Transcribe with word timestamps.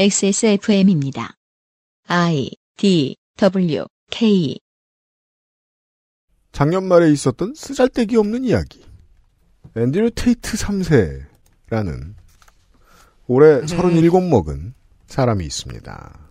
XSFM입니다. 0.00 1.34
I 2.06 2.52
D 2.76 3.16
W 3.36 3.84
K 4.12 4.60
작년 6.52 6.86
말에 6.86 7.10
있었던 7.10 7.54
쓰잘데기 7.56 8.16
없는 8.16 8.44
이야기. 8.44 8.86
앤드류 9.74 10.12
테이트 10.12 10.56
3세라는 10.56 12.14
올해 13.26 13.66
37 13.66 14.08
먹은 14.30 14.74
사람이 15.08 15.44
있습니다. 15.44 16.30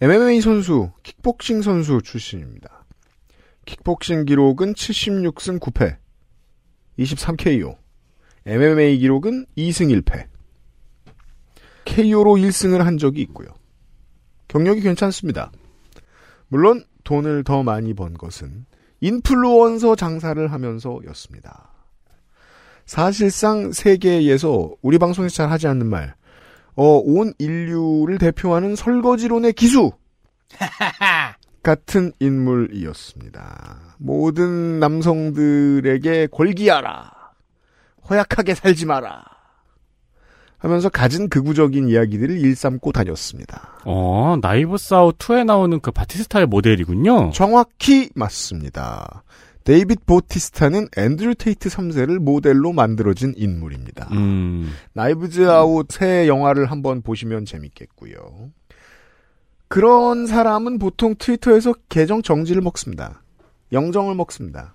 MMA 0.00 0.40
선수, 0.40 0.92
킥복싱 1.02 1.62
선수 1.62 2.00
출신입니다. 2.00 2.84
킥복싱 3.66 4.24
기록은 4.24 4.74
76승 4.74 5.58
9패, 5.58 5.98
23KO. 7.00 7.76
MMA 8.46 8.98
기록은 8.98 9.46
2승 9.56 10.00
1패. 10.00 10.37
KO로 11.88 12.34
1승을 12.34 12.78
한 12.78 12.98
적이 12.98 13.22
있고요. 13.22 13.48
경력이 14.48 14.82
괜찮습니다. 14.82 15.50
물론 16.48 16.84
돈을 17.04 17.44
더 17.44 17.62
많이 17.62 17.94
번 17.94 18.14
것은 18.14 18.66
인플루언서 19.00 19.96
장사를 19.96 20.52
하면서였습니다. 20.52 21.70
사실상 22.84 23.72
세계에서 23.72 24.70
우리 24.82 24.98
방송에서 24.98 25.34
잘 25.34 25.50
하지 25.50 25.66
않는 25.68 25.86
말, 25.86 26.14
어, 26.74 27.00
온 27.04 27.32
인류를 27.38 28.18
대표하는 28.18 28.76
설거지론의 28.76 29.54
기수! 29.54 29.90
같은 31.62 32.12
인물이었습니다. 32.20 33.96
모든 33.98 34.78
남성들에게 34.78 36.28
골기하라! 36.30 37.10
허약하게 38.08 38.54
살지 38.54 38.86
마라! 38.86 39.37
하면서 40.58 40.88
가진 40.88 41.28
극우적인 41.28 41.88
이야기들을 41.88 42.38
일삼고 42.38 42.92
다녔습니다. 42.92 43.80
어, 43.84 44.36
Knives 44.40 44.76
Out 44.76 45.12
2에 45.12 45.44
나오는 45.44 45.78
그 45.80 45.90
바티스타의 45.92 46.46
모델이군요. 46.46 47.30
정확히 47.32 48.10
맞습니다. 48.14 49.22
데이빗 49.68 50.06
바티스타는 50.06 50.88
앤드류 50.96 51.34
테이트 51.34 51.68
3세를 51.68 52.18
모델로 52.18 52.72
만들어진 52.72 53.34
인물입니다. 53.36 54.08
음, 54.12 54.72
Knives 54.94 55.46
Out 55.48 55.86
새 55.90 56.26
영화를 56.26 56.70
한번 56.70 57.02
보시면 57.02 57.44
재밌겠고요. 57.44 58.50
그런 59.68 60.26
사람은 60.26 60.78
보통 60.78 61.14
트위터에서 61.18 61.74
계정 61.90 62.22
정지를 62.22 62.62
먹습니다. 62.62 63.22
영정을 63.70 64.14
먹습니다. 64.14 64.74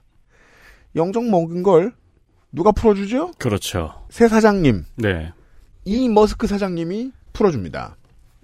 영정 0.95 1.31
먹은 1.31 1.64
걸 1.64 1.94
누가 2.52 2.72
풀어주죠? 2.72 3.31
그렇죠. 3.40 4.06
새 4.12 4.28
사장님, 4.28 4.86
네. 4.97 5.34
이 5.86 6.09
머스크 6.09 6.48
사장님이 6.48 7.12
풀어줍니다. 7.34 7.98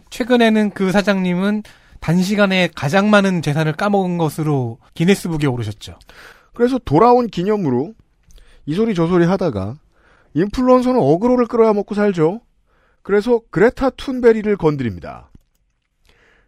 최근에는 0.09 0.71
그 0.71 0.91
사장님은 0.91 1.63
단시간에 1.99 2.69
가장 2.75 3.09
많은 3.09 3.41
재산을 3.41 3.73
까먹은 3.73 4.17
것으로 4.17 4.79
기네스북에 4.93 5.47
오르셨죠. 5.47 5.97
그래서 6.53 6.79
돌아온 6.79 7.27
기념으로 7.27 7.93
이 8.65 8.75
소리 8.75 8.93
저 8.95 9.07
소리 9.07 9.25
하다가 9.25 9.77
인플루언서는 10.33 10.99
어그로를 10.99 11.47
끌어야 11.47 11.73
먹고 11.73 11.95
살죠. 11.95 12.41
그래서 13.01 13.41
그레타 13.49 13.91
툰베리를 13.91 14.55
건드립니다. 14.57 15.29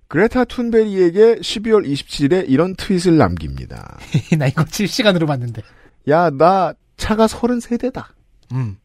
그레타 0.08 0.46
툰베리에게 0.46 1.36
12월 1.36 1.88
27일에 1.90 2.46
이런 2.48 2.76
트윗을 2.76 3.18
남깁니다. 3.18 3.98
나 4.38 4.48
이거 4.48 4.66
실시간으로 4.70 5.26
봤는데. 5.26 5.62
야, 6.10 6.30
나 6.30 6.74
차가 6.98 7.28
33대다. 7.28 8.08
음. 8.52 8.78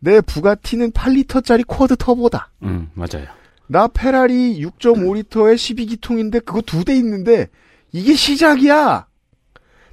내 0.00 0.20
부가티는 0.20 0.92
8리터짜리 0.92 1.64
쿼드 1.66 1.96
터보다. 1.96 2.50
음, 2.62 2.88
맞아요. 2.94 3.26
나 3.66 3.86
페라리 3.88 4.60
6.5리터의 4.64 5.54
12기통인데 5.56 6.44
그거 6.44 6.60
두 6.62 6.84
대 6.84 6.94
있는데 6.96 7.48
이게 7.92 8.14
시작이야. 8.14 9.06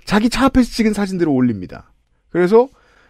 자기 0.06 0.30
차 0.30 0.46
앞에서 0.46 0.70
찍은 0.72 0.94
사진들을 0.94 1.32
올립니다. 1.32 1.92
그래서 2.30 2.68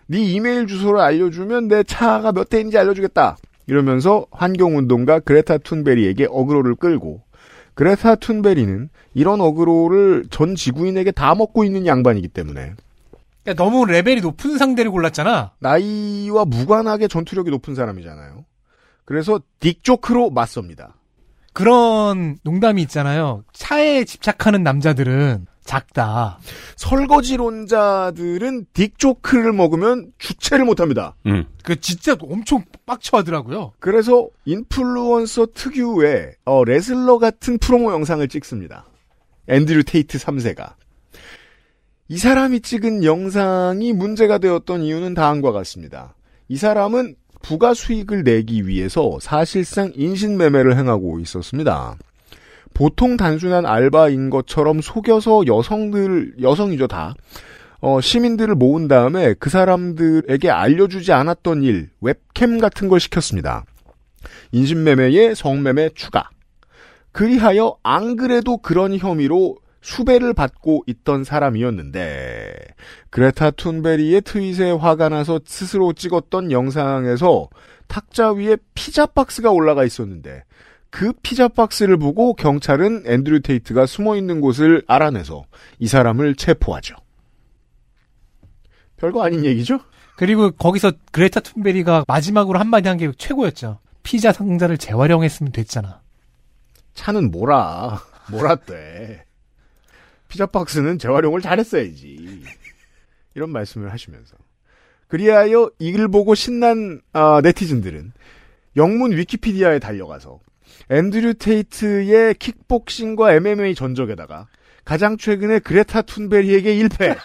네 0.08 0.19
이메일 0.19 0.68
주소를 0.68 1.00
알려주면 1.02 1.68
내 1.68 1.84
차가 1.84 2.31
몇 2.31 2.50
대인지 2.50 2.78
알려주겠다. 2.78 3.38
이러면서 3.68 4.25
환경운동가 4.31 5.19
그레타 5.19 5.58
툰베리에게 5.59 6.28
어그로를 6.30 6.75
끌고 6.75 7.22
그레타 7.74 8.16
툰베리는 8.16 8.90
이런 9.16 9.42
어그로를 9.42 10.25
전 10.30 10.56
지구인에게 10.56 11.12
다 11.12 11.36
먹고 11.36 11.64
있는 11.64 11.86
양반이기 11.86 12.28
때문에 12.30 12.74
그러니까 13.45 13.63
너무 13.63 13.85
레벨이 13.85 14.22
높은 14.22 14.57
상대를 14.57 14.89
골랐잖아. 14.91 15.51
나이와 15.59 16.45
무관하게 16.45 17.07
전투력이 17.07 17.51
높은 17.51 17.75
사람이잖아요. 17.75 18.44
그래서 19.06 19.39
딕조크로 19.59 20.33
맞섭니다. 20.33 20.95
그런 21.53 22.38
농담이 22.44 22.81
있잖아요. 22.81 23.44
차에 23.53 24.03
집착하는 24.03 24.63
남자들은 24.63 25.45
작다. 25.63 26.39
설거지론자들은 26.75 28.66
딕조크를 28.73 29.53
먹으면 29.56 30.12
주체를 30.17 30.66
못합니다. 30.66 31.16
음, 31.27 31.45
그 31.63 31.79
진짜 31.79 32.16
엄청 32.19 32.63
빡쳐하더라고요. 32.85 33.73
그래서 33.79 34.27
인플루언서 34.45 35.47
특유의 35.53 36.33
어, 36.45 36.63
레슬러 36.66 37.19
같은 37.19 37.57
프로모 37.59 37.91
영상을 37.94 38.27
찍습니다. 38.27 38.85
앤드류 39.47 39.83
테이트 39.83 40.17
3세가. 40.17 40.73
이 42.08 42.18
사람이 42.18 42.60
찍은 42.62 43.04
영상이 43.04 43.92
문제가 43.92 44.38
되었던 44.38 44.84
이유는 44.84 45.16
다음과 45.16 45.52
같습니다. 45.52 46.14
이 46.48 46.56
사람은 46.56 47.16
부가 47.42 47.74
수익을 47.74 48.24
내기 48.24 48.68
위해서 48.68 49.18
사실상 49.20 49.92
인신매매를 49.96 50.78
행하고 50.78 51.20
있었습니다. 51.20 51.96
보통 52.76 53.18
단순한 53.18 53.66
알바인 53.66 54.30
것처럼 54.30 54.82
속여서 54.82 55.48
여성들, 55.48 56.36
여성이죠, 56.42 56.88
다. 56.88 57.16
어, 57.80 58.00
시민들을 58.02 58.54
모은 58.54 58.88
다음에 58.88 59.34
그 59.40 59.50
사람들에게 59.50 60.50
알려주지 60.50 61.12
않았던 61.12 61.64
일, 61.64 61.90
웹캠 62.02 62.60
같은 62.60 62.88
걸 62.88 63.00
시켰습니다. 63.00 63.66
인신매매에 64.52 65.34
성매매 65.34 65.90
추가. 65.96 66.30
그리하여 67.12 67.78
안 67.82 68.16
그래도 68.16 68.58
그런 68.58 68.96
혐의로 68.96 69.58
수배를 69.85 70.34
받고 70.34 70.84
있던 70.88 71.23
사람이었는데 71.23 72.56
그레타 73.12 73.51
툰베리의 73.51 74.22
트윗에 74.22 74.72
화가 74.72 75.09
나서 75.09 75.40
스스로 75.46 75.94
찍었던 75.94 76.51
영상에서 76.51 77.50
탁자 77.88 78.31
위에 78.31 78.57
피자 78.74 79.06
박스가 79.06 79.51
올라가 79.51 79.84
있었는데 79.84 80.44
그 80.90 81.13
피자 81.22 81.47
박스를 81.47 81.97
보고 81.97 82.34
경찰은 82.34 83.03
앤드류 83.06 83.41
테이트가 83.41 83.85
숨어 83.85 84.16
있는 84.18 84.41
곳을 84.41 84.84
알아내서 84.88 85.45
이 85.78 85.88
사람을 85.88 86.34
체포하죠. 86.35 86.95
별거 88.97 89.24
아닌 89.24 89.45
얘기죠? 89.45 89.79
그리고 90.16 90.50
거기서 90.50 90.94
그레타 91.12 91.41
툰베리가 91.41 92.06
마지막으로 92.07 92.57
한마디 92.57 92.88
한 92.90 92.97
게 92.97 93.12
최고였죠. 93.16 93.78
피자 94.01 94.31
상자를 94.31 94.79
재활용했으면 94.79 95.51
됐잖아. 95.51 96.01
차는 96.95 97.29
뭐라 97.29 98.01
뭐라대. 98.31 99.25
피자 100.28 100.46
박스는 100.46 101.00
재활용을 101.00 101.41
잘했어야지. 101.41 102.44
이런 103.36 103.50
말씀을 103.52 103.91
하시면서. 103.91 104.36
그리하여 105.08 105.69
이글 105.80 106.08
보고 106.08 106.36
신난 106.36 107.02
아, 107.13 107.41
네티즌들은 107.44 108.12
영문 108.75 109.16
위키피디아에 109.16 109.80
달려가서 109.80 110.40
앤드류 110.90 111.36
테이트의 111.36 112.34
킥복싱과 112.36 113.34
MMA 113.34 113.75
전적에다가 113.75 114.47
가장 114.84 115.18
최근에 115.18 115.59
그레타 115.59 116.03
툰베리에게 116.03 116.75
1패. 116.75 117.18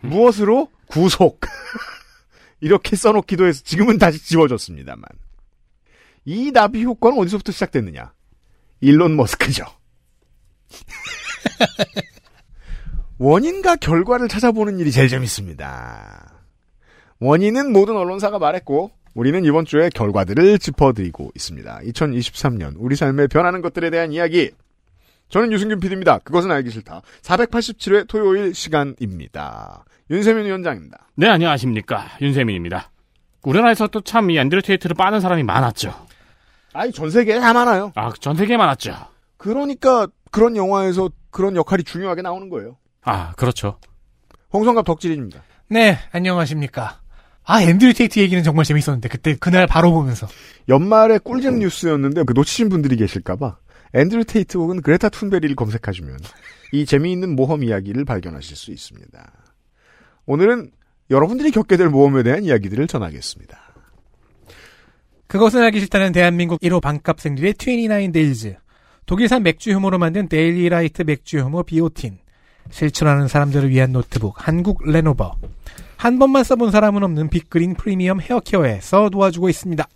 무엇으로? 0.00 0.70
구속. 0.86 1.40
이렇게 2.60 2.96
써놓기도 2.96 3.46
해서 3.46 3.62
지금은 3.62 3.98
다시 3.98 4.24
지워졌습니다만. 4.24 5.04
이 6.24 6.50
나비 6.50 6.82
효과는 6.84 7.18
어디서부터 7.18 7.52
시작됐느냐? 7.52 8.12
일론 8.80 9.16
머스크죠 9.16 9.64
원인과 13.18 13.76
결과를 13.76 14.28
찾아보는 14.28 14.78
일이 14.78 14.90
제일 14.92 15.08
재밌습니다. 15.08 16.32
원인은 17.20 17.72
모든 17.72 17.96
언론사가 17.96 18.38
말했고 18.38 18.90
우리는 19.14 19.42
이번 19.44 19.64
주에 19.64 19.88
결과들을 19.88 20.58
짚어드리고 20.58 21.30
있습니다. 21.34 21.80
2023년 21.86 22.74
우리 22.76 22.94
삶에 22.96 23.26
변하는 23.28 23.62
것들에 23.62 23.88
대한 23.90 24.12
이야기. 24.12 24.50
저는 25.30 25.50
유승균 25.50 25.80
PD입니다. 25.80 26.18
그것은 26.18 26.50
알기 26.52 26.70
싫다. 26.70 27.00
487회 27.22 28.06
토요일 28.06 28.54
시간입니다. 28.54 29.84
윤세민 30.10 30.44
위원장입니다. 30.44 31.08
네, 31.16 31.26
안녕하십니까. 31.28 32.06
윤세민입니다. 32.20 32.90
우리나라에서 33.42 33.86
또 33.88 34.02
참 34.02 34.30
이 34.30 34.38
앤드류 34.38 34.62
테이트를 34.62 34.94
빠는 34.94 35.20
사람이 35.20 35.42
많았죠. 35.42 35.94
아이 36.74 36.92
전 36.92 37.10
세계에 37.10 37.40
다 37.40 37.54
많아요. 37.54 37.92
아, 37.94 38.12
전 38.20 38.36
세계에 38.36 38.56
많았죠. 38.58 38.94
그러니까 39.38 40.06
그런 40.30 40.56
영화에서 40.56 41.10
그런 41.30 41.56
역할이 41.56 41.84
중요하게 41.84 42.22
나오는 42.22 42.48
거예요. 42.48 42.76
아, 43.02 43.32
그렇죠. 43.32 43.78
홍성갑 44.52 44.84
덕질인입니다. 44.84 45.42
네, 45.68 45.98
안녕하십니까. 46.12 47.00
아, 47.44 47.62
앤드류 47.62 47.94
테이트 47.94 48.18
얘기는 48.18 48.42
정말 48.42 48.64
재밌었는데, 48.64 49.08
그때, 49.08 49.36
그날 49.36 49.66
바로 49.66 49.92
보면서. 49.92 50.26
연말에 50.68 51.18
꿀잼 51.18 51.60
뉴스였는데 51.60 52.24
그 52.24 52.32
놓치신 52.32 52.68
분들이 52.68 52.96
계실까봐 52.96 53.58
앤드류 53.94 54.24
테이트 54.24 54.58
혹은 54.58 54.82
그레타 54.82 55.10
툰베리를 55.10 55.54
검색하시면 55.54 56.18
이 56.72 56.84
재미있는 56.84 57.36
모험 57.36 57.62
이야기를 57.62 58.04
발견하실 58.04 58.56
수 58.56 58.72
있습니다. 58.72 59.32
오늘은 60.26 60.72
여러분들이 61.10 61.52
겪게 61.52 61.76
될 61.76 61.88
모험에 61.88 62.24
대한 62.24 62.42
이야기들을 62.42 62.88
전하겠습니다. 62.88 63.58
그것은 65.28 65.62
알기 65.62 65.80
싫다는 65.80 66.12
대한민국 66.12 66.60
1호 66.60 66.80
반값 66.80 67.10
생리대 67.10 67.54
29 67.58 68.12
Days. 68.12 68.56
독일산 69.06 69.44
맥주 69.44 69.72
효모로 69.72 69.98
만든 69.98 70.28
데일리라이트 70.28 71.02
맥주 71.02 71.38
효모 71.38 71.62
비오틴. 71.62 72.18
실천하는 72.70 73.28
사람들을 73.28 73.70
위한 73.70 73.92
노트북 73.92 74.46
한국 74.46 74.82
레노버. 74.84 75.36
한 75.96 76.18
번만 76.18 76.42
써본 76.42 76.72
사람은 76.72 77.04
없는 77.04 77.30
빅그린 77.30 77.74
프리미엄 77.74 78.20
헤어케어에서 78.20 79.08
도와주고 79.10 79.48
있습니다. 79.48 79.88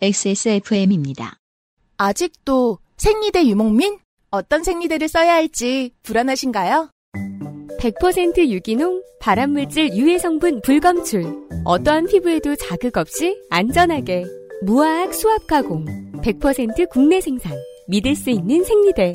XSFM입니다. 0.00 1.38
아직도 1.96 2.78
생리대 2.96 3.46
유목민? 3.46 3.98
어떤 4.30 4.62
생리대를 4.62 5.08
써야 5.08 5.34
할지 5.34 5.90
불안하신가요? 6.04 6.90
100% 7.80 8.48
유기농, 8.48 9.02
발암물질 9.20 9.94
유해 9.94 10.18
성분 10.18 10.62
불검출. 10.62 11.48
어떠한 11.64 12.06
피부에도 12.06 12.54
자극 12.54 12.96
없이 12.96 13.36
안전하게. 13.50 14.24
무화학 14.62 15.12
수압 15.14 15.46
가공. 15.48 16.07
100% 16.22 16.88
국내 16.90 17.20
생산. 17.20 17.52
믿을 17.88 18.14
수 18.14 18.30
있는 18.30 18.64
생리대. 18.64 19.14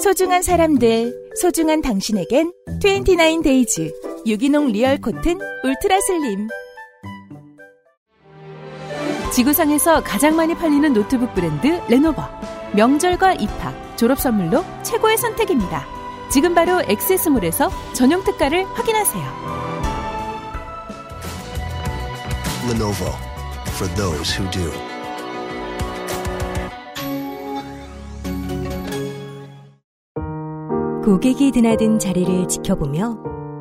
소중한 0.00 0.42
사람들, 0.42 1.32
소중한 1.36 1.80
당신에겐 1.82 2.52
29데이즈 2.80 4.26
유기농 4.26 4.68
리얼 4.68 5.00
코튼 5.00 5.38
울트라 5.64 6.00
슬림. 6.00 6.48
지구상에서 9.32 10.02
가장 10.02 10.36
많이 10.36 10.54
팔리는 10.54 10.92
노트북 10.92 11.34
브랜드 11.34 11.80
레노버. 11.88 12.22
명절과 12.74 13.34
입학, 13.34 13.96
졸업 13.96 14.20
선물로 14.20 14.64
최고의 14.82 15.16
선택입니다. 15.16 15.86
지금 16.30 16.54
바로 16.54 16.82
XS몰에서 16.88 17.70
전용 17.94 18.22
특가를 18.24 18.64
확인하세요. 18.64 19.24
Lenovo 22.70 23.12
for 23.76 23.94
those 23.94 24.32
who 24.38 24.50
do. 24.50 24.93
고객이 31.04 31.50
드나든 31.50 31.98
자리를 31.98 32.48
지켜보며 32.48 33.18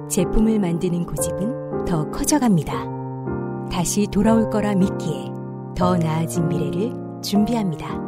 제품을 0.10 0.60
만드는 0.60 1.06
고집은 1.06 1.84
더 1.84 2.10
커져갑니다. 2.10 3.68
다시 3.70 4.08
돌아올 4.08 4.50
거라 4.50 4.74
믿기에 4.76 5.26
더 5.76 5.98
나아진 5.98 6.48
미래를 6.48 6.94
준비합니다. 7.22 8.00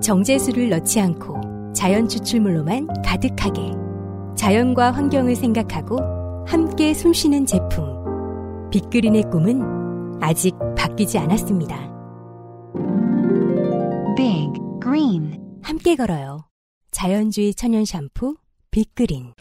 정제수를 0.00 0.68
넣지 0.70 1.00
않고 1.00 1.72
자연 1.72 2.08
추출물로만 2.08 2.88
가득하게 3.04 3.70
자연과 4.34 4.90
환경을 4.90 5.36
생각하고 5.36 6.44
함께 6.44 6.92
숨쉬는 6.92 7.46
제품. 7.46 7.86
빅그린의 8.70 9.30
꿈은 9.30 10.18
아직 10.20 10.56
바뀌지 10.76 11.18
않았습니다. 11.18 11.76
Big 14.16 14.52
Green 14.82 15.40
함께 15.62 15.94
걸어요. 15.94 16.53
자연주의 16.94 17.52
천연 17.54 17.84
샴푸 17.84 18.36
빅그린. 18.70 19.34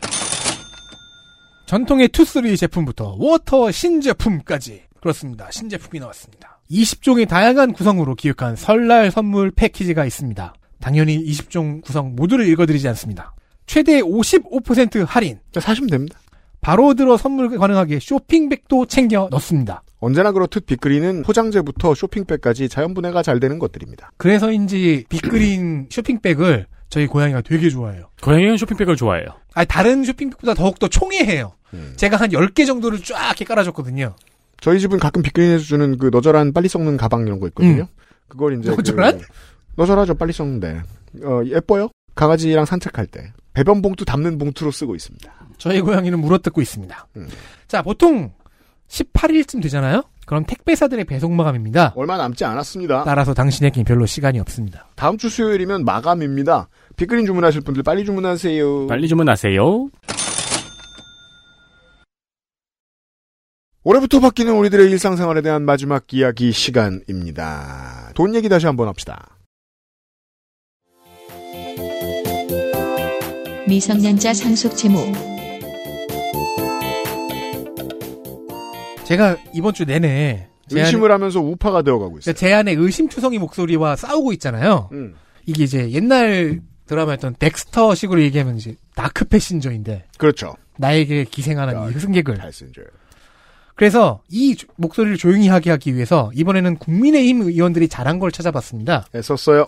전통의 1.68 2.10
투쓰리 2.10 2.58
제품부터 2.58 3.16
워터 3.20 3.72
신제품까지. 3.72 4.82
그렇습니다. 5.00 5.50
신제품이 5.52 6.00
나왔습니다. 6.00 6.60
20종의 6.72 7.30
다양한 7.30 7.74
구성으로 7.74 8.16
기획한 8.16 8.56
설날 8.56 9.12
선물 9.12 9.52
패키지가 9.52 10.04
있습니다. 10.06 10.54
당연히 10.80 11.24
20종 11.26 11.84
구성 11.84 12.16
모두를 12.16 12.48
읽어드리지 12.48 12.88
않습니다. 12.90 13.36
최대 13.68 14.02
55% 14.02 15.06
할인. 15.06 15.40
사시면 15.54 15.90
됩니다. 15.90 16.20
바로 16.60 16.96
들어 16.96 17.18
선물 17.18 17.56
가능하게 17.58 18.00
쇼핑백도 18.00 18.88
챙겨 18.88 19.28
넣습니다. 19.32 19.84
언제나 20.00 20.32
그렇듯 20.32 20.66
빅그린은 20.66 21.24
포장재부터 21.24 21.94
쇼핑백까지 21.94 22.68
자연분해가 22.68 23.22
잘 23.22 23.40
되는 23.40 23.60
것들입니다. 23.60 24.12
그래서인지 24.18 25.06
빅그린 25.10 25.88
쇼핑백을 25.92 26.66
저희 26.94 27.08
고양이가 27.08 27.42
되게 27.42 27.72
좋아해요. 27.72 28.12
고양이는 28.22 28.56
쇼핑백을 28.56 28.96
좋아해요. 28.96 29.26
아니, 29.56 29.68
다른 29.68 30.04
쇼핑백보다 30.04 30.54
더욱더 30.54 30.88
총애해요. 30.88 31.54
음. 31.74 31.94
제가 31.96 32.18
한 32.18 32.30
10개 32.30 32.68
정도를 32.68 33.02
쫙 33.02 33.30
이렇게 33.30 33.46
깔아줬거든요. 33.46 34.14
저희 34.62 34.80
집은 34.80 35.00
가끔 35.00 35.24
빅그린에서 35.24 35.64
주는 35.64 35.98
그 35.98 36.12
너절한 36.14 36.54
빨리 36.54 36.68
썩는 36.68 36.98
가방 36.98 37.26
이런 37.26 37.40
거 37.40 37.48
있거든요. 37.48 37.88
그걸 38.28 38.60
이제 38.60 38.70
너절한? 38.70 39.18
그, 39.18 39.26
너절하죠 39.76 40.14
빨리 40.14 40.34
썩는데 40.34 40.84
어, 41.24 41.42
예뻐요. 41.48 41.90
강아지랑 42.14 42.66
산책할 42.66 43.08
때 43.08 43.34
배변 43.56 43.82
봉투 43.82 44.06
담는 44.06 44.38
봉투로 44.38 44.70
쓰고 44.70 44.94
있습니다. 44.94 45.34
저희 45.58 45.82
고양이는 45.82 46.20
물어뜯고 46.20 46.62
있습니다. 46.62 47.08
음. 47.18 47.28
자, 47.68 47.82
보통 47.82 48.32
18일쯤 48.88 49.64
되잖아요? 49.64 50.04
그럼 50.26 50.46
택배사들의 50.46 51.06
배송 51.06 51.36
마감입니다. 51.36 51.94
얼마 51.96 52.18
남지 52.18 52.46
않았습니다. 52.46 53.04
따라서 53.04 53.34
당신에겐 53.34 53.84
별로 53.84 54.06
시간이 54.06 54.40
없습니다. 54.40 54.88
다음 54.96 55.18
주 55.18 55.30
수요일이면 55.30 55.84
마감입니다. 55.84 56.70
빅그린 56.96 57.26
주문하실 57.26 57.62
분들 57.62 57.84
빨리 57.84 58.06
주문하세요. 58.06 58.88
빨리 58.88 59.08
주문하세요. 59.08 59.90
올해부터 63.86 64.22
바뀌는 64.22 64.54
우리들의 64.54 64.90
일상생활에 64.92 65.42
대한 65.42 65.64
마지막 65.64 66.06
이야기 66.14 66.52
시간입니다. 66.54 68.12
돈 68.16 68.34
얘기 68.34 68.48
다시 68.48 68.66
한번 68.66 68.88
합시다. 68.88 69.38
미성년자 73.68 74.34
상속 74.34 74.76
채무 74.76 75.00
제가 79.06 79.38
이번 79.54 79.74
주 79.74 79.86
내내 79.86 80.48
제 80.68 80.76
안에, 80.80 80.86
의심을 80.86 81.12
하면서 81.12 81.40
우파가 81.42 81.82
되어가고 81.82 82.20
있어요. 82.20 82.36
제 82.36 82.54
안에 82.54 82.74
의심투성이 82.74 83.38
목소리와 83.40 83.96
싸우고 83.96 84.32
있잖아요. 84.34 84.90
음, 84.94 85.16
이게 85.46 85.64
이제 85.64 85.92
옛날 85.92 86.62
드라마였던 86.98 87.36
덱스터식으로 87.40 88.22
얘기하면 88.22 88.58
이제 88.58 88.76
dark 88.96 89.26
passenger인데 89.26 90.06
그렇죠. 90.18 90.56
나에게 90.78 91.24
기생하는 91.26 91.90
이 91.96 92.00
승객을 92.00 92.36
passenger. 92.36 92.82
그래서 93.76 94.22
이 94.30 94.56
조- 94.56 94.68
목소리를 94.76 95.18
조용히 95.18 95.48
하게 95.48 95.72
하기 95.72 95.96
위해서 95.96 96.30
이번에는 96.36 96.78
국민의힘 96.78 97.42
의원들이 97.42 97.88
잘한 97.90 98.20
걸 98.20 98.32
찾아봤습니다. 98.32 99.08
애썼어요. 99.16 99.66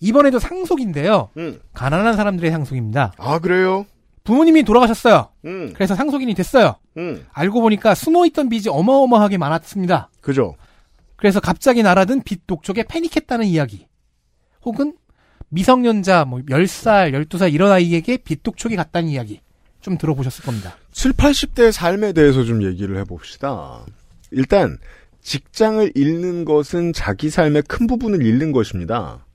이번에도 0.00 0.40
상속인데요. 0.40 1.28
음. 1.36 1.60
가난한 1.74 2.16
사람들의 2.16 2.50
상속입니다. 2.50 3.12
아 3.18 3.38
그래요? 3.38 3.86
부모님이 4.24 4.64
돌아가셨어요. 4.64 5.28
음, 5.44 5.72
그래서 5.74 5.94
상속인이 5.94 6.34
됐어요. 6.34 6.76
음, 6.96 7.24
알고 7.32 7.60
보니까 7.60 7.94
숨어있던 7.94 8.48
빚이 8.48 8.68
어마어마하게 8.68 9.38
많았습니다. 9.38 10.10
그죠. 10.20 10.56
그래서 11.16 11.38
갑자기 11.40 11.82
날아든 11.84 12.22
빚 12.22 12.46
독촉에 12.48 12.82
패닉했다는 12.88 13.46
이야기. 13.46 13.86
혹은 14.64 14.94
미성년자 15.52 16.24
뭐 16.24 16.40
10살, 16.40 17.12
12살 17.26 17.52
이런 17.52 17.70
아이에게 17.70 18.16
빚 18.16 18.42
독촉이 18.42 18.74
갔다는 18.74 19.10
이야기. 19.10 19.40
좀 19.82 19.98
들어보셨을 19.98 20.44
겁니다. 20.44 20.76
7, 20.92 21.12
80대의 21.12 21.72
삶에 21.72 22.12
대해서 22.12 22.44
좀 22.44 22.62
얘기를 22.62 22.96
해봅시다. 22.98 23.84
일단 24.30 24.78
직장을 25.20 25.92
잃는 25.94 26.44
것은 26.44 26.92
자기 26.92 27.30
삶의 27.30 27.64
큰 27.68 27.86
부분을 27.86 28.24
잃는 28.24 28.52
것입니다. 28.52 29.26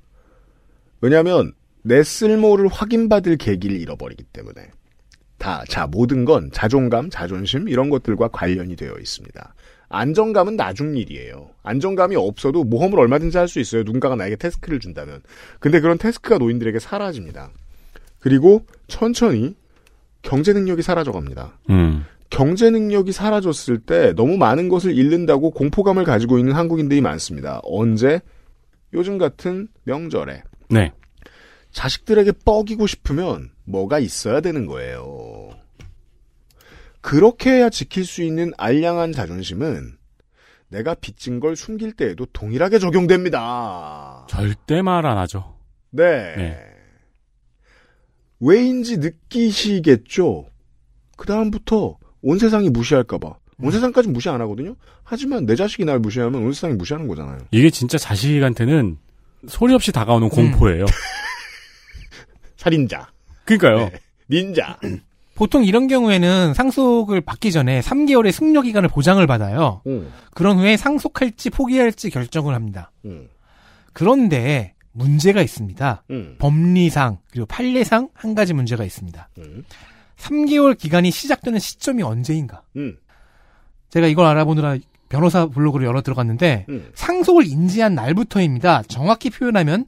왜냐하면 1.01 1.53
내 1.83 2.01
쓸모를 2.01 2.67
확인받을 2.67 3.37
계기를 3.37 3.77
잃어버리기 3.77 4.23
때문에 4.23 4.71
다, 5.37 5.63
자, 5.69 5.85
모든 5.85 6.25
건 6.25 6.49
자존감, 6.51 7.09
자존심 7.11 7.69
이런 7.69 7.89
것들과 7.89 8.29
관련이 8.29 8.75
되어 8.75 8.95
있습니다. 8.97 9.53
안정감은 9.89 10.55
나중 10.57 10.97
일이에요. 10.97 11.49
안정감이 11.63 12.15
없어도 12.15 12.63
모험을 12.63 12.99
얼마든지 12.99 13.37
할 13.37 13.47
수 13.47 13.59
있어요. 13.59 13.83
누군가가 13.83 14.15
나에게 14.15 14.35
태스크를 14.35 14.79
준다면. 14.79 15.21
근데 15.59 15.79
그런 15.79 15.97
태스크가 15.97 16.37
노인들에게 16.37 16.79
사라집니다. 16.79 17.51
그리고 18.19 18.65
천천히 18.87 19.55
경제 20.21 20.51
능력이 20.51 20.81
사라져갑니다. 20.81 21.59
음. 21.69 22.03
경제 22.29 22.69
능력이 22.69 23.13
사라졌을 23.13 23.79
때 23.79 24.13
너무 24.17 24.35
많은 24.37 24.67
것을 24.67 24.93
잃는다고 24.97 25.51
공포감을 25.51 26.03
가지고 26.03 26.37
있는 26.39 26.53
한국인들이 26.53 26.99
많습니다. 26.99 27.61
언제? 27.63 28.19
요즘 28.93 29.17
같은 29.17 29.69
명절에. 29.85 30.43
네. 30.69 30.91
자식들에게 31.71 32.33
뻐기고 32.43 32.87
싶으면 32.87 33.51
뭐가 33.63 33.99
있어야 33.99 34.41
되는 34.41 34.65
거예요. 34.65 35.05
그렇게 37.07 37.51
해야 37.51 37.69
지킬 37.69 38.03
수 38.03 38.21
있는 38.21 38.51
알량한 38.57 39.13
자존심은 39.13 39.97
내가 40.67 40.93
빚진 40.93 41.39
걸 41.39 41.55
숨길 41.55 41.93
때에도 41.93 42.25
동일하게 42.33 42.79
적용됩니다. 42.79 44.25
절대 44.29 44.81
말 44.81 45.05
안 45.05 45.17
하죠. 45.19 45.55
네. 45.91 46.35
네. 46.35 46.59
왜인지 48.41 48.97
느끼시겠죠? 48.97 50.47
그 51.15 51.25
다음부터 51.27 51.97
온 52.21 52.39
세상이 52.39 52.69
무시할까봐 52.71 53.37
온 53.59 53.71
세상까지 53.71 54.09
무시 54.09 54.27
안 54.27 54.41
하거든요. 54.41 54.75
하지만 55.05 55.45
내 55.45 55.55
자식이 55.55 55.85
날 55.85 55.99
무시하면 55.99 56.43
온 56.43 56.51
세상이 56.51 56.73
무시하는 56.73 57.07
거잖아요. 57.07 57.37
이게 57.51 57.69
진짜 57.69 57.97
자식한테는 57.97 58.97
소리 59.47 59.73
없이 59.73 59.93
다가오는 59.93 60.27
공포예요. 60.27 60.83
살인자, 62.57 63.09
그러니까요. 63.45 63.91
닌자. 64.29 64.77
보통 65.37 65.63
이런 65.63 65.87
경우에는 65.87 66.55
상속을 66.55 67.21
받기 67.21 67.51
전에 67.51 67.79
3개월의 67.81 68.31
승려 68.31 68.63
기간을 68.63 68.89
보장을 68.89 69.25
받아요. 69.27 69.81
음, 69.85 70.11
그런 70.33 70.57
후에 70.57 70.77
상속할지 70.77 71.51
포기할지 71.51 72.09
결정을 72.09 72.55
합니다. 72.55 72.91
음, 73.05 73.29
그런데 73.93 74.73
문제가 74.93 75.43
있습니다. 75.43 76.03
음, 76.09 76.35
법리상 76.39 77.19
그리고 77.29 77.45
판례상 77.45 78.09
한 78.15 78.33
가지 78.33 78.55
문제가 78.55 78.83
있습니다. 78.83 79.29
음, 79.37 79.63
3개월 80.17 80.75
기간이 80.75 81.11
시작되는 81.11 81.59
시점이 81.59 82.01
언제인가? 82.01 82.63
음, 82.75 82.97
제가 83.89 84.07
이걸 84.07 84.25
알아보느라 84.25 84.77
변호사 85.07 85.45
블로그를 85.45 85.85
열어 85.85 86.01
들어갔는데 86.01 86.65
음. 86.67 86.89
상속을 86.95 87.45
인지한 87.45 87.93
날부터입니다. 87.93 88.83
정확히 88.87 89.29
표현하면 89.29 89.85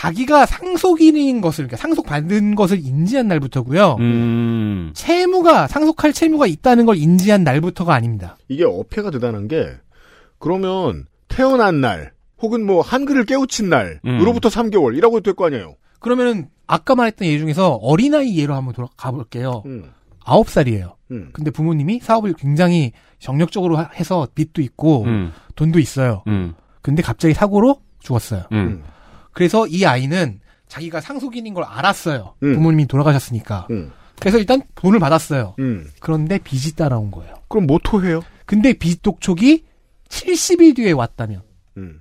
자기가 0.00 0.44
상속인인 0.44 1.40
것을 1.40 1.64
그러니까 1.66 1.78
상속받은 1.78 2.54
것을 2.54 2.78
인지한 2.84 3.28
날부터고요. 3.28 3.96
음. 3.98 4.90
채무가 4.94 5.66
상속할 5.68 6.12
채무가 6.12 6.46
있다는 6.46 6.84
걸 6.84 6.96
인지한 6.98 7.44
날부터가 7.44 7.94
아닙니다. 7.94 8.36
이게 8.48 8.64
어폐가 8.64 9.10
대단한 9.10 9.48
게 9.48 9.70
그러면 10.38 11.06
태어난 11.28 11.80
날 11.80 12.12
혹은 12.42 12.66
뭐 12.66 12.82
한글을 12.82 13.24
깨우친 13.24 13.70
날으로부터 13.70 14.50
3개월이라고 14.50 15.22
될 15.22 15.32
거 15.32 15.46
아니에요. 15.46 15.76
그러면은 15.98 16.48
아까 16.66 16.94
말했던 16.94 17.26
예 17.26 17.38
중에서 17.38 17.70
어린아이 17.76 18.36
예로 18.38 18.54
한번 18.54 18.74
돌아가 18.74 19.10
볼게요. 19.10 19.62
음, 19.64 19.90
아홉 20.22 20.50
살이에요. 20.50 20.96
음, 21.10 21.30
근데 21.32 21.50
부모님이 21.50 22.00
사업을 22.02 22.34
굉장히 22.34 22.92
정력적으로 23.18 23.78
하- 23.78 23.88
해서 23.94 24.28
빚도 24.34 24.60
있고 24.60 25.04
음. 25.04 25.32
돈도 25.54 25.78
있어요. 25.78 26.22
음. 26.26 26.52
근데 26.82 27.02
갑자기 27.02 27.32
사고로 27.32 27.80
죽었어요. 28.00 28.42
음. 29.36 29.38
그래서 29.38 29.66
이 29.66 29.84
아이는 29.84 30.40
자기가 30.66 31.00
상속인인 31.00 31.52
걸 31.54 31.64
알았어요. 31.64 32.34
음. 32.42 32.54
부모님이 32.54 32.86
돌아가셨으니까. 32.86 33.68
음, 33.70 33.92
그래서 34.18 34.38
일단 34.38 34.62
돈을 34.74 34.98
받았어요. 34.98 35.54
음. 35.58 35.90
그런데 36.00 36.38
빚이 36.38 36.74
따라온 36.74 37.10
거예요. 37.10 37.34
그럼 37.48 37.66
뭐 37.66 37.78
토해요? 37.82 38.22
근데 38.46 38.72
빚 38.72 39.02
독촉이 39.02 39.64
70일 40.08 40.74
뒤에 40.76 40.92
왔다면 40.92 41.42
음. 41.76 42.00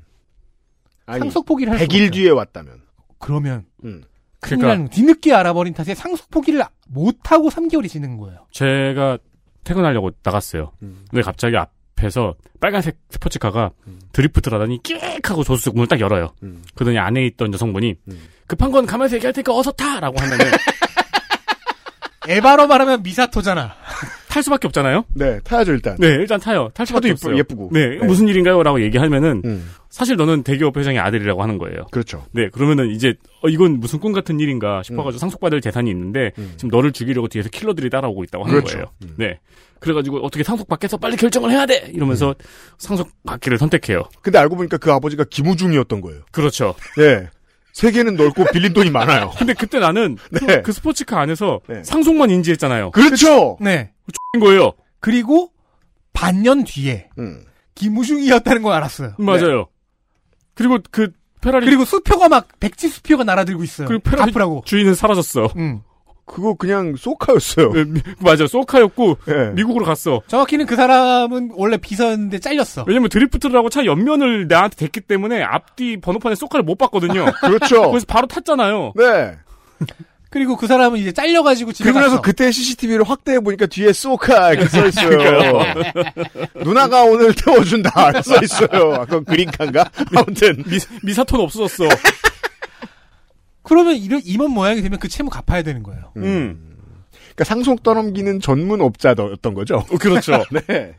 아니, 1.05 1.19
상속 1.19 1.45
포기를 1.45 1.73
할 1.73 1.85
100일 1.85 2.13
뒤에 2.13 2.29
왔다면. 2.29 2.81
그러면 3.19 3.65
음. 3.83 4.03
큰일 4.39 4.61
그러니까 4.61 4.89
뒤늦게 4.89 5.33
알아버린 5.33 5.73
탓에 5.73 5.93
상속 5.93 6.29
포기를 6.31 6.63
못하고 6.87 7.49
3개월이 7.49 7.89
지는 7.89 8.17
거예요. 8.17 8.47
제가 8.51 9.17
퇴근하려고 9.63 10.11
나갔어요. 10.23 10.71
음. 10.83 11.05
근데 11.09 11.21
갑자기 11.21 11.57
앞 11.57 11.74
에서 12.03 12.35
빨간색 12.59 12.97
스포츠카가 13.09 13.71
드리프트를 14.11 14.57
하더니 14.57 14.83
끼익 14.83 15.29
하고 15.29 15.43
조수석 15.43 15.75
문을 15.75 15.87
딱 15.87 15.99
열어요. 15.99 16.33
음. 16.43 16.61
그러더니 16.75 16.99
안에 16.99 17.25
있던 17.27 17.53
여성분이 17.53 17.95
음. 18.09 18.21
급한 18.47 18.69
건 18.69 18.85
가면서 18.85 19.15
얘기할 19.15 19.33
테니까 19.33 19.53
어서 19.55 19.71
타! 19.71 19.99
라고 19.99 20.19
하면은 20.19 20.45
에바로 22.27 22.67
말하면 22.67 23.03
미사토잖아. 23.03 23.73
탈 24.29 24.43
수밖에 24.43 24.67
없잖아요? 24.67 25.05
네, 25.13 25.39
타야죠, 25.45 25.71
일단. 25.71 25.95
네, 25.97 26.07
일단 26.07 26.41
타요. 26.41 26.69
탈 26.73 26.85
수밖에 26.85 27.11
없어요. 27.11 27.37
예쁘, 27.37 27.39
예쁘고. 27.39 27.69
네, 27.71 27.97
네. 27.99 28.05
무슨 28.05 28.27
일인가요? 28.27 28.61
라고 28.63 28.81
얘기하면은 28.81 29.41
음, 29.45 29.71
사실 29.89 30.17
너는 30.17 30.43
대기업 30.43 30.75
회장의 30.75 30.99
아들이라고 30.99 31.41
하는 31.41 31.57
거예요. 31.57 31.85
그렇죠. 31.91 32.25
네, 32.33 32.49
그러면은 32.49 32.89
이제 32.89 33.13
어, 33.41 33.47
이건 33.47 33.79
무슨 33.79 33.99
꿈 33.99 34.11
같은 34.11 34.41
일인가 34.41 34.83
싶어가지고 34.83 35.19
상속받을 35.19 35.61
재산이 35.61 35.89
있는데 35.89 36.33
음. 36.37 36.51
지금 36.57 36.69
너를 36.69 36.91
죽이려고 36.91 37.29
뒤에서 37.29 37.47
킬러들이 37.47 37.89
따라오고 37.89 38.25
있다고 38.25 38.43
하는 38.43 38.59
그렇죠. 38.59 38.73
거예요. 38.73 38.91
음. 39.03 39.13
네, 39.17 39.39
그래가지고 39.79 40.25
어떻게 40.25 40.43
상속받겠어 40.43 40.97
빨리 40.97 41.15
결정을 41.15 41.51
해야 41.51 41.65
돼 41.65 41.91
이러면서 41.93 42.35
상속받기를 42.77 43.57
선택해요. 43.57 44.03
근데 44.21 44.37
알고 44.39 44.55
보니까 44.55 44.77
그 44.77 44.91
아버지가 44.91 45.25
김우중이었던 45.29 46.01
거예요. 46.01 46.21
그렇죠. 46.31 46.75
예. 46.99 47.29
세계는 47.73 48.15
넓고 48.15 48.45
빌린 48.53 48.73
돈이 48.73 48.89
많아요. 48.89 49.31
근데 49.37 49.53
그때 49.53 49.79
나는 49.79 50.17
네. 50.31 50.39
그, 50.39 50.61
그 50.61 50.71
스포츠카 50.71 51.19
안에서 51.19 51.59
네. 51.67 51.83
상속만 51.83 52.29
인지했잖아요. 52.29 52.91
그렇죠! 52.91 53.57
네. 53.59 53.91
인 54.33 54.39
거예요. 54.39 54.73
그리고 55.01 55.51
반년 56.13 56.63
뒤에 56.63 57.09
음. 57.19 57.43
김우중이었다는 57.75 58.61
걸 58.61 58.73
알았어요. 58.73 59.15
맞아요. 59.17 59.67
그리고 60.53 60.79
그 60.89 61.11
페라리 61.41 61.65
그리고 61.65 61.83
수표가 61.85 62.29
막 62.29 62.47
백지 62.59 62.87
수표가 62.87 63.23
날아들고 63.25 63.63
있어요. 63.63 63.87
그 63.87 63.99
페라리 63.99 64.31
갚으라고. 64.31 64.63
주인은 64.65 64.95
사라졌어. 64.95 65.49
음. 65.57 65.81
그거 66.25 66.55
그냥 66.55 66.95
소카였어요. 66.97 67.71
네, 67.73 67.83
미- 67.85 68.01
맞아, 68.19 68.47
소카였고 68.47 69.17
예. 69.27 69.51
미국으로 69.53 69.85
갔어. 69.85 70.21
정확히는 70.27 70.65
그 70.65 70.75
사람은 70.75 71.51
원래 71.53 71.77
비서였는데 71.77 72.39
잘렸어. 72.39 72.83
왜냐면 72.87 73.09
드리프트를 73.09 73.55
하고 73.55 73.69
차 73.69 73.85
옆면을 73.85 74.47
나한테 74.47 74.75
댔기 74.75 75.01
때문에 75.01 75.43
앞뒤 75.43 75.97
번호판에 76.01 76.35
소카를 76.35 76.63
못 76.63 76.77
봤거든요. 76.77 77.25
그렇죠. 77.41 77.89
그래서 77.91 78.05
바로 78.07 78.25
탔잖아요. 78.27 78.93
네. 78.95 79.35
그리고 80.31 80.57
그 80.57 80.67
사람은 80.67 80.99
이제 80.99 81.11
잘려가지고 81.13 81.71
집에 81.71 81.85
그리고 81.91 81.99
나서. 82.01 82.19
그때 82.21 82.51
CCTV를 82.51 83.03
확대해 83.07 83.39
보니까 83.39 83.67
뒤에 83.67 83.93
소카 83.93 84.51
이렇게 84.53 84.67
써 84.67 84.85
있어요. 84.87 85.63
누나가 86.55 87.03
오늘 87.03 87.33
태워준다 87.33 88.21
써 88.21 88.41
있어요. 88.43 88.93
아까 88.95 89.21
그린카인가? 89.21 89.89
아무튼 90.15 90.61
미, 90.67 90.77
미사토는 91.03 91.45
없어졌어. 91.45 91.85
그러면 93.65 93.95
이런 93.95 94.21
임원 94.23 94.51
모양이 94.51 94.81
되면 94.81 94.99
그 94.99 95.07
채무 95.07 95.29
갚아야 95.29 95.63
되는 95.63 95.83
거예요. 95.83 96.11
음. 96.17 96.75
그러니까 97.11 97.43
상속 97.43 97.83
떠넘기는 97.83 98.39
전문 98.39 98.79
업자였던 98.81 99.53
거죠. 99.53 99.83
그렇죠. 99.99 100.43
네. 100.67 100.95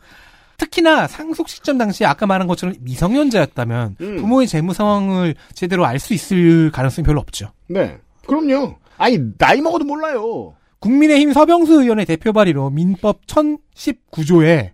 특히나 0.58 1.06
상속 1.06 1.48
시점 1.48 1.78
당시에 1.78 2.06
아까 2.06 2.26
말한 2.26 2.46
것처럼 2.46 2.74
미성년자였다면 2.80 3.96
음. 4.00 4.16
부모의 4.16 4.46
재무 4.46 4.72
상황을 4.74 5.34
제대로 5.54 5.84
알 5.86 5.98
수 5.98 6.12
있을 6.14 6.70
가능성이 6.72 7.04
별로 7.06 7.20
없죠. 7.20 7.52
네. 7.68 7.98
그럼요. 8.26 8.76
아니 8.98 9.18
나이 9.38 9.60
먹어도 9.60 9.84
몰라요. 9.84 10.54
국민의힘 10.80 11.32
서병수 11.32 11.82
의원의 11.82 12.06
대표 12.06 12.32
발의로 12.32 12.70
민법 12.70 13.26
1019조에 13.26 14.70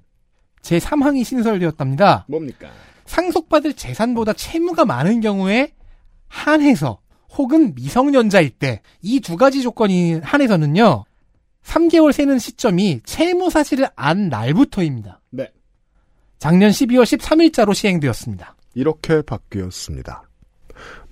제3항이 0.63 1.25
신설되었답니다. 1.25 2.27
뭡니까? 2.29 2.69
상속받을 3.07 3.75
재산보다 3.75 4.33
채무가 4.33 4.85
많은 4.85 5.21
경우에 5.21 5.73
한해서 6.29 6.99
혹은 7.37 7.75
미성년자일 7.75 8.51
때 8.51 8.83
이 9.03 9.21
두 9.21 9.37
가지 9.37 9.63
조건이 9.63 10.15
한해서는요. 10.23 11.05
3개월 11.65 12.13
세는 12.13 12.39
시점이 12.39 13.01
채무 13.05 13.51
사실을 13.51 13.89
안 13.97 14.29
날부터입니다. 14.29 15.21
네. 15.31 15.51
작년 16.39 16.71
12월 16.71 17.05
13일자로 17.05 17.73
시행되었습니다. 17.75 18.57
이렇게 18.75 19.23
바뀌었습니다. 19.23 20.25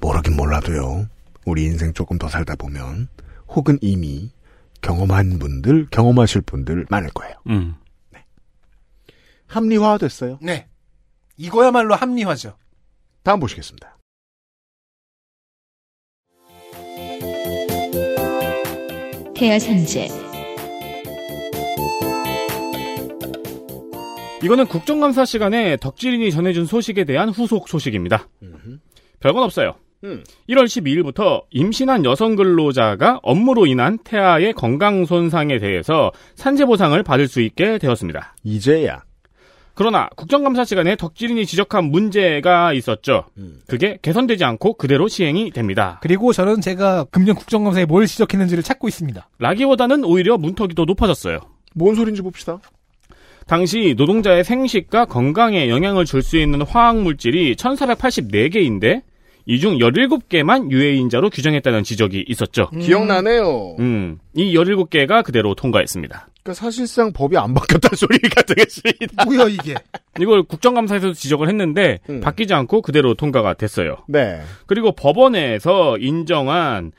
모르긴 0.00 0.36
몰라도요. 0.36 1.06
우리 1.46 1.64
인생 1.64 1.92
조금 1.92 2.18
더 2.18 2.28
살다 2.28 2.56
보면 2.56 3.08
혹은 3.48 3.78
이미 3.80 4.30
경험한 4.82 5.38
분들, 5.38 5.88
경험하실 5.90 6.42
분들 6.42 6.86
많을 6.90 7.10
거예요. 7.10 7.34
음. 7.48 7.74
합리화됐어요. 9.46 10.38
네. 10.42 10.68
이거야말로 11.36 11.94
합리화죠. 11.94 12.56
다음 13.22 13.40
보시겠습니다. 13.40 13.96
태아 19.40 19.58
산재, 19.58 20.06
이거는 24.44 24.66
국정감사 24.66 25.24
시간에 25.24 25.78
덕질인이 25.78 26.30
전해준 26.30 26.66
소식에 26.66 27.04
대한 27.04 27.30
후속 27.30 27.66
소식입니다. 27.66 28.28
별건 29.20 29.42
없어요. 29.42 29.76
음. 30.04 30.22
1월 30.50 30.66
12일부터 30.66 31.44
임신한 31.48 32.04
여성 32.04 32.36
근로자가 32.36 33.20
업무로 33.22 33.64
인한 33.64 33.96
태아의 34.04 34.52
건강 34.52 35.06
손상에 35.06 35.58
대해서 35.58 36.12
산재 36.34 36.66
보상을 36.66 37.02
받을 37.02 37.26
수 37.26 37.40
있게 37.40 37.78
되었습니다. 37.78 38.36
이제야. 38.44 39.04
그러나 39.80 40.10
국정감사 40.14 40.66
시간에 40.66 40.94
덕질인이 40.94 41.46
지적한 41.46 41.86
문제가 41.86 42.74
있었죠. 42.74 43.24
음. 43.38 43.62
그게 43.66 43.96
개선되지 44.02 44.44
않고 44.44 44.74
그대로 44.74 45.08
시행이 45.08 45.52
됩니다. 45.52 45.98
그리고 46.02 46.34
저는 46.34 46.60
제가 46.60 47.04
금년 47.04 47.34
국정감사에 47.34 47.86
뭘 47.86 48.06
지적했는지를 48.06 48.62
찾고 48.62 48.88
있습니다. 48.88 49.26
라기보다는 49.38 50.04
오히려 50.04 50.36
문턱이 50.36 50.74
더 50.74 50.84
높아졌어요. 50.84 51.38
뭔 51.74 51.94
소린지 51.94 52.20
봅시다. 52.20 52.58
당시 53.46 53.94
노동자의 53.96 54.44
생식과 54.44 55.06
건강에 55.06 55.70
영향을 55.70 56.04
줄 56.04 56.22
수 56.22 56.36
있는 56.36 56.60
화학물질이 56.60 57.56
1484개인데 57.56 59.00
이중 59.46 59.78
17개만 59.78 60.70
유해인자로 60.70 61.30
규정했다는 61.30 61.84
지적이 61.84 62.26
있었죠. 62.28 62.68
기억나네요. 62.78 63.76
음, 63.78 64.18
이 64.34 64.54
17개가 64.54 65.24
그대로 65.24 65.54
통과했습니다. 65.54 66.28
그러니까 66.42 66.54
사실상 66.54 67.12
법이 67.12 67.36
안 67.36 67.54
바뀌었다는 67.54 67.94
소리가 67.96 68.42
되겠습니다. 68.42 69.24
뭐야 69.24 69.46
이게? 69.48 69.74
이걸 70.18 70.42
국정감사에서도 70.42 71.14
지적을 71.14 71.48
했는데 71.48 71.98
음. 72.08 72.20
바뀌지 72.20 72.54
않고 72.54 72.82
그대로 72.82 73.14
통과가 73.14 73.54
됐어요. 73.54 73.98
네. 74.08 74.40
그리고 74.66 74.92
법원에서 74.92 75.98
인정한 75.98 76.92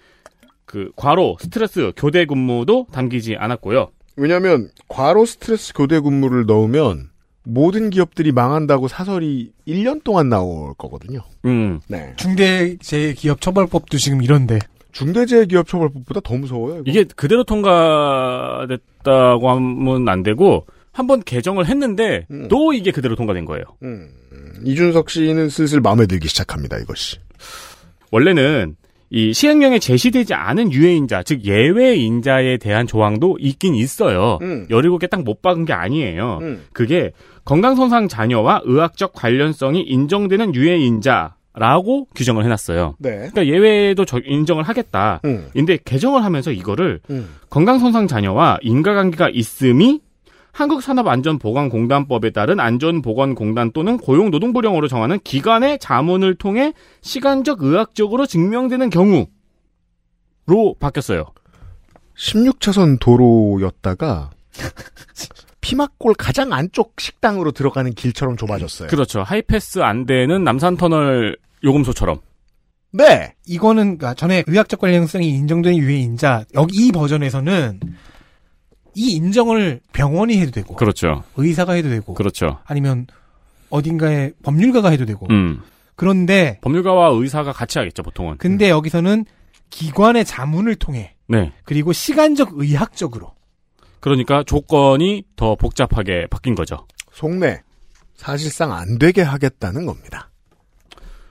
그 0.65 0.91
과로, 0.95 1.38
스트레스, 1.39 1.91
교대 1.98 2.25
근무도 2.25 2.88
담기지 2.91 3.36
않았고요. 3.36 3.89
왜냐하면 4.15 4.69
과로 4.88 5.25
스트레스 5.25 5.74
교대 5.74 6.00
근무를 6.00 6.45
넣으면 6.45 7.10
모든 7.43 7.89
기업들이 7.89 8.31
망한다고 8.31 8.88
사설이 8.88 9.51
1년 9.67 10.03
동안 10.03 10.29
나올 10.29 10.74
거거든요. 10.75 11.21
음. 11.45 11.79
네. 11.88 12.13
중대재해기업처벌법도 12.17 13.98
지금 13.98 14.21
이런데. 14.21 14.60
중대재해기업처벌법보다 14.91 16.19
더 16.21 16.36
무서워요. 16.36 16.83
이게 16.86 17.05
그대로 17.15 17.43
통과됐다고 17.43 19.50
하면 19.50 20.10
안 20.10 20.24
되고 20.24 20.65
한번 20.91 21.21
개정을 21.24 21.67
했는데 21.67 22.25
음. 22.31 22.48
또 22.50 22.74
이게 22.74 22.91
그대로 22.91 23.15
통과된 23.15 23.45
거예요. 23.45 23.63
음, 23.83 24.10
이준석 24.65 25.10
씨는 25.10 25.50
슬슬 25.50 25.79
마음에 25.79 26.05
들기 26.05 26.27
시작합니다. 26.27 26.77
이것이. 26.77 27.17
원래는 28.12 28.75
이 29.10 29.33
시행령에 29.33 29.79
제시되지 29.79 30.33
않은 30.33 30.71
유해인자, 30.71 31.24
즉 31.24 31.43
예외인자에 31.43 32.57
대한 32.57 32.88
조항도 32.88 33.38
있긴 33.39 33.75
있어요. 33.75 34.38
음. 34.41 34.67
17개 34.69 35.10
딱 35.10 35.21
못 35.21 35.41
박은 35.41 35.65
게 35.65 35.74
아니에요. 35.74 36.39
음. 36.41 36.63
그게 36.74 37.12
건강손상 37.43 38.07
자녀와 38.07 38.62
의학적 38.65 39.13
관련성이 39.13 39.81
인정되는 39.81 40.55
유해인자 40.55 41.36
라고 41.53 42.05
규정을 42.15 42.46
해놨어요. 42.46 42.96
네. 43.00 43.12
그러니까 43.17 43.46
예외도 43.46 44.05
저- 44.05 44.20
인정을 44.24 44.63
하겠다. 44.63 45.20
음. 45.25 45.48
근데 45.53 45.77
개정을 45.84 46.24
하면서 46.24 46.51
이거를 46.51 47.01
음. 47.10 47.29
건강손상 47.50 48.08
자녀와 48.08 48.60
인과관계가 48.62 49.29
있음이 49.29 50.00
한국산업안전보건공단법에 50.53 52.31
따른 52.31 52.60
안전보건공단 52.60 53.72
또는 53.72 53.98
고용노동부령으로 53.98 54.88
정하는 54.88 55.17
기관의 55.24 55.79
자문을 55.79 56.36
통해 56.36 56.74
시간적 57.01 57.63
의학적으로 57.63 58.25
증명되는 58.25 58.89
경우로 58.89 59.27
바뀌었어요. 60.79 61.25
16차선 62.17 63.00
도로였다가 63.00 64.29
피막골 65.62 66.15
가장 66.15 66.53
안쪽 66.53 67.00
식당으로 67.00 67.51
들어가는 67.51 67.94
길처럼 67.94 68.36
좁아졌어요. 68.36 68.89
그렇죠. 68.89 69.22
하이패스 69.22 69.80
안 69.80 70.06
되는 70.06 70.44
남산터널 70.44 71.38
요금소처럼. 71.63 72.20
네. 72.94 73.34
이거는 73.48 73.98
그러니까 73.98 74.13
전에 74.15 74.44
의학적 74.48 74.80
관련성이 74.80 75.30
인정된 75.30 75.77
유해인자 75.77 76.46
여기 76.56 76.88
이 76.88 76.91
버전에서는 76.91 77.80
이 78.96 79.13
인정을 79.13 79.80
병원이 79.94 80.38
해도 80.39 80.51
되고 80.51 80.75
그렇죠. 80.75 81.24
의사가 81.38 81.74
해도 81.74 81.89
되고 81.89 82.13
그렇죠. 82.13 82.60
아니면 82.65 83.08
어딘가에 83.70 84.32
법률가가 84.44 84.89
해도 84.89 85.06
되고 85.06 85.25
음. 85.30 85.62
그런데 85.96 86.60
법률가와 86.62 87.12
의사가 87.13 87.53
같이 87.53 87.77
하겠죠, 87.80 88.03
보통은. 88.03 88.38
근데 88.38 88.70
여기서는 88.70 89.25
기관의 89.70 90.25
자문을 90.25 90.75
통해 90.75 91.15
네. 91.27 91.53
그리고 91.63 91.94
시간적 91.94 92.50
의학적으로 92.56 93.34
그러니까 94.01 94.43
조건이 94.43 95.24
더 95.38 95.55
복잡하게 95.55 96.27
바뀐 96.29 96.53
거죠. 96.55 96.86
속내. 97.13 97.62
사실상 98.15 98.74
안 98.74 99.00
되게 99.00 99.22
하겠다는 99.22 99.86
겁니다. 99.86 100.29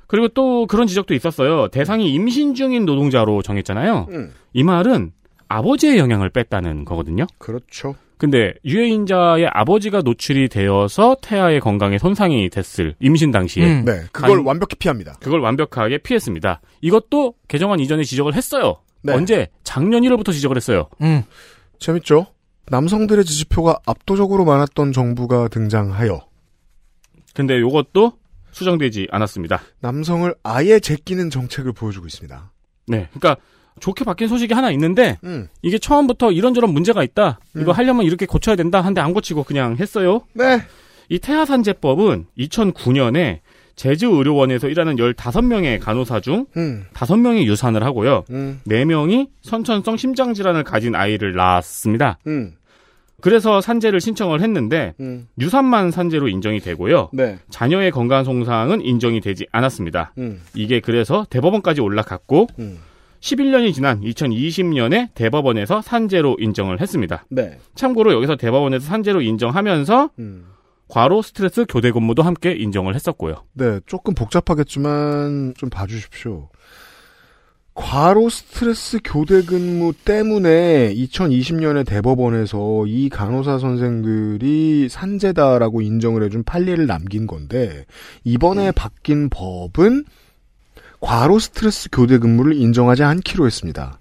그리고 0.06 0.28
또 0.28 0.66
그런 0.66 0.86
지적도 0.88 1.14
있었어요. 1.14 1.68
대상이 1.68 2.12
임신 2.12 2.54
중인 2.54 2.84
노동자로 2.84 3.42
정했잖아요. 3.42 4.06
음. 4.10 4.32
이 4.52 4.64
말은 4.64 5.12
아버지의 5.48 5.98
영향을 5.98 6.30
뺐다는 6.30 6.84
거거든요. 6.84 7.26
그렇죠. 7.38 7.94
근데 8.18 8.52
유해인자의 8.64 9.46
아버지가 9.52 10.02
노출이 10.02 10.48
되어서 10.48 11.16
태아의 11.22 11.60
건강에 11.60 11.96
손상이 11.96 12.50
됐을 12.50 12.94
임신 13.00 13.30
당시에 13.30 13.64
음. 13.64 13.84
네. 13.84 14.02
그걸 14.12 14.36
간- 14.38 14.44
완벽히 14.46 14.76
피합니다. 14.76 15.14
그걸 15.20 15.40
완벽하게 15.40 15.98
피했습니다. 15.98 16.60
이것도 16.82 17.34
개정안 17.48 17.80
이전에 17.80 18.02
지적을 18.02 18.34
했어요. 18.34 18.80
네. 19.02 19.14
언제? 19.14 19.48
작년 19.64 20.02
1월부터 20.02 20.32
지적을 20.32 20.56
했어요. 20.56 20.88
음. 21.00 21.22
재밌죠? 21.78 22.26
남성들의 22.70 23.24
지지표가 23.24 23.80
압도적으로 23.84 24.44
많았던 24.44 24.92
정부가 24.92 25.48
등장하여 25.48 26.20
근데 27.34 27.58
이것도 27.58 28.12
수정되지 28.52 29.08
않았습니다. 29.10 29.60
남성을 29.80 30.32
아예 30.42 30.80
제끼는 30.80 31.30
정책을 31.30 31.72
보여주고 31.72 32.06
있습니다. 32.06 32.50
네. 32.86 33.08
그러니까 33.12 33.40
좋게 33.80 34.04
바뀐 34.04 34.28
소식이 34.28 34.54
하나 34.54 34.70
있는데 34.72 35.18
음. 35.24 35.48
이게 35.62 35.78
처음부터 35.78 36.32
이런저런 36.32 36.72
문제가 36.72 37.02
있다. 37.02 37.38
이거 37.56 37.72
음. 37.72 37.76
하려면 37.76 38.04
이렇게 38.04 38.26
고쳐야 38.26 38.56
된다. 38.56 38.80
한데 38.80 39.00
안 39.00 39.14
고치고 39.14 39.44
그냥 39.44 39.76
했어요. 39.78 40.22
네. 40.32 40.60
이 41.08 41.18
태아산재법은 41.18 42.26
2009년에 42.38 43.40
제주의료원에서 43.76 44.68
일하는 44.68 44.96
15명의 44.96 45.80
간호사 45.80 46.20
중 46.20 46.46
음. 46.56 46.84
5명이 46.92 47.44
유산을 47.44 47.82
하고요. 47.82 48.24
음. 48.30 48.60
4명이 48.68 49.28
선천성 49.42 49.96
심장질환을 49.96 50.64
가진 50.64 50.94
아이를 50.94 51.34
낳았습니다. 51.34 52.18
음. 52.26 52.52
그래서 53.20 53.60
산재를 53.60 54.00
신청을 54.00 54.40
했는데 54.40 54.94
음. 55.00 55.28
유산만 55.38 55.90
산재로 55.90 56.28
인정이 56.28 56.60
되고요. 56.60 57.10
네. 57.12 57.38
자녀의 57.50 57.90
건강 57.90 58.24
손상은 58.24 58.80
인정이 58.82 59.20
되지 59.20 59.46
않았습니다. 59.52 60.12
음. 60.18 60.40
이게 60.54 60.80
그래서 60.80 61.26
대법원까지 61.30 61.80
올라갔고 61.80 62.48
음. 62.58 62.78
11년이 63.20 63.74
지난 63.74 64.00
2020년에 64.00 65.10
대법원에서 65.14 65.82
산재로 65.82 66.36
인정을 66.40 66.80
했습니다. 66.80 67.24
네. 67.28 67.58
참고로 67.74 68.12
여기서 68.14 68.36
대법원에서 68.36 68.86
산재로 68.86 69.20
인정하면서 69.20 70.10
음. 70.18 70.46
과로 70.88 71.22
스트레스 71.22 71.64
교대 71.68 71.92
근무도 71.92 72.22
함께 72.22 72.52
인정을 72.52 72.94
했었고요. 72.96 73.44
네, 73.52 73.78
조금 73.86 74.12
복잡하겠지만 74.14 75.54
좀 75.56 75.70
봐주십시오. 75.70 76.48
과로 77.80 78.28
스트레스 78.28 78.98
교대 79.02 79.42
근무 79.42 79.94
때문에 79.94 80.94
2020년에 80.94 81.86
대법원에서 81.86 82.84
이 82.86 83.08
간호사 83.08 83.58
선생들이 83.58 84.88
산재다라고 84.90 85.80
인정을 85.80 86.22
해준 86.22 86.44
판례를 86.44 86.86
남긴 86.86 87.26
건데 87.26 87.86
이번에 88.22 88.70
바뀐 88.72 89.30
법은 89.30 90.04
과로 91.00 91.38
스트레스 91.38 91.88
교대 91.90 92.18
근무를 92.18 92.54
인정하지 92.54 93.02
않기로 93.02 93.46
했습니다. 93.46 93.98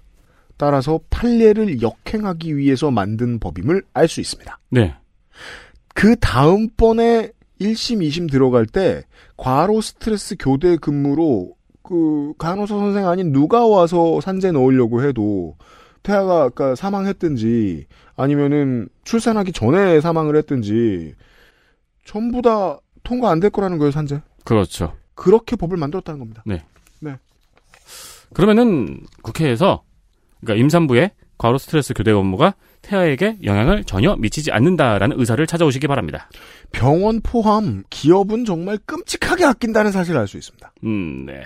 따라서 0.58 1.00
판례를 1.08 1.80
역행하기 1.80 2.58
위해서 2.58 2.90
만든 2.90 3.38
법임을 3.38 3.82
알 3.94 4.08
수 4.08 4.20
있습니다. 4.20 4.58
네. 4.68 4.94
그 5.94 6.16
다음번에 6.16 7.30
1심, 7.58 8.06
2심 8.06 8.30
들어갈 8.30 8.66
때 8.66 9.04
과로 9.38 9.80
스트레스 9.80 10.36
교대 10.38 10.76
근무로 10.76 11.54
그 11.90 12.32
간호사 12.38 12.72
선생 12.78 13.08
아닌 13.08 13.32
누가 13.32 13.66
와서 13.66 14.20
산재 14.20 14.52
넣으려고 14.52 15.02
해도 15.02 15.56
태아가 16.04 16.44
아까 16.44 16.76
사망했든지 16.76 17.86
아니면은 18.16 18.88
출산하기 19.02 19.50
전에 19.50 20.00
사망을 20.00 20.36
했든지 20.36 21.14
전부 22.04 22.42
다 22.42 22.78
통과 23.02 23.30
안 23.30 23.40
될 23.40 23.50
거라는 23.50 23.78
거예요, 23.78 23.90
산재. 23.90 24.22
그렇죠. 24.44 24.94
그렇게 25.16 25.56
법을 25.56 25.76
만들었다는 25.76 26.20
겁니다. 26.20 26.44
그러면은 28.32 29.00
국회에서 29.22 29.82
그러니까 30.40 30.62
임산부의 30.62 31.10
과로 31.38 31.58
스트레스 31.58 31.92
교대 31.94 32.12
근무가 32.12 32.54
태아에게 32.82 33.38
영향을 33.42 33.82
전혀 33.82 34.14
미치지 34.14 34.52
않는다라는 34.52 35.18
의사를 35.18 35.44
찾아오시기 35.44 35.88
바랍니다. 35.88 36.28
병원 36.70 37.20
포함 37.22 37.82
기업은 37.90 38.44
정말 38.44 38.78
끔찍하게 38.86 39.44
아낀다는 39.44 39.90
사실을 39.90 40.20
알 40.20 40.28
수 40.28 40.36
있습니다. 40.36 40.72
음, 40.84 41.26
네. 41.26 41.42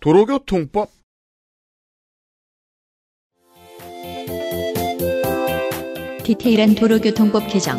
도로교통법 0.00 0.90
디테일한 6.24 6.74
도로교통법 6.74 7.46
개정. 7.48 7.78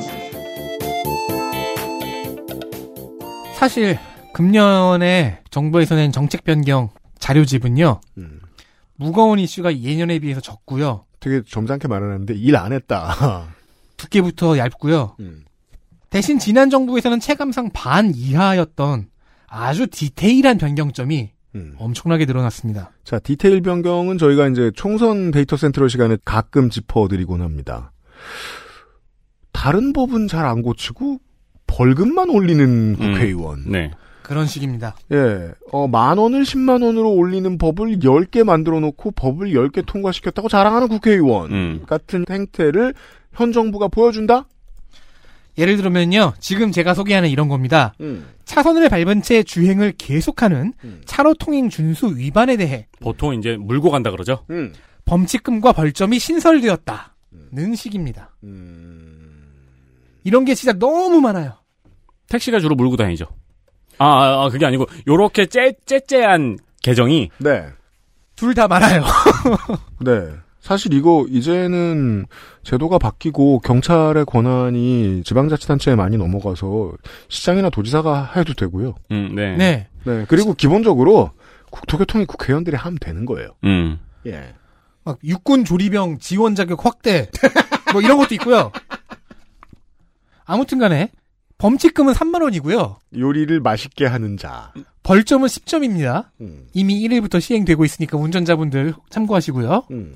사실 3.55 3.97
금년에 4.33 5.41
정부에서 5.49 5.95
낸 5.95 6.11
정책 6.11 6.43
변경 6.43 6.89
자료집은요. 7.19 7.99
음, 8.19 8.39
무거운 8.95 9.39
이슈가 9.39 9.77
예년에 9.77 10.19
비해서 10.19 10.39
적고요. 10.39 11.05
되게 11.19 11.41
점잖게 11.45 11.87
말하는데 11.87 12.35
일 12.35 12.55
안 12.55 12.71
했다. 12.71 13.47
두께부터 13.97 14.57
얇고요. 14.59 15.15
음. 15.19 15.43
대신 16.09 16.39
지난 16.39 16.69
정부에서는 16.69 17.19
체감상 17.19 17.71
반 17.73 18.13
이하였던 18.15 19.09
아주 19.47 19.87
디테일한 19.87 20.57
변경점이 20.57 21.31
음. 21.55 21.73
엄청나게 21.77 22.25
늘어났습니다. 22.25 22.91
자, 23.03 23.19
디테일 23.19 23.61
변경은 23.61 24.17
저희가 24.17 24.47
이제 24.49 24.71
총선 24.75 25.31
데이터 25.31 25.57
센트럴 25.57 25.89
시간에 25.89 26.17
가끔 26.25 26.69
짚어드리곤 26.69 27.41
합니다. 27.41 27.91
다른 29.51 29.93
법은 29.93 30.27
잘 30.27 30.45
안 30.45 30.61
고치고 30.61 31.19
벌금만 31.65 32.29
올리는 32.29 32.95
국회의원. 32.95 33.63
네. 33.67 33.91
그런 34.21 34.45
식입니다. 34.45 34.95
예, 35.13 35.51
어, 35.71 35.87
만 35.87 36.17
원을 36.17 36.43
10만 36.43 36.83
원으로 36.83 37.13
올리는 37.13 37.57
법을 37.57 37.99
10개 37.99 38.43
만들어 38.43 38.79
놓고 38.81 39.11
법을 39.11 39.51
10개 39.53 39.85
통과시켰다고 39.85 40.49
자랑하는 40.49 40.89
국회의원. 40.89 41.51
음. 41.51 41.83
같은 41.87 42.25
행태를 42.29 42.93
현 43.33 43.51
정부가 43.53 43.87
보여준다? 43.87 44.45
예를 45.57 45.77
들면요. 45.77 46.33
지금 46.39 46.71
제가 46.71 46.93
소개하는 46.93 47.29
이런 47.29 47.47
겁니다. 47.47 47.93
음. 48.01 48.27
차선을 48.45 48.89
밟은 48.89 49.21
채 49.23 49.43
주행을 49.43 49.93
계속하는 49.97 50.73
음. 50.83 51.01
차로 51.05 51.33
통행 51.35 51.69
준수 51.69 52.15
위반에 52.17 52.57
대해 52.57 52.87
보통 52.99 53.33
이제 53.33 53.57
물고 53.57 53.89
간다 53.91 54.11
그러죠. 54.11 54.45
음. 54.51 54.73
범칙금과 55.05 55.71
벌점이 55.73 56.19
신설되었다. 56.19 57.15
식입니다. 57.75 58.35
음. 58.43 59.47
이런 60.23 60.45
게 60.45 60.53
진짜 60.53 60.73
너무 60.73 61.21
많아요. 61.21 61.53
택시가 62.29 62.59
주로 62.59 62.75
몰고 62.75 62.97
다니죠. 62.97 63.25
아, 63.97 64.05
아, 64.05 64.45
아, 64.45 64.49
그게 64.49 64.65
아니고 64.65 64.85
요렇게 65.07 65.47
째 65.47 65.73
째째한 65.85 66.57
계정이 66.83 67.31
네. 67.39 67.65
둘 68.35 68.53
다 68.53 68.67
많아요. 68.67 69.03
네. 70.01 70.11
사실 70.67 70.93
이거 70.93 71.25
이제는 71.29 72.25
제도가 72.63 72.97
바뀌고 72.97 73.59
경찰의 73.59 74.25
권한이 74.25 75.21
지방자치단체에 75.23 75.95
많이 75.95 76.17
넘어가서 76.17 76.91
시장이나 77.29 77.69
도지사가 77.69 78.33
해도 78.35 78.53
되고요. 78.53 78.95
음, 79.11 79.31
네. 79.33 79.55
네. 79.55 79.87
네. 80.03 80.25
그리고 80.27 80.53
기본적으로 80.53 81.31
국토교통이 81.71 82.25
국회의원들이 82.25 82.75
하면 82.75 82.97
되는 82.99 83.25
거예요. 83.25 83.51
음. 83.63 83.97
예. 84.25 84.55
막 85.05 85.19
육군 85.23 85.63
조리병 85.63 86.17
지원 86.19 86.53
자격 86.53 86.85
확대 86.85 87.29
뭐 87.93 88.01
이런 88.01 88.17
것도 88.17 88.35
있고요. 88.35 88.73
아무튼 90.43 90.79
간에 90.79 91.11
범칙금은 91.59 92.11
3만 92.11 92.41
원이고요. 92.41 92.97
요리를 93.17 93.57
맛있게 93.61 94.05
하는 94.05 94.35
자. 94.35 94.73
벌점은 95.03 95.47
10점입니다. 95.47 96.25
음. 96.41 96.67
이미 96.73 97.07
1일부터 97.07 97.39
시행되고 97.39 97.85
있으니까 97.85 98.17
운전자분들 98.17 98.95
참고하시고요. 99.09 99.85
음. 99.91 100.13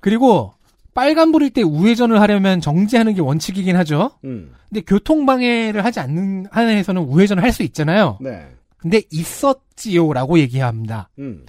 그리고 0.00 0.52
빨간불일 0.94 1.50
때 1.50 1.62
우회전을 1.62 2.20
하려면 2.20 2.60
정지하는 2.60 3.14
게 3.14 3.20
원칙이긴 3.20 3.76
하죠. 3.76 4.10
음. 4.24 4.52
근데 4.68 4.80
교통방해를 4.82 5.84
하지 5.84 6.00
않는 6.00 6.46
한에서는 6.50 7.02
우회전을 7.02 7.42
할 7.42 7.52
수 7.52 7.62
있잖아요. 7.62 8.18
네. 8.20 8.46
근데 8.76 9.02
있었지요라고 9.10 10.38
얘기합니다. 10.38 11.08
음. 11.18 11.44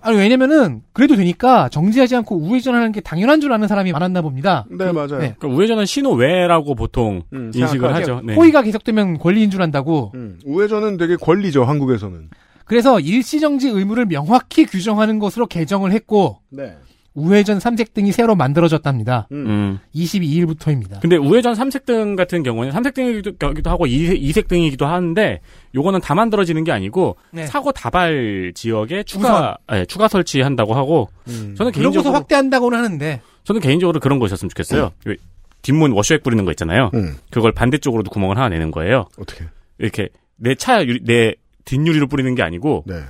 아니 0.00 0.16
왜냐면은 0.18 0.82
그래도 0.92 1.16
되니까 1.16 1.68
정지하지 1.68 2.14
않고 2.16 2.36
우회전하는 2.36 2.92
게 2.92 3.00
당연한 3.00 3.40
줄 3.40 3.52
아는 3.52 3.66
사람이 3.66 3.90
많았나 3.92 4.22
봅니다. 4.22 4.64
네, 4.70 4.92
맞아요. 4.92 5.18
네. 5.18 5.34
그러니까 5.38 5.48
우회전은 5.48 5.86
신호 5.86 6.12
외라고 6.12 6.74
보통 6.74 7.22
음, 7.32 7.50
인식을. 7.54 7.92
하죠. 7.94 8.20
네. 8.24 8.34
호의가 8.34 8.62
계속되면 8.62 9.18
권리인 9.18 9.50
줄 9.50 9.62
안다고. 9.62 10.12
음. 10.14 10.38
우회전은 10.44 10.96
되게 10.96 11.16
권리죠, 11.16 11.64
한국에서는. 11.64 12.28
그래서 12.66 13.00
일시정지 13.00 13.68
의무를 13.68 14.06
명확히 14.06 14.64
규정하는 14.66 15.18
것으로 15.18 15.46
개정을 15.46 15.92
했고 15.92 16.40
네. 16.50 16.76
우회전 17.16 17.58
삼색등이 17.60 18.12
새로 18.12 18.36
만들어졌답니다. 18.36 19.26
음. 19.32 19.46
음. 19.46 19.78
22일부터입니다. 19.94 21.00
근데 21.00 21.16
우회전 21.16 21.54
삼색등 21.54 22.14
같은 22.14 22.42
경우는 22.42 22.70
삼색등이기도 22.72 23.70
하고 23.70 23.86
이색, 23.86 24.22
이색등이기도 24.22 24.86
하는데 24.86 25.40
요거는 25.74 26.00
다 26.00 26.14
만들어지는 26.14 26.62
게 26.64 26.72
아니고 26.72 27.16
네. 27.32 27.46
사고 27.46 27.72
다발 27.72 28.52
지역에 28.54 29.02
추가 29.02 29.56
예, 29.72 29.84
추가 29.86 30.08
설치한다고 30.08 30.74
하고 30.74 31.08
음. 31.28 31.54
저는 31.56 31.72
그러고서 31.72 31.90
개인적으로 31.92 32.14
확대한다고는 32.14 32.78
하는데 32.78 33.20
저는 33.44 33.60
개인적으로 33.60 33.98
그런 33.98 34.18
거 34.18 34.26
있었으면 34.26 34.50
좋겠어요. 34.50 34.92
왜 35.06 35.16
뒷문 35.62 35.92
워셔액 35.92 36.22
뿌리는 36.22 36.44
거 36.44 36.50
있잖아요. 36.52 36.90
음. 36.94 37.16
그걸 37.30 37.52
반대쪽으로도 37.52 38.10
구멍을 38.10 38.36
하나 38.36 38.48
내는 38.50 38.70
거예요. 38.70 39.06
어떻게? 39.18 39.46
이렇게 39.78 40.10
내 40.36 40.54
차 40.54 40.84
내 41.04 41.34
뒷유리로 41.64 42.06
뿌리는 42.08 42.34
게 42.34 42.42
아니고 42.42 42.84
네. 42.86 43.00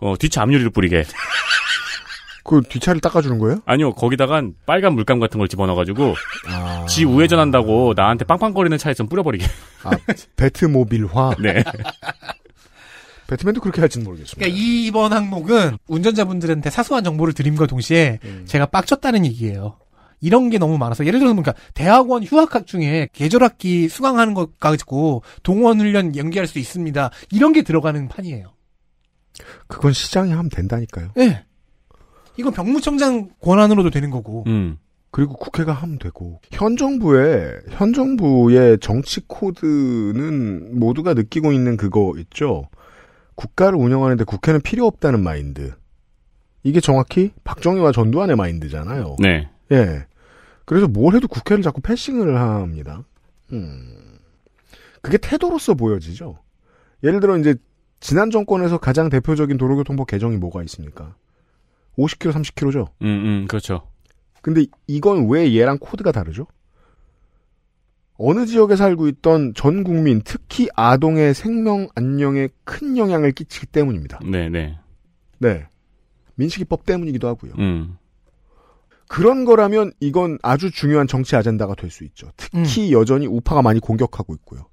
어, 0.00 0.14
뒷차 0.18 0.42
앞유리로 0.42 0.70
뿌리게. 0.70 1.04
그 2.44 2.62
뒷차를 2.68 3.00
닦아주는 3.00 3.38
거예요? 3.38 3.60
아니요 3.66 3.92
거기다간 3.92 4.54
빨간 4.66 4.94
물감 4.94 5.20
같은 5.20 5.38
걸 5.38 5.48
집어넣어가지고 5.48 6.14
아. 6.48 6.86
지 6.88 7.04
우회전한다고 7.04 7.94
나한테 7.96 8.24
빵빵거리는 8.24 8.76
차에 8.78 8.94
좀 8.94 9.08
뿌려버리게. 9.08 9.44
아, 9.84 9.90
배트모빌화. 10.36 11.36
네. 11.42 11.62
배트맨도 13.28 13.60
그렇게 13.60 13.80
할지는 13.80 14.04
모르겠습니다. 14.04 14.36
그러니까 14.36 14.58
이번 14.60 15.12
항목은 15.12 15.78
운전자분들한테 15.86 16.70
사소한 16.70 17.04
정보를 17.04 17.32
드림과 17.32 17.66
동시에 17.66 18.18
음. 18.24 18.44
제가 18.46 18.66
빡쳤다는 18.66 19.24
얘기예요. 19.26 19.76
이런 20.20 20.50
게 20.50 20.58
너무 20.58 20.78
많아서 20.78 21.06
예를 21.06 21.18
들어서 21.18 21.34
그러니까 21.34 21.54
대학원 21.74 22.22
휴학학 22.22 22.66
중에 22.66 23.08
계절학기 23.12 23.88
수강하는 23.88 24.34
것 24.34 24.58
가지고 24.58 25.22
동원 25.42 25.80
훈련 25.80 26.16
연기할 26.16 26.46
수 26.46 26.58
있습니다. 26.58 27.10
이런 27.30 27.52
게 27.52 27.62
들어가는 27.62 28.08
판이에요. 28.08 28.52
그건 29.66 29.92
시장이 29.92 30.30
하면 30.30 30.50
된다니까요. 30.50 31.12
예. 31.18 31.44
이건 32.40 32.52
병무청장 32.52 33.30
권한으로도 33.40 33.90
되는 33.90 34.10
거고. 34.10 34.44
음. 34.46 34.78
그리고 35.12 35.34
국회가 35.34 35.72
하면 35.72 35.98
되고 35.98 36.40
현 36.52 36.76
정부의 36.76 37.60
현 37.70 37.92
정부의 37.92 38.78
정치 38.78 39.20
코드는 39.26 40.78
모두가 40.78 41.14
느끼고 41.14 41.52
있는 41.52 41.76
그거 41.76 42.14
있죠. 42.18 42.68
국가를 43.34 43.76
운영하는데 43.78 44.22
국회는 44.24 44.60
필요 44.60 44.86
없다는 44.86 45.22
마인드. 45.22 45.74
이게 46.62 46.80
정확히 46.80 47.32
박정희와 47.42 47.90
전두환의 47.92 48.36
마인드잖아요. 48.36 49.16
네. 49.18 49.48
예. 49.72 50.04
그래서 50.64 50.86
뭘 50.86 51.14
해도 51.16 51.26
국회를 51.26 51.62
자꾸 51.62 51.80
패싱을 51.80 52.38
합니다. 52.38 53.02
음. 53.52 54.18
그게 55.02 55.18
태도로서 55.18 55.74
보여지죠. 55.74 56.38
예를 57.02 57.20
들어 57.20 57.36
이제 57.38 57.56
지난 57.98 58.30
정권에서 58.30 58.78
가장 58.78 59.08
대표적인 59.08 59.56
도로교통법 59.56 60.06
개정이 60.06 60.36
뭐가 60.36 60.62
있습니까? 60.64 61.14
50km, 61.98 62.32
30km죠. 62.32 62.88
음, 63.02 63.06
음, 63.06 63.46
그렇죠. 63.48 63.82
근데 64.42 64.64
이건 64.86 65.28
왜 65.28 65.54
얘랑 65.54 65.78
코드가 65.78 66.12
다르죠? 66.12 66.46
어느 68.22 68.44
지역에 68.46 68.76
살고 68.76 69.08
있던 69.08 69.54
전 69.54 69.82
국민, 69.82 70.20
특히 70.24 70.68
아동의 70.76 71.32
생명 71.34 71.88
안녕에 71.94 72.48
큰 72.64 72.96
영향을 72.98 73.32
끼치기 73.32 73.66
때문입니다. 73.66 74.20
네, 74.24 74.48
네. 74.50 74.78
네. 75.38 75.66
민식이법 76.34 76.84
때문이기도 76.84 77.28
하고요. 77.28 77.52
음. 77.58 77.96
그런 79.08 79.44
거라면 79.44 79.92
이건 80.00 80.38
아주 80.42 80.70
중요한 80.70 81.06
정치 81.06 81.34
아젠다가 81.34 81.74
될 81.74 81.90
수 81.90 82.04
있죠. 82.04 82.30
특히 82.36 82.92
여전히 82.92 83.26
우파가 83.26 83.60
많이 83.62 83.80
공격하고 83.80 84.34
있고요. 84.36 84.66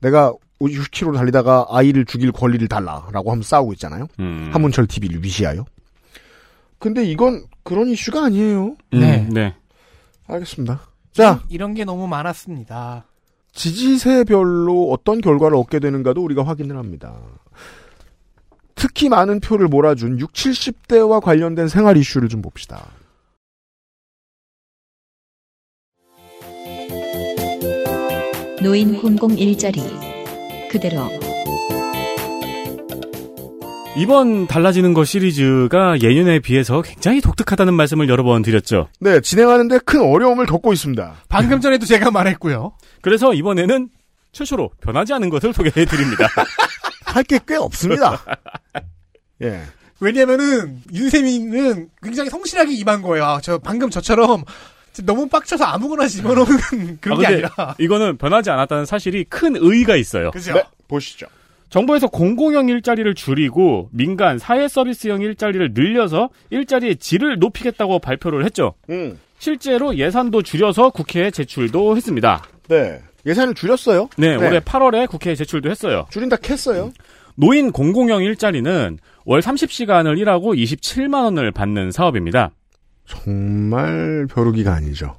내가 0.00 0.34
60km 0.60 1.14
달리다가 1.14 1.66
아이를 1.70 2.04
죽일 2.04 2.32
권리를 2.32 2.66
달라라고 2.68 3.30
하면 3.30 3.42
싸우고 3.42 3.72
있잖아요. 3.74 4.06
음. 4.18 4.50
한문철 4.52 4.86
TV를 4.86 5.22
위시하여. 5.24 5.64
근데 6.80 7.04
이건 7.04 7.44
그런 7.62 7.88
이슈가 7.88 8.24
아니에요. 8.24 8.74
음, 8.94 9.00
네. 9.00 9.28
네. 9.30 9.54
알겠습니다. 10.26 10.80
자, 11.12 11.42
이런 11.48 11.74
게 11.74 11.84
너무 11.84 12.08
많았습니다. 12.08 13.04
지지세별로 13.52 14.90
어떤 14.90 15.20
결과를 15.20 15.56
얻게 15.56 15.78
되는가도 15.78 16.22
우리가 16.22 16.44
확인을 16.44 16.76
합니다. 16.76 17.14
특히 18.74 19.10
많은 19.10 19.40
표를 19.40 19.68
몰아준 19.68 20.18
6, 20.18 20.32
70대와 20.32 21.20
관련된 21.20 21.68
생활 21.68 21.98
이슈를 21.98 22.30
좀 22.30 22.40
봅시다. 22.40 22.86
노인 28.62 28.98
공공 29.00 29.36
일자리 29.36 29.80
그대로 30.70 31.00
이번 33.96 34.46
달라지는 34.46 34.94
것 34.94 35.04
시리즈가 35.04 36.00
예년에 36.00 36.38
비해서 36.38 36.80
굉장히 36.80 37.20
독특하다는 37.20 37.74
말씀을 37.74 38.08
여러 38.08 38.22
번 38.22 38.40
드렸죠. 38.42 38.88
네, 39.00 39.20
진행하는데 39.20 39.80
큰 39.84 40.00
어려움을 40.00 40.46
겪고 40.46 40.72
있습니다. 40.72 41.14
방금 41.28 41.60
전에도 41.60 41.84
제가 41.86 42.10
말했고요. 42.10 42.72
그래서 43.02 43.34
이번에는 43.34 43.88
최초로 44.32 44.70
변하지 44.80 45.12
않은 45.14 45.28
것을 45.28 45.52
소개해 45.52 45.84
드립니다. 45.86 46.28
할 47.04 47.24
게 47.24 47.40
꽤 47.46 47.56
없습니다. 47.56 48.22
예. 49.42 49.60
왜냐면은 49.98 50.80
윤세민은 50.94 51.88
굉장히 52.02 52.30
성실하게 52.30 52.72
임한 52.74 53.02
거예요. 53.02 53.24
아, 53.24 53.40
저 53.42 53.58
방금 53.58 53.90
저처럼 53.90 54.44
너무 55.04 55.28
빡쳐서 55.28 55.64
아무거나 55.64 56.06
집어넣는 56.06 56.98
그런 57.00 57.18
아, 57.18 57.20
게 57.20 57.26
아니라. 57.26 57.74
이거는 57.78 58.16
변하지 58.16 58.50
않았다는 58.50 58.86
사실이 58.86 59.24
큰 59.24 59.56
의의가 59.56 59.96
있어요. 59.96 60.30
그죠? 60.30 60.54
네, 60.54 60.62
보시죠. 60.86 61.26
정부에서 61.70 62.08
공공형 62.08 62.68
일자리를 62.68 63.14
줄이고 63.14 63.88
민간 63.92 64.38
사회 64.38 64.68
서비스형 64.68 65.22
일자리를 65.22 65.72
늘려서 65.72 66.30
일자리의 66.50 66.96
질을 66.96 67.38
높이겠다고 67.38 68.00
발표를 68.00 68.44
했죠. 68.44 68.74
음. 68.90 69.18
실제로 69.38 69.96
예산도 69.96 70.42
줄여서 70.42 70.90
국회에 70.90 71.30
제출도 71.30 71.96
했습니다. 71.96 72.42
네. 72.68 73.00
예산을 73.24 73.54
줄였어요. 73.54 74.08
네, 74.16 74.34
올해 74.36 74.60
8월에 74.60 75.08
국회에 75.08 75.34
제출도 75.34 75.70
했어요. 75.70 76.06
줄인다 76.10 76.36
캤어요. 76.36 76.92
노인 77.36 77.70
공공형 77.70 78.22
일자리는 78.22 78.98
월 79.24 79.40
30시간을 79.40 80.18
일하고 80.18 80.54
27만 80.54 81.24
원을 81.24 81.52
받는 81.52 81.90
사업입니다. 81.90 82.50
정말 83.06 84.26
벼루기가 84.32 84.74
아니죠. 84.74 85.16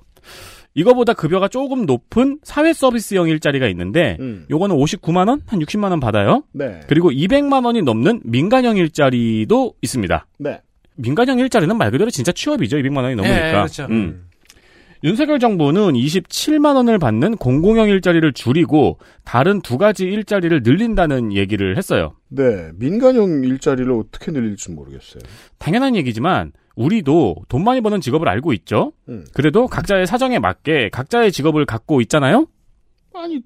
이거보다 0.73 1.13
급여가 1.13 1.47
조금 1.47 1.85
높은 1.85 2.39
사회 2.43 2.73
서비스형 2.73 3.27
일자리가 3.27 3.67
있는데 3.69 4.17
음. 4.19 4.45
요거는 4.49 4.75
59만 4.75 5.27
원, 5.27 5.41
한 5.45 5.59
60만 5.59 5.91
원 5.91 5.99
받아요. 5.99 6.43
네. 6.53 6.79
그리고 6.87 7.09
200만 7.11 7.65
원이 7.65 7.81
넘는 7.81 8.21
민간형 8.23 8.77
일자리도 8.77 9.73
있습니다. 9.81 10.25
네. 10.39 10.61
민간형 10.95 11.39
일자리는 11.39 11.77
말 11.77 11.91
그대로 11.91 12.09
진짜 12.09 12.31
취업이죠. 12.31 12.77
200만 12.77 13.03
원이 13.03 13.15
넘으니까. 13.15 13.41
네, 13.41 13.51
그렇죠. 13.51 13.87
음. 13.89 14.27
윤석열 15.03 15.39
정부는 15.39 15.93
27만 15.93 16.75
원을 16.75 16.99
받는 16.99 17.37
공공형 17.37 17.89
일자리를 17.89 18.33
줄이고 18.33 18.99
다른 19.25 19.59
두 19.61 19.79
가지 19.79 20.05
일자리를 20.05 20.61
늘린다는 20.63 21.33
얘기를 21.33 21.75
했어요. 21.75 22.13
네. 22.29 22.69
민간형 22.75 23.43
일자리를 23.43 23.91
어떻게 23.91 24.31
늘릴지 24.31 24.71
모르겠어요. 24.71 25.23
당연한 25.57 25.95
얘기지만 25.95 26.51
우리도 26.75 27.35
돈 27.49 27.63
많이 27.63 27.81
버는 27.81 28.01
직업을 28.01 28.27
알고 28.27 28.53
있죠. 28.53 28.93
음. 29.09 29.25
그래도 29.33 29.67
각자의 29.67 30.07
사정에 30.07 30.39
맞게 30.39 30.89
각자의 30.89 31.31
직업을 31.31 31.65
갖고 31.65 32.01
있잖아요. 32.01 32.47
아니 33.13 33.41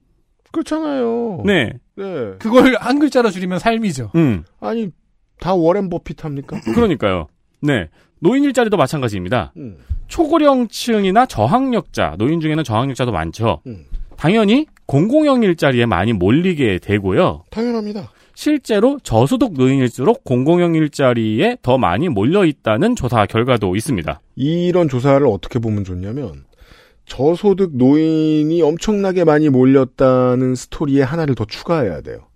그렇잖아요. 0.51 1.41
네. 1.45 1.73
네. 1.95 2.33
그걸 2.39 2.75
한 2.79 2.99
글자로 2.99 3.29
줄이면 3.29 3.59
삶이죠. 3.59 4.11
음. 4.15 4.43
아니 4.59 4.89
다 5.39 5.53
워렌 5.53 5.89
버핏 5.89 6.23
합니까? 6.23 6.59
그러니까요. 6.73 7.27
네. 7.61 7.89
노인 8.19 8.43
일자리도 8.43 8.77
마찬가지입니다. 8.77 9.53
음. 9.57 9.77
초고령층이나 10.07 11.25
저학력자, 11.25 12.15
노인 12.17 12.39
중에는 12.39 12.63
저학력자도 12.63 13.11
많죠. 13.11 13.61
음. 13.67 13.85
당연히 14.17 14.67
공공형 14.85 15.43
일자리에 15.43 15.85
많이 15.85 16.13
몰리게 16.13 16.79
되고요. 16.79 17.43
당연합니다. 17.49 18.11
실제로 18.35 18.99
저소득 19.01 19.53
노인일수록 19.53 20.23
공공형 20.23 20.75
일자리에 20.75 21.57
더 21.61 21.77
많이 21.77 22.09
몰려 22.09 22.45
있다는 22.45 22.95
조사 22.95 23.25
결과도 23.25 23.75
있습니다. 23.75 24.21
이런 24.35 24.89
조사를 24.89 25.25
어떻게 25.25 25.59
보면 25.59 25.83
좋냐면 25.83 26.45
저소득 27.05 27.75
노인이 27.75 28.61
엄청나게 28.61 29.23
많이 29.23 29.49
몰렸다는 29.49 30.55
스토리에 30.55 31.01
하나를 31.01 31.35
더 31.35 31.45
추가해야 31.45 32.01
돼요. 32.01 32.27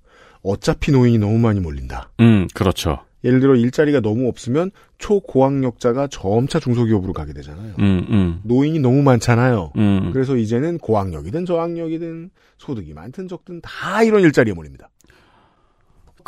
어차피 0.41 0.91
노인이 0.91 1.17
너무 1.17 1.37
많이 1.37 1.59
몰린다. 1.59 2.11
음, 2.21 2.47
그렇죠. 2.53 2.99
예를 3.25 3.41
들어 3.41 3.55
일자리가 3.55 3.99
너무 3.99 4.29
없으면 4.29 4.71
초고학력자가 4.97 6.07
점차 6.07 6.59
중소기업으로 6.59 7.11
가게 7.11 7.33
되잖아요. 7.33 7.73
음, 7.79 8.05
음, 8.09 8.39
노인이 8.43 8.79
너무 8.79 9.01
많잖아요. 9.01 9.73
음. 9.75 10.11
그래서 10.13 10.37
이제는 10.37 10.77
고학력이든 10.77 11.45
저학력이든 11.45 12.29
소득이 12.57 12.93
많든 12.93 13.27
적든 13.27 13.59
다 13.61 14.03
이런 14.03 14.21
일자리에 14.21 14.53
몰립니다. 14.53 14.89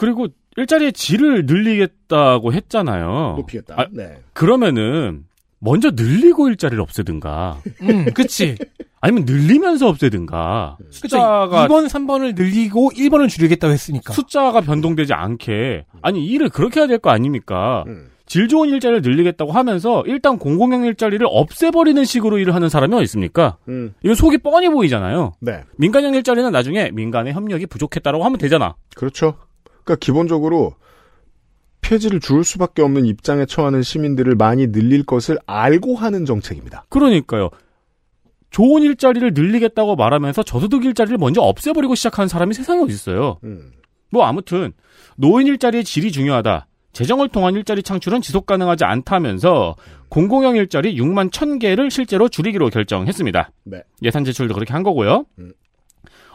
그리고 0.01 0.25
일자리의 0.57 0.93
질을 0.93 1.45
늘리겠다고 1.45 2.53
했잖아요. 2.53 3.35
높이겠다. 3.37 3.75
아, 3.77 3.85
네. 3.91 4.17
그러면은 4.33 5.25
먼저 5.59 5.91
늘리고 5.91 6.49
일자리를 6.49 6.81
없애든가 6.81 7.59
음, 7.83 8.05
그치. 8.15 8.57
아니면 8.99 9.25
늘리면서 9.25 9.87
없애든가 9.87 10.77
그쵸. 10.79 10.91
숫자가 10.91 11.67
2번, 11.67 11.87
3번을 11.87 12.35
늘리고 12.35 12.89
1번을 12.95 13.29
줄이겠다고 13.29 13.71
했으니까. 13.71 14.13
숫자가 14.13 14.61
변동되지 14.61 15.13
않게 15.13 15.85
아니 16.01 16.25
일을 16.25 16.49
그렇게 16.49 16.79
해야 16.79 16.87
될 16.87 16.97
거 16.97 17.11
아닙니까? 17.11 17.83
음. 17.85 18.07
질 18.25 18.47
좋은 18.47 18.69
일자리를 18.69 19.01
늘리겠다고 19.03 19.51
하면서 19.51 20.03
일단 20.07 20.39
공공형 20.39 20.83
일자리를 20.85 21.23
없애버리는 21.29 22.03
식으로 22.05 22.39
일을 22.39 22.55
하는 22.55 22.69
사람이 22.69 22.95
어디 22.95 23.03
있습니까? 23.03 23.57
음. 23.67 23.93
이건 24.03 24.15
속이 24.15 24.39
뻔히 24.39 24.67
보이잖아요. 24.69 25.33
네. 25.41 25.63
민간형 25.77 26.15
일자리는 26.15 26.49
나중에 26.51 26.89
민간의 26.91 27.33
협력이 27.33 27.67
부족했다라고 27.67 28.23
하면 28.23 28.37
되잖아. 28.39 28.75
그렇죠. 28.95 29.35
그러니까 29.83 29.95
기본적으로 29.95 30.75
폐지를 31.81 32.19
줄 32.19 32.43
수밖에 32.43 32.81
없는 32.81 33.05
입장에 33.05 33.45
처하는 33.45 33.81
시민들을 33.81 34.35
많이 34.35 34.71
늘릴 34.71 35.03
것을 35.03 35.37
알고 35.45 35.95
하는 35.95 36.25
정책입니다. 36.25 36.85
그러니까요. 36.89 37.49
좋은 38.51 38.83
일자리를 38.83 39.33
늘리겠다고 39.33 39.95
말하면서 39.95 40.43
저소득 40.43 40.85
일자리를 40.85 41.17
먼저 41.17 41.41
없애버리고 41.41 41.95
시작하는 41.95 42.27
사람이 42.27 42.53
세상에 42.53 42.81
어디 42.81 42.93
있어요. 42.93 43.39
음. 43.43 43.71
뭐 44.11 44.25
아무튼 44.25 44.73
노인 45.15 45.47
일자리의 45.47 45.83
질이 45.83 46.11
중요하다. 46.11 46.67
재정을 46.93 47.29
통한 47.29 47.55
일자리 47.55 47.81
창출은 47.81 48.21
지속 48.21 48.45
가능하지 48.45 48.83
않다면서 48.83 49.75
공공형 50.09 50.57
일자리 50.57 50.95
6만 50.95 51.31
1000개를 51.31 51.89
실제로 51.89 52.27
줄이기로 52.27 52.69
결정했습니다. 52.69 53.51
네. 53.63 53.81
예산 54.03 54.25
제출도 54.25 54.53
그렇게 54.53 54.73
한 54.73 54.83
거고요. 54.83 55.25
음. 55.39 55.53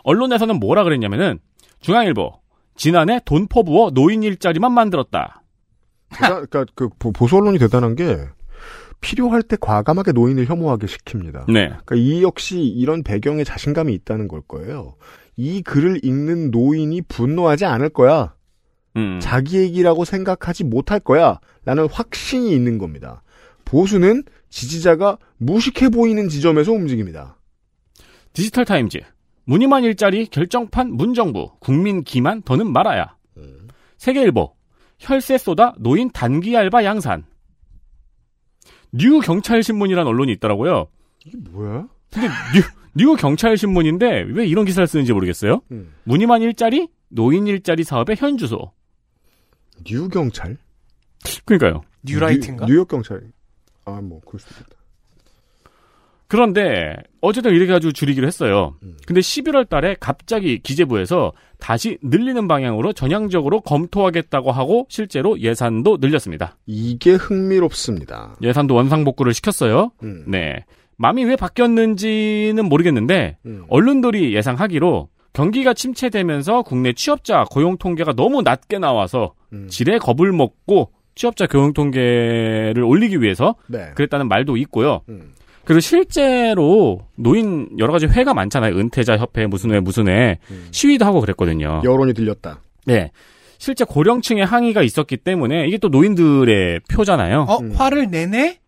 언론에서는 0.04 0.58
뭐라 0.58 0.84
그랬냐면은 0.84 1.38
중앙일보 1.80 2.32
지난해 2.76 3.20
돈 3.24 3.46
퍼부어 3.46 3.90
노인 3.90 4.22
일자리만 4.22 4.72
만들었다. 4.72 5.42
그러니까 6.10 6.64
그 6.74 6.88
보- 6.98 7.12
보수 7.12 7.36
언론이 7.36 7.58
대단한 7.58 7.96
게 7.96 8.18
필요할 9.00 9.42
때 9.42 9.56
과감하게 9.60 10.12
노인을 10.12 10.46
혐오하게 10.46 10.86
시킵니다. 10.86 11.50
네. 11.52 11.68
그러니까 11.68 11.94
이 11.96 12.22
역시 12.22 12.60
이런 12.60 13.02
배경에 13.02 13.44
자신감이 13.44 13.92
있다는 13.94 14.28
걸 14.28 14.40
거예요. 14.46 14.94
이 15.36 15.62
글을 15.62 16.04
읽는 16.04 16.50
노인이 16.50 17.02
분노하지 17.02 17.64
않을 17.66 17.90
거야. 17.90 18.34
음. 18.96 19.18
자기 19.20 19.58
얘기라고 19.58 20.04
생각하지 20.04 20.64
못할 20.64 21.00
거야. 21.00 21.40
라는 21.64 21.86
확신이 21.90 22.52
있는 22.52 22.78
겁니다. 22.78 23.22
보수는 23.64 24.22
지지자가 24.48 25.18
무식해 25.38 25.88
보이는 25.90 26.28
지점에서 26.28 26.72
움직입니다. 26.72 27.36
디지털 28.32 28.64
타임즈 28.64 28.98
무늬만 29.46 29.84
일자리 29.84 30.26
결정판 30.26 30.92
문정부 30.92 31.52
국민 31.60 32.02
기만 32.04 32.42
더는 32.42 32.72
말아야. 32.72 33.16
세계일보 33.96 34.54
혈세 34.98 35.38
쏟아 35.38 35.72
노인 35.78 36.10
단기 36.10 36.56
알바 36.56 36.84
양산. 36.84 37.24
뉴 38.92 39.20
경찰 39.20 39.62
신문이란 39.62 40.06
언론이 40.06 40.32
있더라고요. 40.32 40.88
이게 41.24 41.36
뭐야? 41.50 41.88
근데 42.12 42.28
뉴, 42.54 42.62
뉴 42.94 43.16
경찰 43.16 43.56
신문인데 43.56 44.26
왜 44.28 44.46
이런 44.46 44.64
기사를 44.64 44.86
쓰는지 44.86 45.12
모르겠어요. 45.12 45.60
음. 45.70 45.94
무늬만 46.04 46.42
일자리 46.42 46.88
노인 47.08 47.46
일자리 47.46 47.84
사업의 47.84 48.16
현 48.16 48.36
주소. 48.38 48.72
뉴 49.84 50.08
경찰? 50.08 50.56
그러니까요. 51.44 51.82
뉴라이트인가? 52.02 52.66
뉴, 52.66 52.72
뉴욕 52.72 52.88
경찰. 52.88 53.22
아, 53.84 54.00
뭐, 54.00 54.20
그럴 54.26 54.40
수도 54.40 54.54
있겠다. 54.54 54.75
그런데 56.28 56.96
어쨌든 57.20 57.54
이렇게 57.54 57.72
가지고 57.72 57.92
줄이기로 57.92 58.26
했어요. 58.26 58.74
음. 58.82 58.96
근데 59.06 59.20
11월 59.20 59.68
달에 59.68 59.96
갑자기 60.00 60.58
기재부에서 60.58 61.32
다시 61.58 61.98
늘리는 62.02 62.48
방향으로 62.48 62.92
전향적으로 62.92 63.60
검토하겠다고 63.60 64.50
하고 64.52 64.86
실제로 64.88 65.38
예산도 65.40 65.98
늘렸습니다. 66.00 66.56
이게 66.66 67.12
흥미롭습니다. 67.14 68.36
예산도 68.42 68.74
원상복구를 68.74 69.34
시켰어요. 69.34 69.92
음. 70.02 70.24
네. 70.26 70.64
마음이 70.96 71.24
왜 71.24 71.36
바뀌었는지는 71.36 72.68
모르겠는데 72.68 73.36
음. 73.46 73.64
언론들이 73.68 74.34
예상하기로 74.34 75.08
경기가 75.32 75.74
침체되면서 75.74 76.62
국내 76.62 76.92
취업자 76.94 77.44
고용 77.50 77.76
통계가 77.76 78.14
너무 78.14 78.42
낮게 78.42 78.78
나와서 78.78 79.34
음. 79.52 79.68
지레 79.68 79.98
겁을 79.98 80.32
먹고 80.32 80.92
취업자 81.14 81.46
고용 81.46 81.72
통계를 81.72 82.82
올리기 82.82 83.20
위해서 83.20 83.54
네. 83.66 83.90
그랬다는 83.94 84.28
말도 84.28 84.56
있고요. 84.56 85.02
음. 85.08 85.34
그리고 85.66 85.80
실제로 85.80 87.00
노인 87.16 87.68
여러 87.78 87.92
가지 87.92 88.06
회가 88.06 88.34
많잖아요. 88.34 88.78
은퇴자 88.78 89.18
협회 89.18 89.46
무슨 89.46 89.72
회 89.72 89.80
무슨 89.80 90.06
회 90.06 90.38
음. 90.48 90.68
시위도 90.70 91.04
하고 91.04 91.20
그랬거든요. 91.20 91.82
여론이 91.84 92.14
들렸다. 92.14 92.60
네. 92.84 93.10
실제 93.58 93.84
고령층의 93.84 94.46
항의가 94.46 94.82
있었기 94.82 95.16
때문에 95.16 95.66
이게 95.66 95.76
또 95.78 95.88
노인들의 95.88 96.80
표잖아요. 96.88 97.46
어, 97.48 97.58
음. 97.58 97.72
화를 97.74 98.10
내네? 98.10 98.60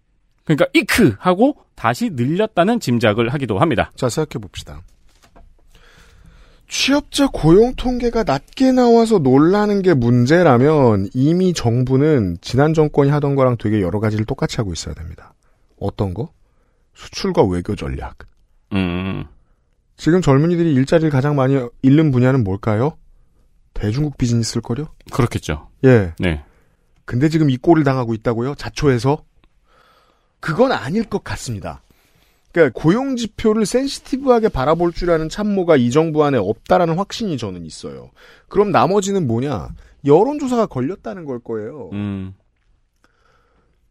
그러니까 0.43 0.67
이크 0.75 1.15
하고 1.21 1.55
다시 1.77 2.11
늘렸다는 2.11 2.81
짐작을 2.81 3.29
하기도 3.29 3.61
합니다. 3.61 3.93
자, 3.95 4.09
생각해 4.09 4.43
봅시다. 4.43 4.83
취업자 6.67 7.29
고용 7.29 7.75
통계가 7.77 8.25
낮게 8.25 8.73
나와서 8.73 9.21
놀라는 9.21 9.83
게 9.83 9.95
문제라면 9.95 11.11
이미 11.15 11.53
정부는 11.53 12.39
지난 12.41 12.75
정권이 12.75 13.09
하던 13.11 13.37
거랑 13.37 13.57
되게 13.57 13.81
여러 13.83 14.01
가지를 14.01 14.25
똑같이 14.25 14.57
하고 14.57 14.73
있어야 14.73 14.95
됩니다. 14.95 15.33
어떤 15.79 16.13
거? 16.13 16.31
수출과 16.99 17.45
외교 17.45 17.77
전략. 17.77 18.19
음. 18.73 19.25
지금 19.97 20.21
젊은이들이 20.21 20.75
일자리를 20.75 21.11
가장 21.11 21.37
많이 21.37 21.57
잃는 21.83 22.11
분야는 22.11 22.45
뭘까요? 22.45 22.99
대중국 23.73 24.19
비즈니스일 24.19 24.63
거요? 24.63 24.87
그렇겠죠. 25.13 25.69
예. 25.85 26.13
네. 26.19 26.45
근데 27.05 27.29
지금 27.29 27.51
이 27.51 27.57
꼴을 27.57 27.85
당하고 27.85 28.15
있다고요? 28.15 28.57
자초해서? 28.57 29.25
그건 30.41 30.73
아닐 30.73 31.05
것 31.05 31.23
같습니다. 31.23 31.83
그러니까 32.53 32.81
고용 32.81 33.17
지표를 33.17 33.65
센시티브하게 33.65 34.49
바라볼 34.49 34.93
줄 34.93 35.11
아는 35.11 35.29
참모가 35.29 35.77
이 35.77 35.91
정부 35.91 36.25
안에 36.25 36.37
없다라는 36.39 36.97
확신이 36.97 37.39
저는 37.39 37.65
있어요. 37.65 38.11
그럼 38.49 38.73
나머지는 38.73 39.27
뭐냐? 39.27 39.69
여론조사가 40.05 40.67
걸렸다는 40.67 41.25
걸 41.25 41.39
거예요. 41.39 41.91
음. 41.93 42.35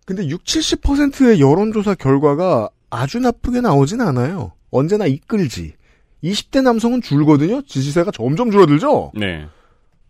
근데 0.06 0.28
6, 0.28 0.43
70%의 0.43 1.39
여론조사 1.39 1.96
결과가 1.96 2.70
아주 2.89 3.19
나쁘게 3.19 3.62
나오진 3.62 4.02
않아요. 4.02 4.54
언제나 4.71 5.06
이끌지. 5.06 5.76
20대 6.23 6.62
남성은 6.62 7.02
줄거든요? 7.02 7.62
지지세가 7.63 8.12
점점 8.12 8.52
줄어들죠? 8.52 9.12
네. 9.15 9.47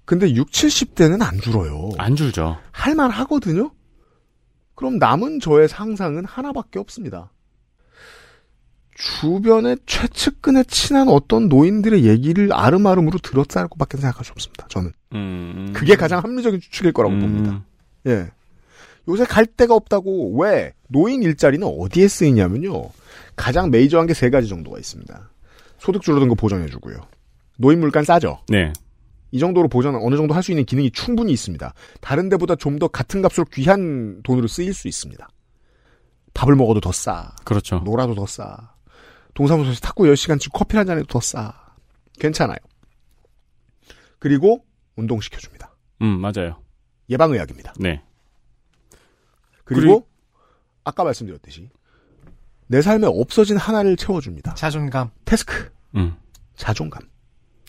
근데 0.05 0.33
6, 0.33 0.49
70대는 0.49 1.21
안 1.21 1.39
줄어요. 1.41 1.89
안 1.97 2.15
줄죠. 2.15 2.57
할만 2.71 3.11
하거든요? 3.11 3.71
그럼 4.73 4.99
남은 4.99 5.39
저의 5.41 5.67
상상은 5.67 6.23
하나밖에 6.23 6.79
없습니다. 6.79 7.31
주변에 8.95 9.75
최측근에 9.85 10.63
친한 10.63 11.07
어떤 11.07 11.49
노인들의 11.49 12.05
얘기를 12.05 12.49
아름아름으로 12.51 13.19
들었다고 13.19 13.77
밖에 13.77 13.97
생각할 13.97 14.25
수 14.25 14.31
없습니다. 14.31 14.67
저는. 14.69 14.91
음. 15.13 15.71
그게 15.75 15.95
가장 15.95 16.23
합리적인 16.23 16.59
추측일 16.59 16.93
거라고 16.93 17.15
음. 17.15 17.19
봅니다. 17.19 17.63
예. 18.07 18.31
요새 19.07 19.25
갈 19.25 19.45
데가 19.45 19.73
없다고 19.75 20.37
왜 20.39 20.73
노인 20.89 21.23
일자리는 21.23 21.65
어디에 21.67 22.07
쓰이냐면요. 22.07 22.89
가장 23.35 23.69
메이저한 23.71 24.07
게 24.07 24.13
세 24.13 24.29
가지 24.29 24.47
정도가 24.47 24.77
있습니다. 24.79 25.29
소득 25.79 26.01
줄어든 26.01 26.27
거 26.27 26.35
보전해주고요. 26.35 26.97
노인 27.57 27.79
물가 27.79 28.03
싸죠. 28.03 28.39
네. 28.49 28.73
이 29.31 29.39
정도로 29.39 29.67
보전 29.67 29.95
어느 29.95 30.15
정도 30.15 30.33
할 30.33 30.41
수 30.43 30.51
있는 30.51 30.65
기능이 30.65 30.91
충분히 30.91 31.31
있습니다. 31.33 31.73
다른 32.01 32.29
데보다 32.29 32.55
좀 32.55 32.79
더 32.79 32.87
같은 32.87 33.21
값으로 33.21 33.45
귀한 33.53 34.21
돈으로 34.23 34.47
쓰일 34.47 34.73
수 34.73 34.87
있습니다. 34.87 35.27
밥을 36.33 36.55
먹어도 36.55 36.79
더 36.81 36.91
싸. 36.91 37.35
그렇죠. 37.43 37.79
놀아도 37.79 38.13
더 38.15 38.25
싸. 38.25 38.73
동사무소에서 39.33 39.79
탁구 39.81 40.03
10시간씩 40.03 40.51
커피 40.53 40.77
한 40.77 40.85
잔 40.87 40.97
해도 40.97 41.07
더 41.07 41.19
싸. 41.19 41.53
괜찮아요. 42.19 42.57
그리고 44.19 44.63
운동시켜줍니다. 44.95 45.75
음, 46.01 46.19
맞아요. 46.19 46.57
예방의학입니다. 47.09 47.73
네. 47.79 48.01
그리고, 49.67 49.82
그리고- 49.82 50.08
아까 50.84 51.03
말씀드렸듯이 51.03 51.69
내 52.67 52.82
삶에 52.82 53.08
없어진 53.08 53.58
하나를 53.58 53.95
채워줍니다. 53.97 54.56
자존감. 54.56 55.10
태스크, 55.25 55.69
음. 55.95 56.15
자존감. 56.56 57.01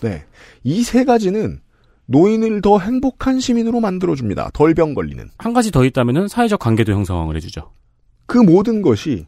네. 0.03 0.25
이 0.65 0.83
세 0.83 1.05
가지는 1.05 1.61
노인을 2.07 2.63
더 2.63 2.79
행복한 2.79 3.39
시민으로 3.41 3.81
만들어줍니다. 3.81 4.51
덜 4.55 4.75
병 4.75 4.95
걸리는. 4.95 5.29
한 5.39 5.53
가지 5.53 5.71
더 5.71 5.85
있다면은 5.85 6.29
사회적 6.29 6.59
관계도 6.59 6.93
형성을 6.93 7.35
해주죠. 7.37 7.73
그 8.27 8.39
모든 8.39 8.81
것이 8.83 9.27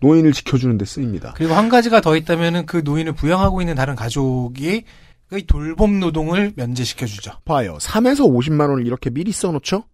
노인을 0.00 0.32
지켜주는 0.32 0.78
데 0.78 0.84
쓰입니다. 0.84 1.34
그리고 1.36 1.54
한 1.54 1.68
가지가 1.68 2.00
더 2.00 2.16
있다면은 2.16 2.66
그 2.66 2.78
노인을 2.84 3.12
부양하고 3.12 3.60
있는 3.60 3.74
다른 3.74 3.94
가족이 3.94 4.84
그 5.28 5.46
돌봄 5.46 6.00
노동을 6.00 6.52
면제시켜주죠. 6.56 7.32
봐요. 7.44 7.76
3에서 7.80 8.20
50만 8.28 8.68
원을 8.70 8.86
이렇게 8.86 9.10
미리 9.10 9.30
써놓죠? 9.32 9.84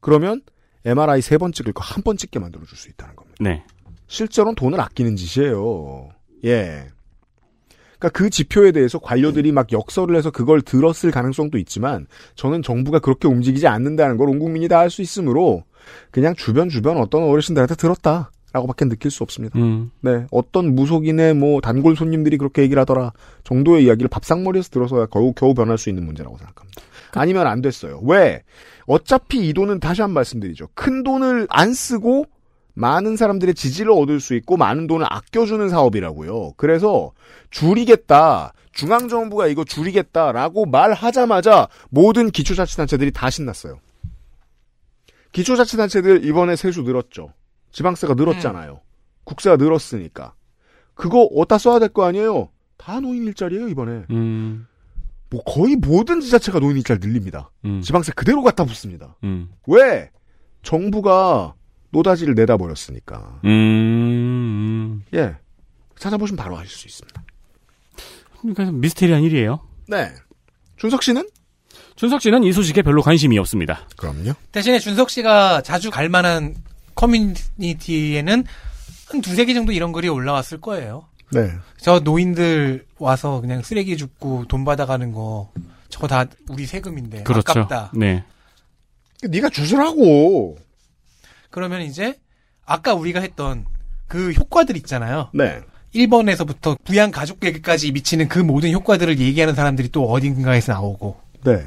그러면 0.00 0.42
MRI 0.86 1.20
세 1.20 1.36
번 1.38 1.52
찍을 1.52 1.72
거 1.72 1.82
한 1.82 2.02
번 2.04 2.16
찍게 2.16 2.38
만들어줄 2.38 2.76
수 2.78 2.88
있다는 2.88 3.16
겁니다. 3.16 3.36
네. 3.40 3.64
실제로는 4.08 4.54
돈을 4.54 4.80
아끼는 4.80 5.16
짓이에요. 5.16 6.08
예. 6.44 6.86
그러니까 7.98 8.08
그 8.18 8.28
지표에 8.30 8.72
대해서 8.72 8.98
관료들이 8.98 9.52
막 9.52 9.72
역설을 9.72 10.16
해서 10.16 10.30
그걸 10.30 10.60
들었을 10.60 11.10
가능성도 11.10 11.56
있지만 11.58 12.06
저는 12.34 12.62
정부가 12.62 12.98
그렇게 12.98 13.26
움직이지 13.26 13.66
않는다는 13.66 14.16
걸 14.18 14.28
온 14.28 14.38
국민이 14.38 14.68
다 14.68 14.80
알 14.80 14.90
수 14.90 15.00
있으므로 15.02 15.64
그냥 16.10 16.34
주변 16.36 16.68
주변 16.68 16.98
어떤 16.98 17.22
어르신들한테 17.24 17.74
들었다 17.76 18.30
라고밖에 18.52 18.84
느낄 18.86 19.10
수 19.10 19.22
없습니다. 19.22 19.58
음. 19.58 19.90
네, 20.00 20.26
어떤 20.30 20.74
무속인의 20.74 21.34
뭐 21.34 21.60
단골 21.60 21.96
손님들이 21.96 22.36
그렇게 22.38 22.62
얘기를 22.62 22.80
하더라 22.82 23.12
정도의 23.44 23.84
이야기를 23.84 24.08
밥상머리에서 24.08 24.68
들어서야 24.70 25.06
겨우 25.06 25.32
겨우 25.32 25.54
변할 25.54 25.78
수 25.78 25.88
있는 25.88 26.04
문제라고 26.04 26.36
생각합니다. 26.38 26.82
아니면 27.18 27.46
안 27.46 27.60
됐어요. 27.62 28.00
왜? 28.04 28.42
어차피 28.86 29.48
이 29.48 29.52
돈은 29.52 29.80
다시 29.80 30.00
한번 30.02 30.14
말씀드리죠. 30.14 30.68
큰 30.74 31.02
돈을 31.02 31.46
안 31.50 31.72
쓰고 31.74 32.26
많은 32.74 33.16
사람들의 33.16 33.54
지지를 33.54 33.90
얻을 33.92 34.20
수 34.20 34.34
있고 34.34 34.56
많은 34.56 34.86
돈을 34.86 35.06
아껴주는 35.08 35.68
사업이라고요. 35.68 36.52
그래서 36.56 37.12
줄이겠다. 37.50 38.52
중앙정부가 38.72 39.46
이거 39.46 39.64
줄이겠다라고 39.64 40.66
말하자마자 40.66 41.68
모든 41.88 42.30
기초자치단체들이 42.30 43.12
다 43.12 43.30
신났어요. 43.30 43.78
기초자치단체들 45.32 46.24
이번에 46.24 46.56
세수 46.56 46.82
늘었죠. 46.82 47.32
지방세가 47.72 48.14
늘었잖아요. 48.14 48.80
국세가 49.24 49.56
늘었으니까. 49.56 50.34
그거 50.94 51.22
어디다 51.24 51.58
써야 51.58 51.78
될 51.78 51.88
거 51.90 52.04
아니에요? 52.04 52.48
다 52.78 53.00
노인 53.00 53.24
일자리예요, 53.26 53.68
이번에. 53.68 54.04
음. 54.10 54.66
뭐 55.30 55.42
거의 55.44 55.76
모든 55.76 56.20
지자체가 56.20 56.60
노인 56.60 56.76
일자리 56.76 57.00
늘립니다. 57.00 57.50
음. 57.64 57.80
지방세 57.80 58.12
그대로 58.14 58.42
갖다 58.42 58.64
붙습니다. 58.64 59.16
음. 59.24 59.48
왜? 59.66 60.10
정부가 60.62 61.54
노다지를 61.90 62.34
내다 62.34 62.56
버렸으니까. 62.56 63.40
음. 63.44 65.02
예. 65.14 65.34
찾아보시면 65.98 66.36
바로 66.36 66.56
아실 66.58 66.70
수 66.70 66.86
있습니다. 66.86 67.22
그러니까 68.40 68.70
미스테리한 68.72 69.22
일이에요. 69.22 69.60
네. 69.88 70.12
준석 70.76 71.02
씨는? 71.02 71.28
준석 71.96 72.20
씨는 72.20 72.44
이 72.44 72.52
소식에 72.52 72.82
별로 72.82 73.00
관심이 73.02 73.38
없습니다. 73.38 73.88
그럼요. 73.96 74.32
대신에 74.52 74.78
준석 74.78 75.08
씨가 75.10 75.62
자주 75.62 75.90
갈 75.90 76.08
만한 76.08 76.54
커뮤니티에는 76.94 78.44
한 79.08 79.20
두세 79.22 79.44
개 79.46 79.54
정도 79.54 79.72
이런 79.72 79.92
글이 79.92 80.08
올라왔을 80.08 80.60
거예요. 80.60 81.08
네. 81.32 81.50
저 81.78 82.00
노인들 82.00 82.86
와서 82.98 83.40
그냥 83.40 83.62
쓰레기 83.62 83.96
줍고 83.96 84.46
돈 84.48 84.64
받아가는 84.64 85.12
거 85.12 85.50
저거 85.88 86.06
다 86.06 86.24
우리 86.48 86.66
세금인데 86.66 87.24
그렇죠. 87.24 87.50
아깝다. 87.50 87.92
네. 87.94 88.24
네가 89.22 89.50
주술하고. 89.50 90.56
그러면 91.50 91.82
이제 91.82 92.18
아까 92.64 92.94
우리가 92.94 93.20
했던 93.20 93.64
그 94.06 94.32
효과들 94.32 94.76
있잖아요. 94.76 95.30
네. 95.32 95.60
1번에서부터 95.94 96.76
부양 96.84 97.10
가족에게까지 97.10 97.92
미치는 97.92 98.28
그 98.28 98.38
모든 98.38 98.72
효과들을 98.72 99.18
얘기하는 99.18 99.54
사람들이 99.54 99.88
또 99.90 100.10
어딘가에서 100.10 100.72
나오고 100.72 101.20
네. 101.44 101.64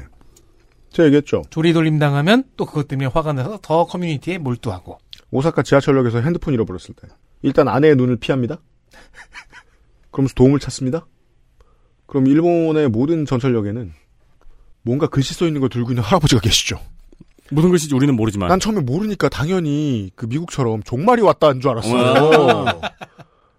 제가 0.92 1.06
얘기했죠. 1.06 1.42
조리돌림 1.50 1.98
당하면 1.98 2.44
또 2.56 2.66
그것 2.66 2.88
때문에 2.88 3.08
화가 3.12 3.32
나서 3.32 3.58
더 3.62 3.86
커뮤니티에 3.86 4.38
몰두하고 4.38 4.98
오사카 5.30 5.62
지하철역에서 5.62 6.20
핸드폰 6.20 6.54
잃어버렸을 6.54 6.94
때. 6.94 7.08
일단 7.42 7.68
아내의 7.68 7.96
눈을 7.96 8.16
피합니다. 8.16 8.58
그러면서 10.10 10.34
도움을 10.34 10.58
찾습니다. 10.58 11.06
그럼 12.06 12.26
일본의 12.26 12.88
모든 12.88 13.24
전철역에는 13.24 13.92
뭔가 14.82 15.06
글씨 15.06 15.34
써 15.34 15.46
있는 15.46 15.60
걸 15.60 15.70
들고 15.70 15.92
있는 15.92 16.02
할아버지가 16.02 16.40
계시죠. 16.40 16.78
무슨 17.50 17.70
글씨인지 17.70 17.94
우리는 17.94 18.14
모르지만. 18.14 18.48
난 18.48 18.60
처음에 18.60 18.80
모르니까 18.80 19.28
당연히 19.28 20.10
그 20.14 20.26
미국처럼 20.26 20.82
종말이 20.82 21.22
왔다는 21.22 21.60
줄 21.60 21.70
알았어요. 21.70 22.80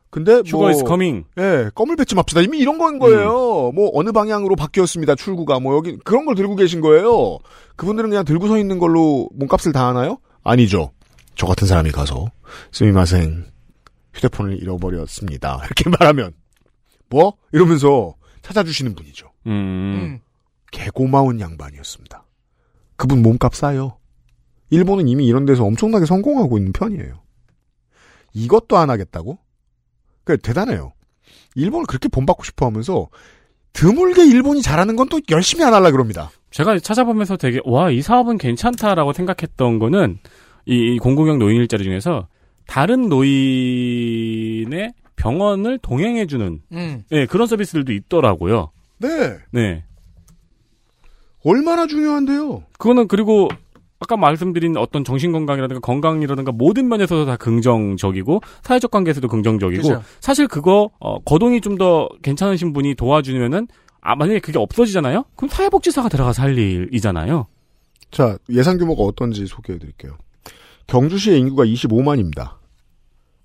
근데 0.10 0.42
휴거 0.46 0.58
뭐 0.58 0.68
is 0.70 0.84
coming. 0.86 1.26
예, 1.40 1.70
껌을 1.74 1.96
뱉지 1.96 2.16
맙시다. 2.16 2.42
이미 2.42 2.58
이런 2.60 2.78
건 2.78 3.00
거예요. 3.00 3.72
뭐 3.74 3.92
어느 3.94 4.12
방향으로 4.12 4.58
바뀌었습니다. 4.58 5.16
출구가 5.16 5.62
뭐 5.62 5.76
여기 5.76 5.98
그런 6.04 6.26
걸 6.26 6.36
들고 6.36 6.58
계신 6.58 6.82
거예요. 6.82 7.40
그분들은 7.78 8.10
그냥 8.10 8.26
들고 8.26 8.48
서 8.48 8.58
있는 8.58 8.78
걸로 8.78 9.30
몸값을 9.34 9.72
다 9.72 9.88
하나요? 9.88 10.18
아니죠. 10.44 10.92
저 11.36 11.48
같은 11.48 11.66
사람이 11.66 11.92
가서 11.92 12.30
스미마생 12.74 13.46
휴대폰을 14.14 14.62
잃어버렸습니다. 14.62 15.62
이렇게 15.66 15.90
말하면 15.90 16.34
뭐 17.12 17.34
이러면서 17.52 18.16
찾아주시는 18.42 18.96
분이죠. 18.96 19.30
음. 19.46 19.52
음. 19.52 20.20
개고마운 20.72 21.40
양반이었습니다. 21.40 22.26
그분 22.96 23.22
몸값 23.22 23.54
싸요. 23.54 23.98
일본은 24.72 25.08
이미 25.08 25.28
이런 25.28 25.46
데서 25.46 25.64
엄청나게 25.66 26.06
성공하고 26.06 26.58
있는 26.58 26.72
편이에요. 26.72 27.22
이것도 28.34 28.78
안 28.78 28.90
하겠다고? 28.90 29.38
그 30.24 30.38
대단해요. 30.38 30.94
일본을 31.56 31.86
그렇게 31.88 32.08
본받고 32.08 32.44
싶어 32.46 32.66
하면서 32.68 33.10
드물게 33.74 34.26
일본이 34.26 34.62
잘하는 34.62 34.96
건 34.96 35.10
또 35.10 35.20
열심히 35.30 35.64
안 35.66 35.74
하려 35.74 35.92
그럽니다. 35.92 36.32
제가 36.52 36.80
찾아보면서 36.80 37.36
되게 37.38 37.60
와 37.66 37.90
이 37.92 38.02
사업은 38.02 38.38
괜찮다라고 38.38 39.12
생각했던 39.14 39.80
거는 39.80 40.20
이, 40.66 40.94
이 40.96 40.98
공공형 41.00 41.40
노인 41.40 41.58
일자리 41.58 41.84
중에서 41.84 42.28
다른 42.68 43.10
노인의 43.10 44.94
병원을 45.22 45.78
동행해주는 45.80 46.62
음. 46.72 47.04
네, 47.10 47.26
그런 47.28 47.46
서비스들도 47.48 47.94
있더라고요. 47.94 48.72
네. 48.98 49.38
네. 49.52 49.84
얼마나 51.44 51.86
중요한데요. 51.86 52.64
그거는 52.80 53.08
그리고 53.08 53.48
아까 54.00 54.18
말씀드린 54.18 54.78
어떤 54.78 55.04
정신건강이라든가 55.04 55.80
건강이라든가 55.80 56.52
모든 56.52 56.88
면에서도 56.88 57.26
다 57.26 57.36
긍정적이고 57.38 58.42
사회적 58.64 58.90
관계에서도 58.90 59.28
긍정적이고 59.28 59.82
그죠. 59.84 60.04
사실 60.20 60.48
그거 60.48 60.90
어, 61.00 61.20
거동이 61.20 61.62
좀 61.62 61.78
더 61.78 62.10
괜찮으신 62.24 62.74
분이 62.74 62.96
도와주면은 62.96 63.68
아 64.02 64.16
만약에 64.16 64.40
그게 64.40 64.58
없어지잖아요? 64.58 65.26
그럼 65.36 65.50
사회복지사가 65.50 66.10
들어가서 66.10 66.42
할 66.42 66.58
일이잖아요. 66.58 67.46
자, 68.10 68.38
예상 68.50 68.78
규모가 68.80 69.04
어떤지 69.04 69.46
소개해 69.46 69.78
드릴게요. 69.80 70.18
경주시의 70.88 71.40
인구가 71.40 71.64
25만입니다. 71.66 72.61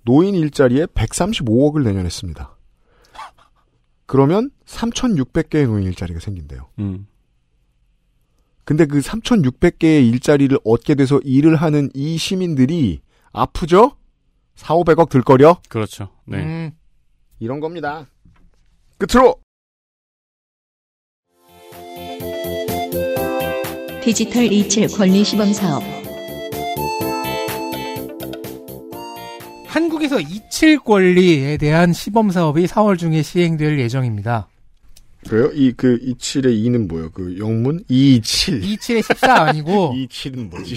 노인 0.06 0.36
일자리에 0.36 0.86
135억을 0.86 1.82
내년했습니다. 1.82 2.56
그러면 4.06 4.50
3,600개의 4.64 5.66
노인 5.66 5.84
일자리가 5.84 6.20
생긴대요. 6.20 6.70
음. 6.78 7.08
근데 8.64 8.86
그 8.86 9.00
3,600개의 9.00 10.08
일자리를 10.08 10.56
얻게 10.64 10.94
돼서 10.94 11.20
일을 11.24 11.56
하는 11.56 11.90
이 11.92 12.16
시민들이 12.16 13.00
아프죠? 13.32 13.96
4, 14.54 14.74
500억 14.74 15.08
들거려? 15.08 15.60
그렇죠. 15.68 16.10
네. 16.24 16.38
음. 16.38 16.70
이런 17.40 17.60
겁니다. 17.60 18.06
끝으로! 18.98 19.40
디지털 24.02 24.44
이체 24.44 24.86
권리 24.86 25.24
시범 25.24 25.52
사업 25.52 25.95
한국에서 29.66 30.20
이칠 30.20 30.78
권리에 30.78 31.56
대한 31.56 31.92
시범 31.92 32.30
사업이 32.30 32.66
4월 32.66 32.98
중에 32.98 33.22
시행될 33.22 33.78
예정입니다. 33.78 34.48
그래요? 35.28 35.50
이, 35.52 35.72
그, 35.72 35.98
27의 35.98 36.64
2는 36.64 36.88
뭐예요? 36.88 37.10
그 37.10 37.36
영문? 37.38 37.82
227. 37.88 38.60
27의 38.60 39.02
14 39.02 39.42
아니고 39.44 39.94
27은 40.08 40.50
뭐지? 40.50 40.76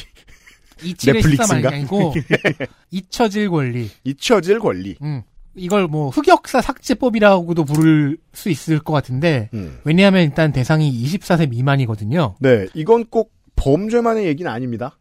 27의 0.79 1.13
넷플릭스인가? 1.13 1.55
13 1.55 1.73
아니고 1.73 2.13
잊혀질 2.91 3.49
권리. 3.49 3.89
잊혀질 4.03 4.59
권리. 4.59 4.95
음. 5.01 5.21
이걸 5.55 5.87
뭐 5.87 6.09
흑역사 6.09 6.61
삭제법이라고도 6.61 7.65
부를 7.65 8.17
수 8.33 8.49
있을 8.49 8.79
것 8.79 8.93
같은데 8.93 9.49
음. 9.53 9.79
왜냐하면 9.83 10.23
일단 10.23 10.51
대상이 10.51 10.91
24세 11.03 11.49
미만이거든요. 11.49 12.35
네, 12.39 12.67
이건 12.73 13.05
꼭 13.05 13.33
범죄만의 13.55 14.25
얘기는 14.25 14.49
아닙니다. 14.49 14.97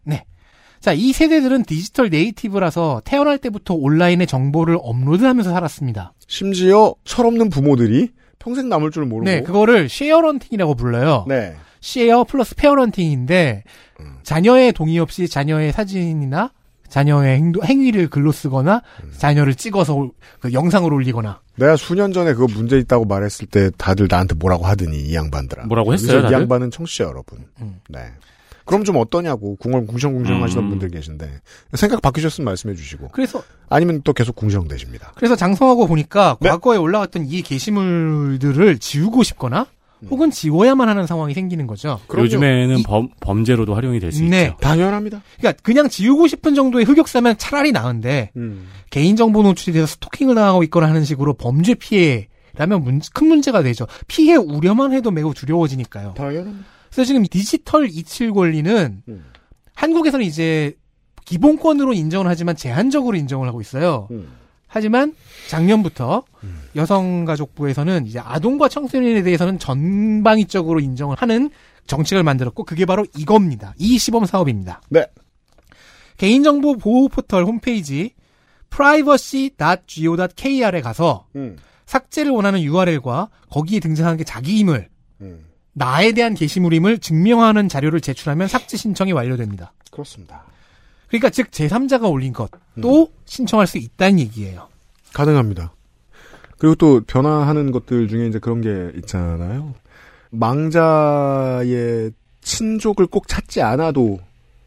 자, 0.81 0.93
이 0.93 1.13
세대들은 1.13 1.65
디지털 1.65 2.09
native라서 2.11 3.03
태어날 3.05 3.39
때부터 3.39 3.75
온라인에 3.75 4.27
정보를 4.27 4.79
업로드하면서 4.81 5.51
살았습니다. 5.53 6.13
심지어 6.27 6.95
철없는 7.05 7.51
부모들이 7.51 8.13
평생 8.39 8.69
남을 8.69 8.91
줄 8.93 9.05
모르고. 9.07 9.25
네, 9.31 9.43
그거를 9.43 9.89
sharenting이라고 9.89 10.75
불러요. 10.77 11.25
네. 11.29 11.57
share 11.81 12.25
플러스 12.25 12.55
parenting인데 12.57 13.65
자녀의 14.23 14.73
동의 14.73 14.99
없이 14.99 15.29
자녀의 15.29 15.73
사진이나 15.73 16.53
자녀의 16.89 17.37
행동, 17.37 17.63
행위를 17.65 18.09
글로 18.09 18.33
쓰거나 18.33 18.83
자녀를 19.19 19.55
찍어서 19.55 19.95
올- 19.95 20.11
그 20.41 20.53
영상을 20.53 20.91
올리거나 20.93 21.41
내가 21.57 21.77
수년 21.77 22.13
전에 22.13 22.33
그거 22.33 22.47
문제 22.53 22.79
있다고 22.79 23.05
말했을 23.05 23.47
때 23.47 23.71
다들 23.77 24.07
나한테 24.11 24.35
뭐라고 24.37 24.65
하더니 24.67 24.97
이 24.99 25.15
양반들아. 25.15 25.67
뭐라고 25.67 25.93
했어요, 25.93 26.21
이 26.21 26.23
다들? 26.23 26.33
양반은 26.41 26.71
청취자 26.71 27.05
여러분. 27.05 27.45
음. 27.61 27.81
네. 27.89 28.01
그럼 28.69 28.85
좀 28.85 28.97
어떠냐고 28.97 29.57
궁얼 29.57 29.87
궁시렁궁시렁 29.87 30.39
음. 30.39 30.43
하시던 30.43 30.69
분들 30.69 30.91
계신데 30.91 31.29
생각 31.75 32.03
바뀌셨으면 32.03 32.45
말씀해 32.45 32.75
주시고 32.75 33.09
그래서 33.13 33.43
아니면 33.69 34.03
또 34.05 34.13
계속 34.13 34.37
궁시렁 34.37 34.69
되십니다. 34.69 35.13
그래서 35.17 35.35
장성하고 35.37 35.87
보니까 35.87 36.37
네. 36.41 36.51
과거에 36.51 36.77
올라왔던 36.77 37.27
이 37.27 37.43
게시물들을 37.43 38.79
지우고 38.79 39.23
싶거나 39.23 39.67
혹은 40.11 40.31
지워야만 40.31 40.89
하는 40.89 41.07
상황이 41.09 41.35
생기는 41.35 41.67
거죠. 41.67 41.99
요즘에는 42.17 42.79
이- 42.79 42.83
범, 42.85 43.09
범죄로도 43.21 43.75
활용이 43.75 43.99
될수 43.99 44.23
네. 44.23 44.45
있죠. 44.45 44.57
당연합니다. 44.61 45.23
그러니까 45.39 45.61
그냥 45.65 45.89
지우고 45.89 46.29
싶은 46.29 46.55
정도의 46.55 46.85
흑역사면 46.85 47.37
차라리 47.39 47.73
나은데 47.73 48.31
음. 48.37 48.69
개인정보 48.91 49.43
노출이 49.43 49.73
돼서 49.73 49.87
스토킹을 49.87 50.37
당하고 50.37 50.63
있거나 50.65 50.87
하는 50.89 51.05
식으로 51.05 51.35
범죄 51.35 51.75
피해라면 51.75 52.85
문- 52.85 53.01
큰 53.13 53.27
문제가 53.27 53.63
되죠. 53.65 53.87
피해 54.07 54.37
우려만 54.37 54.93
해도 54.93 55.11
매우 55.11 55.35
두려워지니까요. 55.35 56.15
당연합니다. 56.17 56.65
그래서 56.91 57.05
지금 57.05 57.25
디지털 57.25 57.89
이칠 57.89 58.33
권리는 58.33 59.03
음. 59.09 59.25
한국에서는 59.75 60.25
이제 60.25 60.77
기본권으로 61.25 61.93
인정을 61.93 62.29
하지만 62.29 62.57
제한적으로 62.57 63.17
인정을 63.17 63.47
하고 63.47 63.61
있어요. 63.61 64.09
음. 64.11 64.29
하지만 64.67 65.15
작년부터 65.49 66.25
여성가족부에서는 66.77 68.07
이제 68.07 68.19
아동과 68.19 68.69
청소년에 68.69 69.23
대해서는 69.23 69.59
전방위적으로 69.59 70.81
인정을 70.81 71.17
하는 71.19 71.51
정책을 71.87 72.23
만들었고 72.23 72.65
그게 72.65 72.85
바로 72.85 73.07
이겁니다. 73.17 73.75
이 73.79 73.99
시범 73.99 74.27
사업입니다. 74.27 74.83
네. 74.91 75.07
개인정보 76.19 76.77
보호 76.77 77.09
포털 77.09 77.45
홈페이지 77.45 78.13
privacy.go.kr에 78.71 80.81
가서 80.83 81.27
음. 81.37 81.57
삭제를 81.87 82.31
원하는 82.31 82.61
URL과 82.63 83.31
거기에 83.51 83.81
등장하는 83.81 84.19
게 84.19 84.25
자기 84.25 84.59
임을 84.59 84.89
음. 85.23 85.47
나에 85.79 86.13
대한 86.13 86.35
게시물임을 86.35 86.99
증명하는 86.99 87.69
자료를 87.69 88.01
제출하면 88.01 88.49
삭제 88.49 88.77
신청이 88.77 89.13
완료됩니다. 89.13 89.73
그렇습니다. 89.91 90.45
그러니까 91.09 91.31
즉 91.31 91.51
제3자가 91.51 92.11
올린 92.11 92.33
것도 92.33 93.13
신청할 93.25 93.67
수 93.67 93.79
있다는 93.79 94.19
얘기예요. 94.19 94.69
가능합니다. 95.15 95.73
그리고 96.59 96.75
또 96.75 97.01
변화하는 97.07 97.71
것들 97.71 98.09
중에 98.09 98.27
이제 98.27 98.39
그런 98.39 98.61
게 98.61 98.93
있잖아요. 98.99 99.75
망자의 100.31 102.11
친족을 102.43 103.07
꼭 103.07 103.29
찾지 103.29 103.63
않아도 103.63 104.19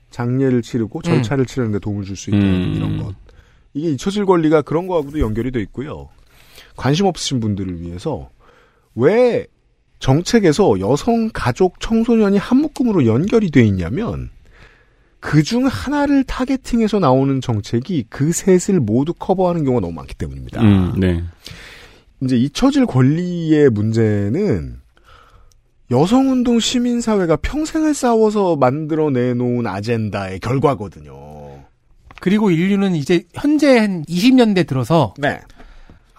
장례를 0.10 0.62
치르고 0.62 1.02
절차를 1.02 1.46
치르는데 1.46 1.80
도움을 1.80 2.06
줄 2.06 2.16
수 2.16 2.32
있는 2.32 2.46
음. 2.46 2.74
이런 2.76 2.98
것. 3.04 3.14
이게 3.74 3.92
잊혀질 3.92 4.26
권리가 4.26 4.62
그런 4.64 4.88
거하고도 4.88 5.20
연결이 5.20 5.52
돼 5.52 5.62
있고요. 5.62 6.10
관심 6.76 7.06
없으신 7.06 7.40
분들을 7.40 7.82
위해서 7.82 8.30
왜 8.96 9.46
정책에서 10.02 10.80
여성, 10.82 11.30
가족, 11.32 11.80
청소년이 11.80 12.38
한 12.38 12.58
묶음으로 12.58 13.06
연결이 13.06 13.50
돼 13.50 13.64
있냐면 13.64 14.30
그 15.22 15.44
중 15.44 15.68
하나를 15.68 16.24
targeting해서 16.24 17.00
나오는 17.00 17.40
정책이 17.40 18.08
그 18.10 18.32
셋을 18.34 18.80
모두 18.80 19.14
커버하는 19.14 19.64
경우가 19.64 19.82
너무 19.82 19.94
많기 19.94 20.16
때문입니다. 20.16 20.62
음, 20.62 21.00
네. 21.00 21.24
이제 22.22 22.36
잊혀질 22.36 22.88
권리의 22.88 23.70
문제는 23.70 24.82
여성운동 25.92 26.60
시민사회가 26.60 27.36
평생을 27.36 27.94
싸워서 27.94 28.56
만들어내 28.56 29.34
놓은 29.36 29.68
아젠다의 29.68 30.40
결과거든요. 30.40 31.14
그리고 32.20 32.50
인류는 32.50 32.96
이제 32.96 33.24
현재 33.34 33.78
한 33.78 34.04
20년대 34.06 34.66
들어서 34.68 35.14
네. 35.18 35.40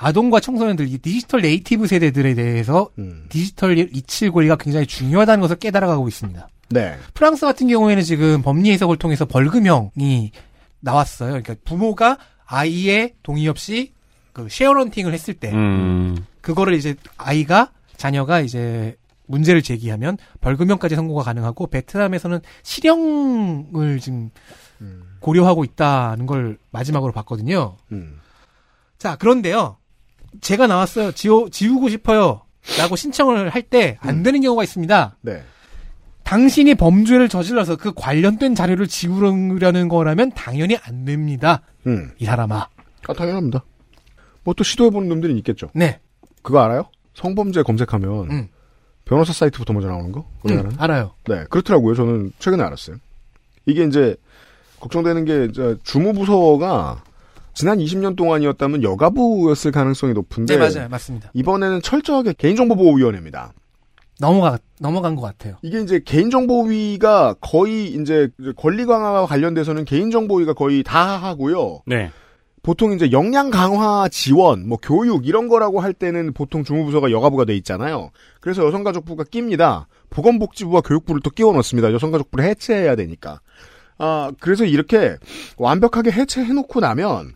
아동과 0.02 0.40
청소년들, 0.40 0.88
이 0.88 0.98
디지털 0.98 1.42
native 1.42 1.86
세대들에 1.86 2.34
대해서 2.34 2.90
음. 2.98 3.26
디지털 3.28 3.78
잊힐 3.78 4.32
권리가 4.32 4.56
굉장히 4.56 4.84
중요하다는 4.86 5.40
것을 5.40 5.56
깨달아가고 5.56 6.08
있습니다. 6.08 6.48
네. 6.70 6.96
프랑스 7.14 7.46
같은 7.46 7.68
경우에는 7.68 8.02
지금 8.02 8.42
법리 8.42 8.72
해석을 8.72 8.96
통해서 8.96 9.26
벌금형이 9.26 10.32
나왔어요. 10.80 11.28
그러니까 11.30 11.54
부모가 11.64 12.18
아이의 12.46 13.14
동의 13.22 13.46
없이 13.46 13.92
그 14.32 14.48
쉐어런팅을 14.50 15.14
했을 15.14 15.34
때 15.34 15.52
음, 15.52 16.26
그거를 16.40 16.74
이제 16.74 16.96
아이가 17.16 17.70
자녀가 17.96 18.40
이제 18.40 18.96
문제를 19.26 19.62
제기하면 19.62 20.18
벌금형까지 20.40 20.96
선고가 20.96 21.22
가능하고 21.22 21.68
베트남에서는 21.68 22.40
실형을 22.64 24.00
지금 24.00 24.30
고려하고 25.20 25.62
있다는 25.62 26.26
걸 26.26 26.58
마지막으로 26.72 27.12
봤거든요. 27.12 27.76
음. 27.92 28.18
자, 28.98 29.16
그런데요. 29.16 29.76
제가 30.40 30.66
나왔어요. 30.66 31.12
지우, 31.12 31.48
지우고 31.50 31.88
싶어요. 31.88 32.42
라고 32.78 32.96
신청을 32.96 33.48
할 33.50 33.62
때 33.62 33.98
안 34.00 34.22
되는 34.22 34.40
경우가 34.40 34.62
있습니다. 34.62 35.16
네. 35.22 35.42
당신이 36.24 36.76
범죄를 36.76 37.28
저질러서 37.28 37.76
그 37.76 37.92
관련된 37.94 38.54
자료를 38.54 38.86
지우려는 38.86 39.88
거라면 39.88 40.30
당연히 40.32 40.76
안 40.82 41.04
됩니다. 41.04 41.62
음. 41.86 42.12
이 42.18 42.24
사람아. 42.24 42.68
아, 43.08 43.12
당연합니다. 43.12 43.64
뭐 44.44 44.54
또 44.54 44.62
시도해보는 44.64 45.08
놈들이 45.08 45.36
있겠죠. 45.38 45.68
네. 45.74 46.00
그거 46.42 46.60
알아요? 46.60 46.84
성범죄 47.14 47.62
검색하면 47.62 48.30
음. 48.30 48.48
변호사 49.04 49.32
사이트부터 49.32 49.72
먼저 49.72 49.88
나오는 49.88 50.12
거? 50.12 50.26
음, 50.48 50.70
알아요. 50.78 51.12
네, 51.26 51.44
그렇더라고요. 51.50 51.94
저는 51.94 52.32
최근에 52.38 52.62
알았어요. 52.62 52.96
이게 53.66 53.84
이제 53.84 54.16
걱정되는 54.80 55.24
게 55.24 55.48
주무부서가 55.82 57.02
지난 57.54 57.78
20년 57.78 58.16
동안이었다면 58.16 58.82
여가부였을 58.82 59.72
가능성이 59.72 60.12
높은데 60.14 60.56
네, 60.56 60.60
맞아요. 60.60 60.88
맞습니다. 60.88 61.30
이번에는 61.34 61.82
철저하게 61.82 62.34
개인정보보호위원회입니다. 62.34 63.52
넘어가, 64.20 64.58
넘어간 64.80 65.16
것 65.16 65.22
같아요. 65.22 65.56
이게 65.62 65.80
이제 65.80 66.00
개인정보위가 66.04 67.36
거의 67.40 67.88
이제 67.88 68.28
권리 68.56 68.86
강화와 68.86 69.26
관련돼서는 69.26 69.84
개인정보위가 69.84 70.54
거의 70.54 70.82
다 70.82 71.16
하고요. 71.16 71.82
네. 71.86 72.10
보통 72.62 72.92
이제 72.92 73.10
역량 73.10 73.50
강화 73.50 74.08
지원, 74.08 74.68
뭐 74.68 74.78
교육 74.80 75.26
이런 75.26 75.48
거라고 75.48 75.80
할 75.80 75.92
때는 75.92 76.32
보통 76.32 76.62
주무부서가 76.62 77.10
여가부가 77.10 77.44
돼 77.44 77.56
있잖아요. 77.56 78.10
그래서 78.40 78.64
여성가족부가 78.64 79.24
낍니다. 79.24 79.88
보건복지부와 80.10 80.82
교육부를 80.82 81.20
또 81.22 81.30
끼워 81.30 81.52
넣습니다. 81.54 81.92
여성가족부를 81.92 82.44
해체해야 82.44 82.94
되니까. 82.94 83.40
아, 83.98 84.30
그래서 84.38 84.64
이렇게 84.64 85.16
완벽하게 85.56 86.12
해체해놓고 86.12 86.78
나면 86.78 87.32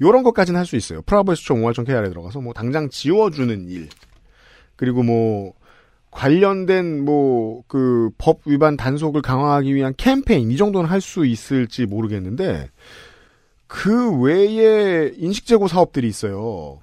요런 0.00 0.22
것까지는 0.22 0.58
할 0.58 0.66
수 0.66 0.76
있어요. 0.76 1.02
프라이버시청 1.02 1.60
5할청 1.62 1.86
KR에 1.86 2.08
들어가서 2.08 2.40
뭐 2.40 2.52
당장 2.52 2.88
지워주는 2.88 3.68
일. 3.68 3.88
그리고 4.76 5.02
뭐 5.02 5.52
관련된 6.10 7.04
뭐 7.04 7.62
그 7.68 8.10
법 8.18 8.40
위반 8.46 8.76
단속을 8.76 9.22
강화하기 9.22 9.74
위한 9.74 9.94
캠페인 9.96 10.50
이 10.50 10.56
정도는 10.56 10.88
할 10.88 11.00
수 11.00 11.26
있을지 11.26 11.86
모르겠는데 11.86 12.68
그 13.66 14.16
외에 14.20 15.12
인식 15.16 15.46
제고 15.46 15.66
사업들이 15.68 16.08
있어요. 16.08 16.80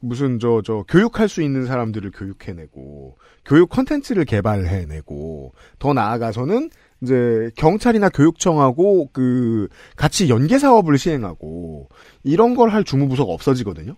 무슨 0.00 0.38
저저 0.38 0.84
교육할 0.88 1.28
수 1.28 1.42
있는 1.42 1.66
사람들을 1.66 2.12
교육해내고 2.12 3.16
교육 3.44 3.68
컨텐츠를 3.70 4.24
개발해내고 4.26 5.52
더 5.80 5.92
나아가서는 5.92 6.70
이제 7.02 7.50
경찰이나 7.56 8.08
교육청하고 8.08 9.10
그 9.12 9.68
같이 9.96 10.28
연계 10.28 10.58
사업을 10.58 10.98
시행하고 10.98 11.88
이런 12.24 12.54
걸 12.56 12.68
할 12.70 12.84
주무부서가 12.84 13.32
없어지거든요. 13.32 13.96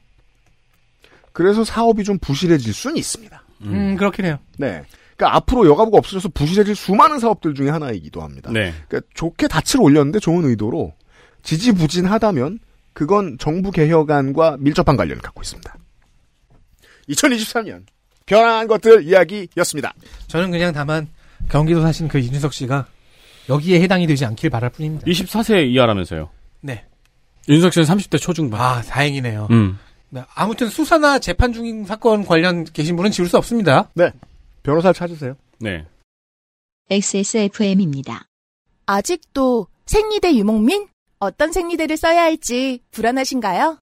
그래서 1.32 1.64
사업이 1.64 2.04
좀 2.04 2.18
부실해질 2.18 2.72
수는 2.74 2.96
있습니다. 2.96 3.42
음, 3.62 3.96
그렇긴 3.96 4.24
해요. 4.26 4.38
네. 4.58 4.82
그러니까 5.16 5.36
앞으로 5.36 5.66
여가부가 5.66 5.98
없어져서 5.98 6.30
부실해질 6.30 6.74
수많은 6.74 7.18
사업들 7.18 7.54
중에 7.54 7.68
하나이기도 7.70 8.20
합니다. 8.22 8.50
네. 8.52 8.72
그러니까 8.88 9.08
좋게 9.14 9.48
닻을 9.48 9.80
올렸는데 9.80 10.18
좋은 10.18 10.44
의도로 10.44 10.94
지지부진하다면 11.42 12.58
그건 12.92 13.38
정부 13.38 13.70
개혁안과 13.70 14.56
밀접한 14.58 14.96
관련을 14.96 15.22
갖고 15.22 15.40
있습니다. 15.42 15.74
2023년 17.08 17.84
변화한 18.26 18.66
것들 18.66 19.04
이야기였습니다. 19.04 19.94
저는 20.26 20.50
그냥 20.50 20.72
다만 20.72 21.08
경기도 21.48 21.82
사신 21.82 22.08
그 22.08 22.18
이준석 22.18 22.52
씨가 22.52 22.86
여기에 23.48 23.80
해당이 23.80 24.06
되지 24.06 24.24
않길 24.24 24.50
바랄 24.50 24.70
뿐입니다. 24.70 25.06
24세 25.06 25.68
이하라면서요. 25.70 26.28
네. 26.60 26.84
윤석 27.48 27.72
씨는 27.72 27.86
30대 27.86 28.20
초중반. 28.20 28.60
아, 28.60 28.82
다행이네요. 28.82 29.48
음. 29.50 29.78
네, 30.10 30.22
아무튼 30.34 30.68
수사나 30.68 31.18
재판 31.18 31.52
중인 31.52 31.84
사건 31.84 32.24
관련 32.24 32.64
게시물은 32.64 33.10
지울 33.12 33.28
수 33.28 33.36
없습니다. 33.38 33.90
변호사를 34.62 34.94
찾으세요. 34.94 35.36
네. 35.58 35.84
XSFM입니다. 36.90 38.26
아직도 38.86 39.68
생리대 39.86 40.34
유목민? 40.34 40.88
어떤 41.20 41.52
생리대를 41.52 41.96
써야 41.96 42.22
할지 42.22 42.80
불안하신가요? 42.90 43.78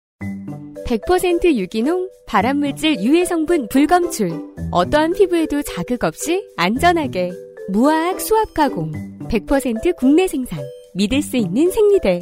100% 0.87 1.55
유기농, 1.55 2.09
발암물질 2.27 3.01
유해 3.01 3.25
성분 3.25 3.69
불검출. 3.69 4.31
어떠한 4.71 5.15
피부에도 5.15 5.63
자극 5.63 6.05
없이 6.05 6.47
안전하게. 6.57 7.33
무화학 7.69 8.21
수압 8.21 8.55
가공. 8.55 8.93
100% 9.29 9.97
국내 9.97 10.27
생산. 10.27 10.59
믿을 10.95 11.23
수 11.23 11.37
있는 11.37 11.71
생리대. 11.71 12.21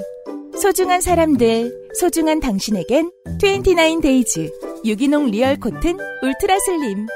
소중한 0.61 1.01
사람들, 1.01 1.91
소중한 1.95 2.41
당신에겐 2.41 3.11
29 3.41 4.01
데이즈 4.01 4.51
유기농 4.85 5.27
리얼 5.27 5.57
코튼 5.57 5.99
울트라 6.23 6.59
슬림. 6.61 7.07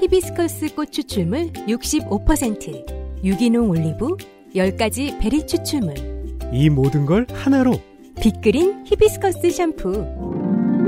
히비스커스 0.00 0.74
꽃 0.74 0.90
추출물 0.92 1.52
65%, 1.52 3.24
유기농 3.24 3.70
올리브 3.70 4.16
10가지 4.54 5.18
베리 5.20 5.46
추출물, 5.46 5.94
이 6.52 6.68
모든 6.68 7.06
걸 7.06 7.26
하나로 7.30 7.72
빅그린 8.20 8.84
히비스커스 8.84 9.50
샴푸. 9.50 9.92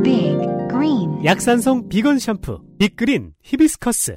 Big 0.03 0.37
Green 0.69 1.25
약산성 1.25 1.89
비건 1.89 2.19
샴푸 2.19 2.61
빅그린 2.79 3.33
히비스커스 3.43 4.17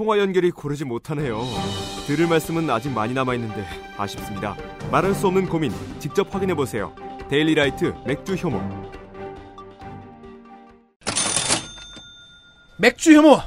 통화 0.00 0.16
연결이 0.18 0.50
고르지 0.50 0.86
못하네요. 0.86 1.42
들을 2.06 2.26
말씀은 2.26 2.70
아직 2.70 2.88
많이 2.88 3.12
남아 3.12 3.34
있는데 3.34 3.66
아쉽습니다. 3.98 4.56
말할 4.90 5.12
수 5.12 5.26
없는 5.26 5.46
고민 5.46 5.74
직접 5.98 6.34
확인해 6.34 6.54
보세요. 6.54 6.94
데일리라이트 7.28 7.92
맥주 8.06 8.32
효모. 8.32 8.62
맥주 12.78 13.14
효모. 13.14 13.40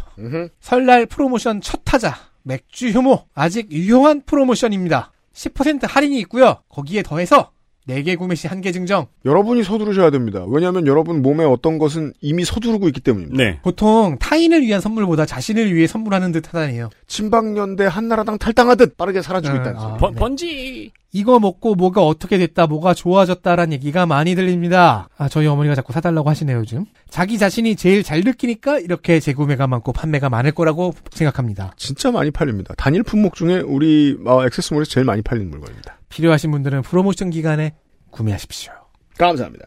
설날 0.60 1.08
프로모션 1.08 1.60
첫 1.62 1.82
타자. 1.84 2.14
맥주 2.44 2.90
효모. 2.90 3.30
아직 3.34 3.72
유효한 3.72 4.22
프로모션입니다. 4.22 5.12
10% 5.34 5.88
할인이 5.90 6.20
있고요. 6.20 6.62
거기에 6.70 7.02
더해서 7.02 7.53
4개 7.88 8.18
구매 8.18 8.36
시 8.36 8.48
1개 8.48 8.74
증정. 8.74 9.08
여러분이 9.26 9.64
서두르셔야 9.64 10.10
됩니다. 10.10 10.46
왜냐하면 10.48 10.88
여러분 10.88 11.22
몸에 11.22 11.44
어떤 11.44 11.78
것은 11.78 12.14
이미 12.22 12.46
서두르고 12.46 12.88
있기 12.88 13.02
때문입니다. 13.02 13.44
네. 13.44 13.60
보통 13.62 14.18
타인을 14.20 14.62
위한 14.62 14.80
선물보다 14.82 15.26
자신을 15.26 15.74
위해 15.74 15.88
선물하는 15.88 16.32
듯 16.32 16.48
하다니요. 16.48 16.90
친박연대 17.08 17.86
한나라당 17.86 18.38
탈당하듯 18.38 18.98
빠르게 18.98 19.22
사라지고 19.22 19.54
네, 19.56 19.60
있다는 19.62 19.80
아, 19.80 19.98
번, 19.98 20.16
번지. 20.16 20.92
이거 21.16 21.40
먹고 21.40 21.76
뭐가 21.76 22.02
어떻게 22.02 22.40
됐다, 22.40 22.66
뭐가 22.66 22.96
좋아졌다라는 22.96 23.74
얘기가 23.74 24.08
많이 24.08 24.34
들립니다. 24.34 25.10
아, 25.16 25.30
저희 25.30 25.46
어머니가 25.46 25.76
자꾸 25.76 25.94
사달라고 25.94 26.28
하시네요, 26.28 26.58
요즘. 26.58 26.86
자기 27.08 27.38
자신이 27.38 27.76
제일 27.76 28.02
잘 28.02 28.22
느끼니까 28.22 28.80
이렇게 28.80 29.20
재구매가 29.20 29.68
많고 29.68 29.94
판매가 29.94 30.30
많을 30.30 30.54
거라고 30.54 30.96
생각합니다. 31.12 31.74
진짜 31.78 32.10
많이 32.10 32.32
팔립니다. 32.32 32.74
단일 32.78 33.04
품목 33.04 33.36
중에 33.36 33.60
우리 33.60 34.18
어, 34.26 34.44
액세스몰에서 34.44 34.90
제일 34.90 35.06
많이 35.06 35.22
팔리는 35.22 35.52
물건입니다. 35.52 36.00
필요하신 36.14 36.52
분들은 36.52 36.84
프로모션 36.84 37.32
기간에 37.32 37.74
구매하십시오. 38.12 38.72
감사합니다. 39.18 39.66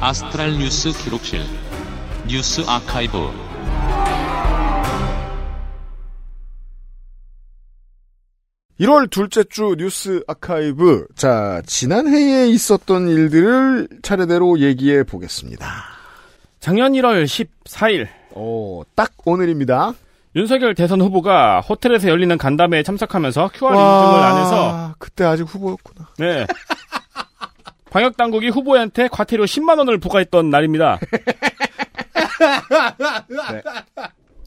아스트랄 0.00 0.52
뉴스 0.58 0.90
기록실 0.92 1.42
뉴스 2.26 2.62
아카이브 2.66 3.18
1월 8.80 9.10
둘째 9.10 9.44
주 9.44 9.76
뉴스 9.76 10.22
아카이브. 10.26 11.08
자, 11.14 11.60
지난해에 11.66 12.48
있었던 12.48 13.08
일들을 13.10 13.88
차례대로 14.00 14.60
얘기해 14.60 15.02
보겠습니다. 15.02 15.66
작년 16.60 16.92
1월 16.92 17.26
14일. 17.26 18.08
오, 18.32 18.82
딱 18.94 19.12
오늘입니다. 19.26 19.92
윤석열 20.36 20.74
대선 20.74 21.00
후보가 21.00 21.60
호텔에서 21.60 22.08
열리는 22.08 22.36
간담회에 22.38 22.82
참석하면서 22.82 23.50
QR 23.54 23.66
인증을 23.74 23.80
안 23.80 24.40
해서 24.40 24.94
그때 24.98 25.24
아직 25.24 25.42
후보였구나. 25.42 26.08
네. 26.18 26.46
방역 27.90 28.16
당국이 28.16 28.48
후보한테 28.48 29.08
과태료 29.08 29.44
10만 29.44 29.78
원을 29.78 29.98
부과했던 29.98 30.48
날입니다. 30.50 31.00
네. 33.28 33.62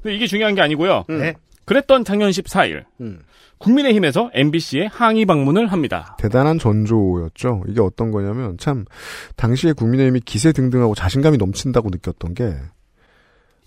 근데 0.02 0.16
이게 0.16 0.26
중요한 0.28 0.56
게 0.56 0.62
아니고요. 0.62 1.04
네. 1.10 1.34
그랬던 1.66 2.06
작년 2.06 2.30
14일 2.30 2.86
음. 3.02 3.20
국민의힘에서 3.58 4.32
MBC에 4.34 4.88
항의 4.92 5.26
방문을 5.26 5.72
합니다. 5.72 6.16
대단한 6.20 6.60
전조였죠. 6.60 7.64
이게 7.68 7.82
어떤 7.82 8.12
거냐면 8.12 8.58
참 8.58 8.86
당시에 9.36 9.74
국민의힘이 9.74 10.22
기세 10.22 10.52
등등하고 10.52 10.96
자신감이 10.96 11.38
넘친다고 11.38 11.90
느꼈던 11.90 12.34
게 12.34 12.56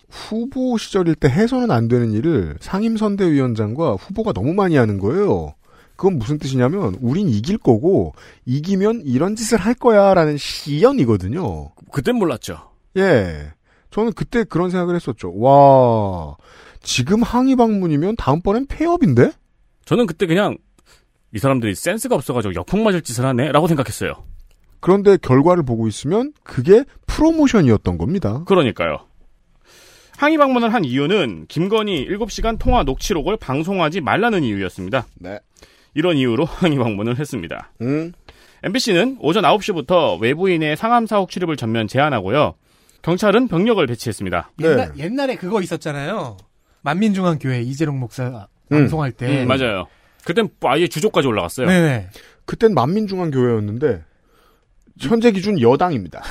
후보 0.09 0.79
시절일 0.79 1.15
때 1.15 1.29
해서는 1.29 1.71
안 1.71 1.89
되는 1.89 2.13
일을 2.13 2.57
상임선대위원장과 2.61 3.95
후보가 3.95 4.33
너무 4.33 4.55
많이 4.55 4.77
하는 4.77 4.99
거예요. 4.99 5.55
그건 5.97 6.19
무슨 6.19 6.39
뜻이냐면 6.39 6.97
우린 7.01 7.29
이길 7.29 7.59
거고 7.59 8.15
이기면 8.45 9.03
이런 9.05 9.35
짓을 9.35 9.59
할 9.59 9.75
거야라는 9.75 10.37
시연이거든요. 10.37 11.71
그땐 11.91 12.17
몰랐죠. 12.17 12.71
예. 12.99 13.53
저는 13.91 14.13
그때 14.13 14.45
그런 14.45 14.71
생각을 14.71 14.95
했었죠. 14.95 15.33
와, 15.39 16.37
지금 16.83 17.23
항의 17.23 17.57
방문이면 17.57 18.17
다음번엔 18.17 18.67
폐업인데? 18.67 19.33
저는 19.87 20.07
그때 20.07 20.27
그냥 20.27 20.59
이 21.35 21.39
사람들이 21.39 21.75
센스가 21.75 22.15
없어가지고 22.15 22.55
역풍 22.55 22.85
맞을 22.85 23.01
짓을 23.01 23.25
하네라고 23.27 23.67
생각했어요. 23.69 24.13
그런데 24.81 25.17
결과를 25.17 25.65
보고 25.65 25.89
있으면 25.89 26.33
그게 26.45 26.85
프로모션이었던 27.07 27.97
겁니다. 27.97 28.45
그러니까요. 28.47 28.99
항의 30.17 30.39
방문을 30.39 30.73
한 30.73 30.85
이유는 30.85 31.47
김건희 31.49 32.09
7시간 32.09 32.59
통화 32.59 32.83
녹취록을 32.83 33.37
방송하지 33.37 34.01
말라는 34.01 34.43
이유였습니다. 34.43 35.07
네. 35.17 35.39
이런 35.95 36.17
이유로 36.17 36.45
항의 36.49 36.79
방문을 36.79 37.19
했습니다. 37.19 37.73
음. 37.83 38.13
MBC는 38.63 39.19
오전 39.21 39.45
9시부터 39.45 40.19
외부인의 40.21 40.77
상암 40.77 41.07
사옥 41.07 41.31
출입을 41.31 41.57
전면 41.57 41.87
제한하고요. 41.87 42.55
경찰은 43.03 43.49
병력을 43.49 43.87
배치했습니다. 43.87 44.51
네. 44.57 44.69
옛날, 44.69 44.93
옛날에 44.97 45.37
그거 45.37 45.61
있었잖아요. 45.61 46.37
만민중앙교회 46.83 47.63
이재룡 47.63 48.01
목사 48.01 48.49
방송할 48.71 49.13
때. 49.13 49.43
음, 49.43 49.49
맞아요. 49.49 49.87
그땐 50.25 50.49
아예 50.63 50.89
주조까지 50.89 51.29
올라갔어요. 51.29 51.67
네네. 51.67 52.09
그땐 52.47 52.75
만민중앙교회였는데 52.75 54.03
현재 55.01 55.31
기준 55.31 55.61
여당입니다. 55.61 56.23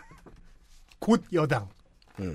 곧 0.98 1.22
여당. 1.32 1.68
예, 2.20 2.34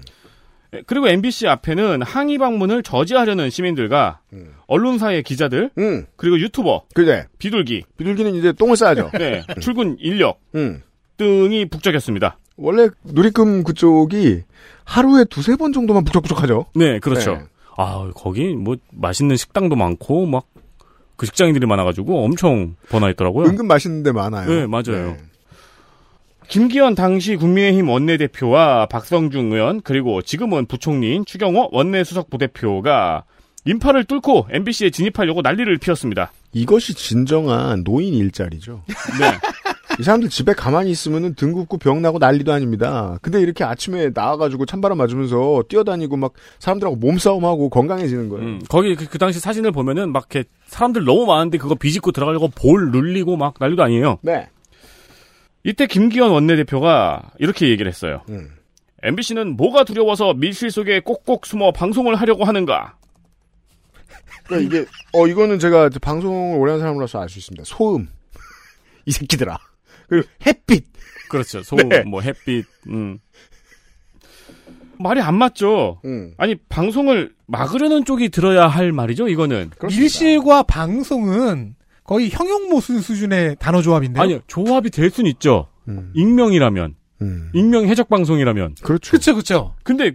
그리고 0.86 1.08
MBC 1.08 1.48
앞에는 1.48 2.02
항의 2.04 2.38
방문을 2.38 2.84
저지하려는 2.84 3.50
시민들과 3.50 4.20
언론사의 4.68 5.24
기자들 5.24 5.72
음. 5.78 6.06
그리고 6.16 6.40
유튜버 6.40 6.84
그래. 6.94 7.26
비둘기 7.40 7.86
비둘기는 7.98 8.36
이제 8.36 8.52
똥을 8.54 8.76
싸죠. 8.76 9.10
네, 9.18 9.44
출근 9.62 9.96
인력 10.00 10.40
음. 10.56 10.82
등이 11.18 11.70
북적였습니다. 11.70 12.38
원래 12.58 12.90
누리금 13.04 13.64
그쪽이 13.64 14.44
하루에 14.84 15.26
두세 15.26 15.56
번 15.56 15.74
정도만 15.74 16.04
북적북적하죠. 16.04 16.66
네, 16.76 17.00
그렇죠. 17.00 17.36
네. 17.36 17.44
아, 17.78 18.12
거기 18.14 18.54
뭐 18.56 18.76
맛있는 18.92 19.36
식당도 19.38 19.76
많고 19.76 20.26
막 20.26 20.46
그 21.20 21.26
직장인들이 21.26 21.68
많아가지고 21.68 22.24
엄청 22.24 22.76
번화했더라고요. 22.88 23.50
은근 23.50 23.68
맛있는 23.68 24.04
데 24.04 24.14
많아요. 24.14 24.50
네, 24.50 24.66
맞아요. 24.66 25.18
김기현 26.50 26.96
당시 26.96 27.36
국민의힘 27.36 27.88
원내대표와 27.88 28.88
박성중 28.88 29.54
의원 29.54 29.82
그리고 29.82 30.24
지금은 30.24 30.66
부총리인 30.66 31.24
추경호 31.26 31.70
원내수석 31.72 32.32
부대표가 32.32 33.24
인파를 33.66 34.06
뚫고 34.06 34.48
MBC에 34.50 34.90
진입하려고 34.90 35.42
난리를 35.42 35.78
피웠습니다. 35.78 36.32
이것이 36.52 36.96
진정한 36.96 37.84
노인 37.84 38.16
일자리죠. 38.16 38.82
네. 39.20 39.26
이 40.00 40.04
사람들 40.04 40.30
집에 40.30 40.54
가만히 40.54 40.90
있으면은 40.90 41.36
등 41.36 41.52
굽고 41.52 41.78
병 41.78 42.02
나고 42.02 42.18
난리도 42.18 42.52
아닙니다. 42.52 43.20
근데 43.22 43.42
이렇게 43.42 43.64
아침에 43.64 44.10
나와가지고 44.16 44.66
찬바람 44.66 44.98
맞으면서 44.98 45.64
뛰어다니고 45.70 46.18
막 46.18 46.34
사람들하고 46.58 46.96
몸싸움하고 46.96 47.70
건강해지는 47.70 48.30
거예요. 48.30 48.46
음, 48.46 48.62
거기 48.70 48.96
그, 48.96 49.08
그 49.08 49.20
당시 49.20 49.40
사진을 49.40 49.72
보면은 49.72 50.12
막 50.12 50.28
이렇게 50.32 50.50
사람들 50.66 51.04
너무 51.04 51.28
많은데 51.28 51.60
그거 51.60 51.76
비집고 51.76 52.12
들어가려고 52.12 52.48
볼 52.48 52.90
눌리고 52.92 53.38
막 53.38 53.56
난리도 53.60 53.84
아니에요. 53.84 54.18
네. 54.24 54.48
이때 55.64 55.88
김기현 55.88 56.30
원내대표가 56.32 57.32
이렇게 57.40 57.70
얘기를 57.70 57.90
했어요. 57.90 58.22
음. 58.30 58.50
MBC는 59.04 59.56
뭐가 59.56 59.84
두려워서 59.84 60.34
밀실 60.34 60.72
속에 60.72 61.00
꼭꼭 61.00 61.46
숨어 61.46 61.72
방송을 61.72 62.16
하려고 62.16 62.44
하는가? 62.46 62.98
그러니까 64.46 64.78
이게 64.80 64.90
어 65.14 65.28
이거는 65.28 65.60
제가 65.60 65.90
방송을 66.02 66.58
오래 66.58 66.72
한 66.72 66.80
사람으로서 66.80 67.22
알 67.22 67.30
수 67.30 67.40
있습니다. 67.40 67.64
소음 67.66 68.10
이 69.06 69.12
새끼들아 69.12 69.58
그리고 70.08 70.28
햇빛 70.46 70.86
그렇죠. 71.30 71.62
소음, 71.64 71.90
네. 71.90 72.02
뭐 72.04 72.22
햇빛, 72.22 72.66
음. 72.88 73.20
말이 74.98 75.22
안 75.22 75.36
맞죠. 75.36 76.02
음. 76.04 76.34
아니 76.38 76.56
방송을 76.56 77.34
막으려는 77.46 78.04
쪽이 78.04 78.30
들어야 78.30 78.68
할 78.68 78.92
말이죠. 78.92 79.30
이거는 79.30 79.72
밀실과 79.88 80.64
방송은 80.64 81.76
거의 82.10 82.30
형용모순 82.32 83.02
수준의 83.02 83.58
단어 83.60 83.84
조합인데요. 83.84 84.24
아니요 84.24 84.40
조합이 84.48 84.90
될 84.90 85.12
수는 85.12 85.30
있죠. 85.34 85.68
익명이라면, 86.16 86.96
익명 87.54 87.88
해적 87.88 88.10
방송이라면. 88.10 88.66
음. 88.66 88.76
그렇죠. 88.82 89.12
그렇죠, 89.12 89.34
그렇죠. 89.34 89.76
근데 89.84 90.14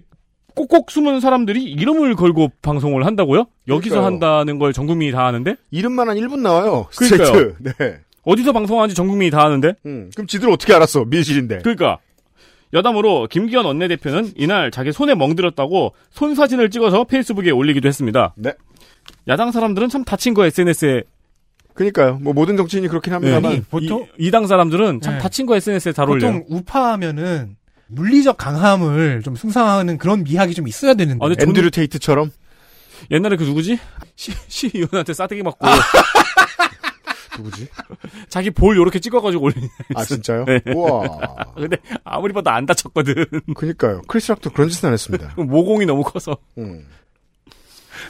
꼭꼭 0.57 0.90
숨은 0.90 1.20
사람들이 1.20 1.62
이름을 1.62 2.16
걸고 2.16 2.51
방송을 2.62 3.07
한다고요? 3.07 3.47
여기서 3.68 3.97
그러니까요. 4.01 4.05
한다는 4.07 4.59
걸 4.59 4.72
전 4.72 4.86
국민이 4.88 5.12
다 5.12 5.24
아는데? 5.26 5.55
이름만 5.70 6.09
한 6.09 6.16
1분 6.16 6.40
나와요. 6.40 6.86
그러니까요. 6.97 7.55
네. 7.61 7.72
어디서 8.24 8.53
방송하는지 8.53 8.97
전 8.97 9.07
국민이 9.07 9.30
다 9.30 9.45
아는데? 9.45 9.74
음, 9.86 10.11
그럼 10.16 10.26
지들 10.26 10.51
어떻게 10.51 10.74
알았어? 10.74 11.05
밀실인데. 11.05 11.59
그러니까 11.59 11.99
여담으로 12.72 13.28
김기현 13.30 13.64
원내대표는 13.66 14.32
이날 14.36 14.72
자기 14.72 14.90
손에 14.90 15.14
멍들었다고 15.14 15.95
손 16.11 16.34
사진을 16.34 16.70
찍어서 16.70 17.05
페이스북에 17.05 17.53
올리기도 17.53 17.86
했습니다. 17.86 18.34
네. 18.36 18.53
이 19.28 19.33
당 19.33 19.53
사람들은 19.53 19.88
참 19.90 20.03
다친 20.05 20.34
거 20.34 20.45
SNS에 20.45 21.05
그니까요. 21.75 22.18
뭐 22.22 22.33
모든 22.33 22.57
정치인이 22.57 22.87
그렇긴 22.89 23.12
합니다만. 23.12 23.53
네. 23.53 23.62
보통 23.68 24.07
이, 24.18 24.31
당 24.31 24.47
사람들은 24.47 25.01
참 25.01 25.14
네. 25.14 25.18
다친 25.20 25.45
거 25.47 25.57
SNS에 25.57 25.93
잘 25.93 26.09
올려요. 26.09 26.33
보통 26.33 26.45
우파하면은 26.49 27.57
물리적 27.89 28.37
강함을 28.39 29.22
좀 29.22 29.37
숭상하는 29.37 29.99
그런 29.99 30.22
미학이 30.25 30.55
좀 30.55 30.66
있어야 30.68 30.95
되는데. 30.95 31.25
아, 31.25 31.29
저는- 31.29 31.43
앤드류 31.49 31.70
테이트처럼. 31.70 32.31
옛날에 33.11 33.37
그 33.37 33.43
누구지? 33.45 33.79
시, 34.14 34.33
시의원한테 34.49 35.12
싸대기 35.12 35.43
맞고 35.43 35.66
누구지? 37.37 37.68
자기 38.29 38.51
볼 38.51 38.77
요렇게 38.77 39.01
찍어가지고 39.01 39.45
올리는 39.45 39.68
아 39.97 40.05
진짜요? 40.05 40.45
네. 40.45 40.61
우와. 40.72 41.03
근데 41.57 41.77
아무리 42.05 42.33
봐도 42.33 42.51
안 42.51 42.64
다쳤거든. 42.64 43.14
그니까요. 43.55 44.03
크리스 44.07 44.31
락도 44.31 44.51
그런 44.51 44.68
짓은 44.68 44.87
안 44.87 44.93
했습니다. 44.93 45.35
모공이 45.37 45.85
너무 45.87 46.03
커서. 46.05 46.39
음. 46.59 46.87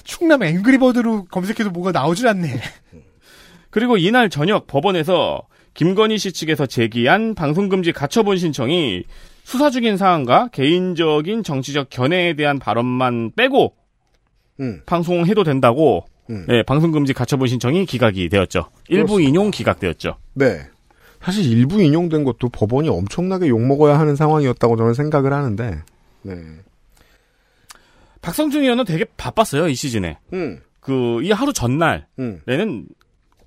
충남 0.05 0.43
앵그리버드로 0.43 1.25
검색해도 1.31 1.71
뭐가 1.71 1.91
나오질 1.93 2.29
않네. 2.29 2.61
그리고 3.75 3.97
이날 3.97 4.31
저녁 4.31 4.68
법원에서 4.68 5.49
김건희 5.75 6.16
씨 6.16 6.31
측에서 6.31 6.64
제기한 6.64 7.35
방송금지 7.35 7.91
가처분 7.91 8.39
신청이 8.39 9.03
수사 9.43 9.68
중인 9.68 9.97
사안과 9.97 10.47
개인적인 10.53 11.43
정치적 11.43 11.91
견해에 11.91 12.35
대한 12.35 12.61
발언만 12.61 13.33
빼고 13.35 13.75
음. 14.61 14.81
방송해도 14.87 15.43
된다고 15.43 16.07
음. 16.31 16.47
네, 16.47 16.62
방송금지 16.62 17.14
가처분 17.14 17.49
신청이 17.49 17.85
기각이 17.85 18.29
되었죠. 18.29 18.70
일부 18.87 19.14
그렇습니다. 19.14 19.29
인용 19.29 19.51
기각되었죠. 19.51 20.18
네. 20.35 20.61
사실 21.20 21.45
일부 21.45 21.83
인용된 21.83 22.22
것도 22.22 22.51
법원이 22.51 22.89
엄청나게 22.89 23.49
욕먹어야 23.49 23.99
하는 23.99 24.14
상황이었다고 24.14 24.77
저는 24.77 24.95
생각을 24.95 25.33
하는데. 25.33 25.83
네. 26.22 26.37
박성준 28.22 28.62
의원은 28.62 28.85
되게 28.85 29.05
바빴어요, 29.16 29.66
이 29.66 29.75
시즌에. 29.75 30.18
음. 30.33 30.61
그, 30.79 31.20
이 31.25 31.33
하루 31.33 31.53
전날에는 31.53 32.05
음. 32.20 32.87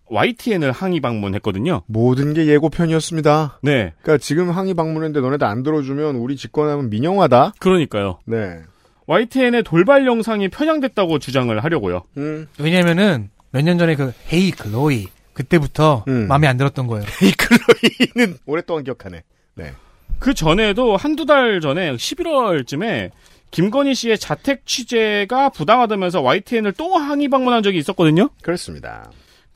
YTN을 0.09 0.71
항의 0.71 0.99
방문했거든요. 1.01 1.81
모든 1.87 2.33
게 2.33 2.45
예고편이었습니다. 2.47 3.59
네. 3.63 3.93
그러니까 4.01 4.17
지금 4.23 4.49
항의 4.51 4.73
방문했는데 4.73 5.19
너네들 5.21 5.45
안 5.45 5.63
들어주면 5.63 6.15
우리 6.15 6.35
집권하면 6.35 6.89
민영화다. 6.89 7.53
그러니까요. 7.59 8.19
네. 8.25 8.59
YTN의 9.07 9.63
돌발 9.63 10.05
영상이 10.05 10.49
편향됐다고 10.49 11.19
주장을 11.19 11.57
하려고요. 11.63 12.03
음. 12.17 12.47
왜냐면은 12.59 13.29
몇 13.51 13.61
년 13.63 13.77
전에 13.77 13.95
그 13.95 14.13
헤이 14.31 14.51
클로이 14.51 15.07
그때부터 15.33 16.03
음. 16.07 16.27
마음에 16.27 16.47
안 16.47 16.57
들었던 16.57 16.87
거예요. 16.87 17.05
헤이클로이는 17.21 18.37
오랫동안 18.45 18.83
기억하네. 18.83 19.23
네. 19.55 19.71
그 20.19 20.33
전에도 20.33 20.97
한두 20.97 21.25
달 21.25 21.61
전에 21.61 21.93
11월쯤에 21.95 23.11
김건희 23.51 23.95
씨의 23.95 24.17
자택 24.17 24.65
취재가 24.65 25.49
부당하다면서 25.49 26.21
YTN을 26.21 26.73
또 26.73 26.95
항의 26.97 27.29
방문한 27.29 27.63
적이 27.63 27.77
있었거든요. 27.77 28.29
그렇습니다. 28.41 29.09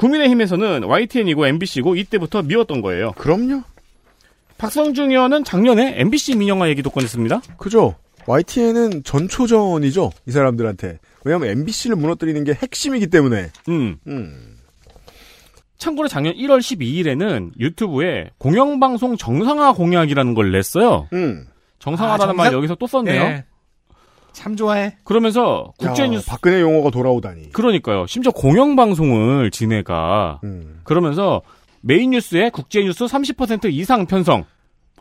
국민의힘에서는 0.05 0.83
YTN이고 0.83 1.45
MBC고 1.47 1.95
이때부터 1.95 2.41
미웠던 2.41 2.81
거예요. 2.81 3.11
그럼요. 3.13 3.61
박성중 4.57 5.11
의원은 5.11 5.43
작년에 5.43 5.93
MBC 5.99 6.35
민영화 6.37 6.69
얘기도 6.69 6.89
꺼냈습니다. 6.89 7.41
그죠? 7.57 7.95
YTN은 8.25 9.03
전초전이죠. 9.03 10.11
이 10.27 10.31
사람들한테. 10.31 10.99
왜냐하면 11.23 11.49
MBC를 11.49 11.95
무너뜨리는 11.95 12.43
게 12.43 12.53
핵심이기 12.53 13.07
때문에. 13.07 13.49
음. 13.69 13.97
음. 14.07 14.57
참고로 15.77 16.07
작년 16.07 16.33
1월 16.35 16.59
12일에는 16.59 17.51
유튜브에 17.59 18.29
공영방송 18.37 19.17
정상화 19.17 19.73
공약이라는 19.73 20.33
걸 20.35 20.51
냈어요. 20.51 21.07
음. 21.13 21.47
정상화라는 21.79 22.23
아, 22.23 22.33
말 22.33 22.45
정상- 22.47 22.57
여기서 22.57 22.75
또 22.75 22.85
썼네요. 22.85 23.23
네. 23.23 23.45
참 24.33 24.55
좋아해. 24.55 24.97
그러면서 25.03 25.73
야, 25.83 25.87
국제뉴스 25.87 26.27
박근혜 26.27 26.61
용어가 26.61 26.89
돌아오다니. 26.89 27.51
그러니까요. 27.51 28.05
심지어 28.07 28.31
공영방송을 28.31 29.51
지네가 29.51 30.41
음. 30.43 30.81
그러면서 30.83 31.41
메인 31.81 32.11
뉴스에 32.11 32.49
국제뉴스 32.49 33.05
30% 33.05 33.71
이상 33.71 34.05
편성. 34.05 34.45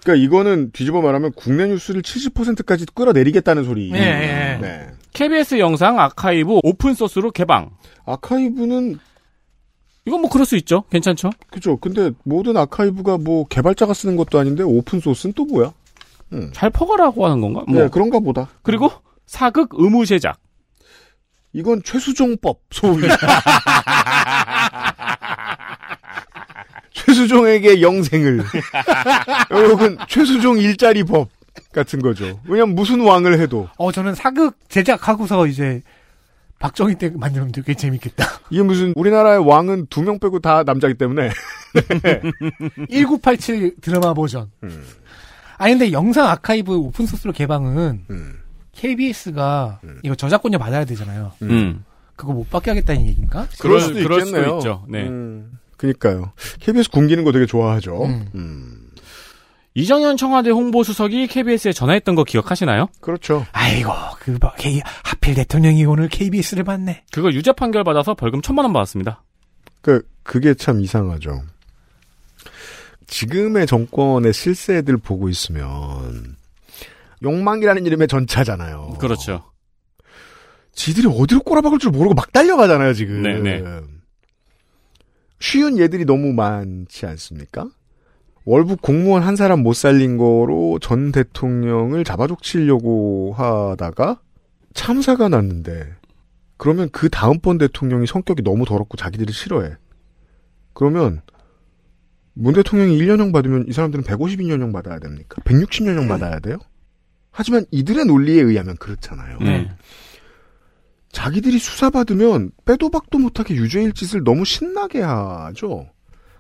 그러니까 0.03 0.25
이거는 0.25 0.71
뒤집어 0.73 1.03
말하면 1.03 1.33
국내 1.37 1.67
뉴스를 1.67 2.03
70%까지 2.03 2.87
끌어내리겠다는 2.95 3.65
소리. 3.65 3.91
네. 3.91 4.59
네. 4.61 4.87
KBS 5.13 5.59
영상 5.59 6.01
아카이브 6.01 6.61
open 6.63 6.95
source로 6.95 7.31
개방. 7.31 7.71
아카이브는 8.07 8.99
이건 10.07 10.21
뭐 10.23 10.31
그럴 10.31 10.47
수 10.47 10.57
있죠. 10.57 10.85
괜찮죠? 10.91 11.31
그죠. 11.51 11.77
근데 11.77 12.11
모든 12.25 12.57
아카이브가 12.57 13.19
뭐 13.19 13.47
개발자가 13.47 13.93
쓰는 13.93 14.17
것도 14.17 14.39
아닌데 14.39 14.63
open 14.63 15.01
source는 15.01 15.35
또 15.35 15.45
뭐야? 15.45 15.73
음. 16.33 16.51
잘 16.55 16.71
퍼가라고 16.71 17.27
하는 17.27 17.41
건가? 17.41 17.65
뭐. 17.69 17.83
네, 17.83 17.89
그런가 17.89 18.21
보다. 18.21 18.49
그리고 18.63 18.91
사극 19.35 19.69
의무 19.75 20.05
제작. 20.07 20.39
이건 21.53 21.81
최수종법 21.85 22.59
소위. 22.73 23.03
최수종에게 26.93 27.81
영생을. 27.81 28.43
혹은 29.53 29.97
최수종 30.09 30.59
일자리 30.59 31.05
법 31.05 31.29
같은 31.73 32.03
거죠. 32.03 32.41
왜냐면 32.45 32.75
무슨 32.75 33.01
왕을 33.01 33.39
해도 33.41 33.69
어 33.79 33.93
저는 33.93 34.17
사극 34.17 34.57
제작하고서 34.69 35.47
이제 35.47 35.81
박정희 36.59 36.97
때 36.97 37.11
만들면 37.15 37.53
되게 37.53 37.75
재밌겠다. 37.75 38.25
이게 38.51 38.63
무슨 38.63 38.93
우리나라의 38.97 39.47
왕은 39.47 39.87
두 39.91 40.03
명 40.03 40.19
빼고 40.19 40.41
다 40.41 40.65
남자기 40.65 40.95
때문에 40.95 41.31
1987 42.91 43.77
드라마 43.81 44.13
버전. 44.13 44.51
음. 44.65 44.85
아니 45.57 45.75
근데 45.75 45.93
영상 45.93 46.27
아카이브 46.29 46.75
오픈 46.77 47.07
소스로 47.07 47.33
개방은 47.33 48.07
음. 48.11 48.41
KBS가 48.81 49.81
이거 50.03 50.15
저작권료 50.15 50.59
받아야 50.59 50.85
되잖아요. 50.87 51.33
음. 51.43 51.85
그거 52.17 52.33
못 52.33 52.49
받게 52.49 52.71
하겠다는 52.71 53.07
얘기인가? 53.07 53.47
그럴 53.61 53.81
수도 53.81 53.95
그럴 53.95 54.21
수도 54.21 54.39
있겠네요. 54.39 54.59
있죠. 54.59 54.85
네. 54.89 55.07
음, 55.09 55.59
그니까요. 55.77 56.33
KBS 56.61 56.91
굶기는 56.91 57.25
거 57.25 57.33
되게 57.33 57.47
좋아하죠. 57.47 58.05
음. 58.05 58.29
음. 58.35 58.91
이정현 59.75 60.17
청와대 60.17 60.51
홍보수석이 60.51 61.29
KBS에 61.29 61.73
전화했던 61.73 62.15
거 62.15 62.25
기억하시나요? 62.25 62.89
그렇죠. 63.01 63.47
아이고 63.53 63.91
그 64.19 64.37
뭐, 64.41 64.53
K, 64.59 64.83
하필 65.05 65.35
대통령이 65.35 65.85
오늘 65.85 66.09
KBS를 66.09 66.65
받네. 66.65 67.05
그거 67.13 67.31
유죄 67.31 67.53
판결 67.53 67.85
받아서 67.85 68.15
벌금 68.15 68.43
천만 68.43 68.65
원 68.65 68.73
받았습니다. 68.73 69.23
그, 69.81 70.03
그게 70.23 70.55
참 70.55 70.81
이상하죠. 70.81 71.43
지금의 73.07 73.67
정권의 73.67 74.33
실세들 74.33 74.99
보고 74.99 75.29
있으면, 75.29 76.37
욕망이라는 77.23 77.87
이름의 77.87 78.09
전차잖아요. 78.09 78.97
그렇죠. 78.99 79.45
지들이 80.73 81.07
어디로 81.09 81.41
꼬라박을 81.41 81.79
줄 81.79 81.91
모르고 81.91 82.15
막 82.15 82.33
달려가잖아요, 82.33 82.95
지금. 82.95 83.23
네네. 83.23 83.63
쉬운 85.41 85.79
예들이 85.79 86.05
너무 86.05 86.33
많지 86.33 87.07
않습니까? 87.07 87.69
월북 88.45 88.81
공무원 88.83 89.23
한 89.23 89.37
사람 89.37 89.63
못 89.63 89.75
살린 89.75 90.17
거로 90.17 90.79
전 90.81 91.13
대통령을 91.13 92.05
잡아족치려고 92.05 93.35
하다가 93.37 94.21
참사가 94.75 95.29
났는데 95.29 95.95
그러면 96.57 96.89
그 96.91 97.09
다음번 97.09 97.59
대통령이 97.59 98.07
성격이 98.07 98.43
너무 98.43 98.65
더럽고 98.65 98.97
자기들이 98.97 99.33
싫어해. 99.33 99.77
그러면 100.73 101.23
문 102.35 102.55
대통령이 102.55 102.99
1년형 102.99 103.33
받으면 103.33 103.67
이 103.69 103.73
사람들은 103.73 104.05
152년형 104.05 104.73
받아야 104.73 104.99
됩니까? 104.99 105.43
160년형 105.45 106.09
받아야 106.09 106.39
돼요? 106.39 106.59
하지만 107.31 107.65
이들의 107.71 108.05
논리에 108.07 108.43
의하면 108.43 108.77
그렇잖아요. 108.77 109.39
네. 109.41 109.71
자기들이 111.13 111.59
수사받으면 111.59 112.53
빼도 112.65 112.91
박도 112.91 113.19
못하게 113.19 113.55
유죄일 113.55 113.93
짓을 113.93 114.23
너무 114.23 114.45
신나게 114.45 115.01
하죠. 115.01 115.89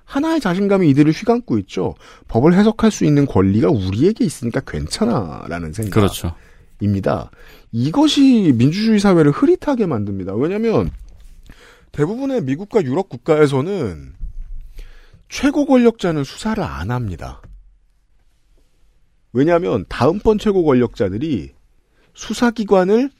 하나의 0.05 0.41
자신감이 0.41 0.88
이들을 0.91 1.12
휘감고 1.12 1.59
있죠. 1.59 1.95
법을 2.28 2.55
해석할 2.55 2.91
수 2.91 3.05
있는 3.05 3.26
권리가 3.26 3.68
우리에게 3.70 4.24
있으니까 4.24 4.61
괜찮아라는 4.61 5.72
생각. 5.72 5.95
그렇죠. 5.95 6.34
입니다. 6.80 7.30
이것이 7.72 8.53
민주주의 8.57 8.99
사회를 8.99 9.30
흐릿하게 9.30 9.86
만듭니다. 9.86 10.34
왜냐하면 10.34 10.91
대부분의 11.93 12.43
미국과 12.43 12.82
유럽 12.82 13.09
국가에서는 13.09 14.14
최고 15.28 15.66
권력자는 15.66 16.24
수사를 16.24 16.62
안 16.62 16.91
합니다. 16.91 17.41
왜냐하면 19.33 19.85
다음번 19.89 20.39
최고 20.39 20.64
권력자들이 20.64 21.53
수사기관을 22.14 23.11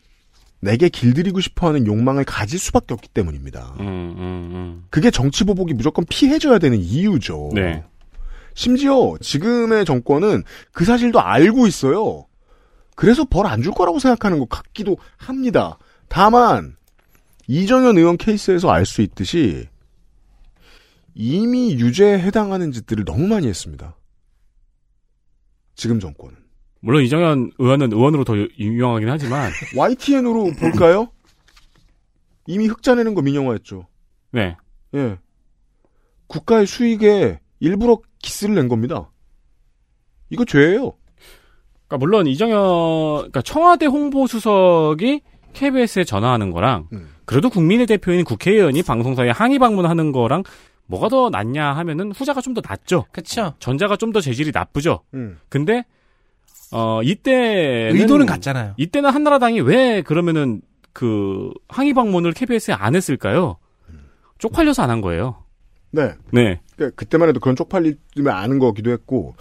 내게 0.61 0.89
길들이고 0.89 1.41
싶어하는 1.41 1.87
욕망을 1.87 2.25
가질 2.25 2.59
수밖에 2.59 2.93
없기 2.93 3.09
때문입니다. 3.09 3.75
음, 3.81 3.87
음, 3.87 4.51
음. 4.53 4.85
그게 4.91 5.11
정치 5.11 5.45
보복이 5.45 5.73
무조건 5.73 6.05
피해져야 6.09 6.59
되는 6.59 6.79
이유죠. 6.79 7.51
네. 7.55 7.83
심지어 8.55 9.15
지금의 9.21 9.85
정권은 9.87 10.43
그 10.73 10.85
사실도 10.85 11.21
알고 11.21 11.67
있어요. 11.67 12.27
그래서 12.95 13.25
벌 13.25 13.47
안 13.47 13.63
줄 13.63 13.73
거라고 13.73 13.99
생각하는 13.99 14.39
것 14.39 14.49
같기도 14.51 14.99
합니다. 15.17 15.79
다만 16.09 16.77
이정현 17.47 17.97
의원 17.97 18.19
케이스에서 18.19 18.71
알 18.71 18.85
수 18.85 19.01
있듯이 19.01 19.67
이미 21.15 21.73
유죄에 21.75 22.19
해당하는 22.19 22.71
짓들을 22.73 23.05
너무 23.05 23.27
많이 23.27 23.47
했습니다. 23.49 23.97
지금 25.81 25.99
정권은. 25.99 26.37
물론 26.81 27.03
이정현 27.03 27.53
의원은 27.57 27.91
의원으로 27.91 28.25
더 28.25 28.37
유명하긴 28.37 29.09
하지만 29.09 29.51
YTN으로 29.75 30.53
볼까요? 30.61 31.09
이미 32.47 32.67
흑자내는 32.67 33.15
거 33.15 33.23
민영화했죠. 33.23 33.87
네. 34.33 34.57
예. 34.95 35.19
국가의 36.27 36.67
수익에 36.67 37.41
일부러 37.61 37.99
기스를 38.19 38.55
낸 38.55 38.69
겁니다. 38.69 39.11
이거 40.29 40.45
죄예요. 40.45 40.93
그러니까 41.89 41.97
물론 41.99 42.27
이정현 42.27 42.59
그러니까 43.17 43.41
청와대 43.41 43.87
홍보수석이 43.87 45.23
KBS에 45.55 46.05
전화하는 46.05 46.51
거랑 46.51 46.89
음. 46.93 47.09
그래도 47.25 47.49
국민의 47.49 47.87
대표인 47.87 48.25
국회의원이 48.25 48.83
방송사에 48.83 49.31
항의 49.31 49.59
방문하는 49.59 50.13
거랑 50.13 50.43
뭐가 50.91 51.09
더 51.09 51.31
낫냐 51.31 51.73
하면은 51.73 52.13
후자가 52.13 52.41
좀 52.41 52.55
더 52.55 52.61
낫죠. 52.67 53.07
그렇죠. 53.13 53.55
전자가 53.61 53.97
좀 53.97 54.13
더 54.13 54.21
재질이 54.21 54.51
나쁘죠. 54.53 55.01
음. 55.15 55.39
근데 55.49 55.85
어 56.73 57.01
이때 57.03 57.91
의도는 57.95 58.27
같잖아요. 58.27 58.75
이때는 58.77 59.11
한나라당이 59.11 59.61
왜 59.61 60.03
그러면은 60.03 60.61
그 60.93 61.51
항의 61.69 61.95
방문을 61.95 62.33
KBS에 62.33 62.75
안 62.75 62.95
했을까요? 62.97 63.57
쪽팔려서 64.39 64.83
안 64.83 64.91
한 64.91 65.01
거예요. 65.01 65.45
네. 65.93 66.13
네. 66.33 66.61
그 66.77 66.91
그때만 66.95 67.29
해도 67.29 67.41
그런 67.41 67.55
쪽팔림을 67.57 68.31
아는 68.31 68.59
거기도 68.59 68.91
했고 68.91 69.35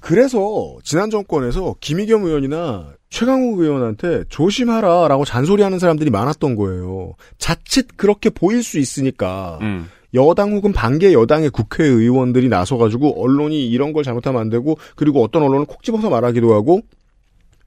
그래서 0.00 0.76
지난 0.82 1.10
정권에서 1.10 1.74
김희겸 1.80 2.24
의원이나 2.24 2.92
최강욱 3.10 3.60
의원한테 3.60 4.24
조심하라라고 4.28 5.24
잔소리하는 5.24 5.78
사람들이 5.78 6.10
많았던 6.10 6.56
거예요. 6.56 7.14
자칫 7.38 7.96
그렇게 7.96 8.30
보일 8.30 8.62
수 8.62 8.78
있으니까 8.78 9.58
음. 9.62 9.88
여당 10.14 10.52
혹은 10.52 10.72
반개 10.72 11.12
여당의 11.12 11.50
국회의원들이 11.50 12.48
나서가지고 12.48 13.22
언론이 13.22 13.68
이런 13.68 13.92
걸 13.92 14.04
잘못하면 14.04 14.40
안 14.40 14.48
되고 14.48 14.76
그리고 14.96 15.22
어떤 15.22 15.42
언론은 15.42 15.66
콕 15.66 15.82
집어서 15.82 16.08
말하기도 16.10 16.54
하고 16.54 16.80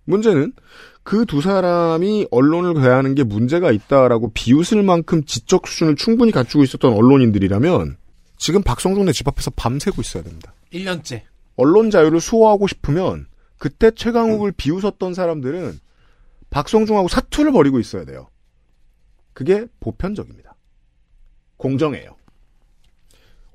문제는 0.05 0.53
그 1.07 1.25
두 1.25 1.39
사람이 1.39 2.27
언론을 2.31 2.81
대하는 2.81 3.15
게 3.15 3.23
문제가 3.23 3.71
있다라고 3.71 4.31
비웃을 4.33 4.83
만큼 4.83 5.23
지적 5.23 5.65
수준을 5.65 5.95
충분히 5.95 6.33
갖추고 6.33 6.65
있었던 6.65 6.91
언론인들이라면 6.91 7.95
지금 8.35 8.61
박성종네 8.61 9.13
집 9.13 9.25
앞에서 9.25 9.51
밤새고 9.51 10.01
있어야 10.01 10.23
됩니다. 10.23 10.53
1년째. 10.73 11.21
언론 11.55 11.91
자유를 11.91 12.19
수호하고 12.19 12.67
싶으면 12.67 13.27
그때 13.57 13.89
최강욱을 13.89 14.51
비웃었던 14.51 15.13
사람들은 15.13 15.79
박성중하고 16.49 17.07
사투를 17.07 17.53
벌이고 17.53 17.79
있어야 17.79 18.03
돼요. 18.03 18.27
그게 19.31 19.65
보편적입니다. 19.79 20.55
공정해요. 21.55 22.16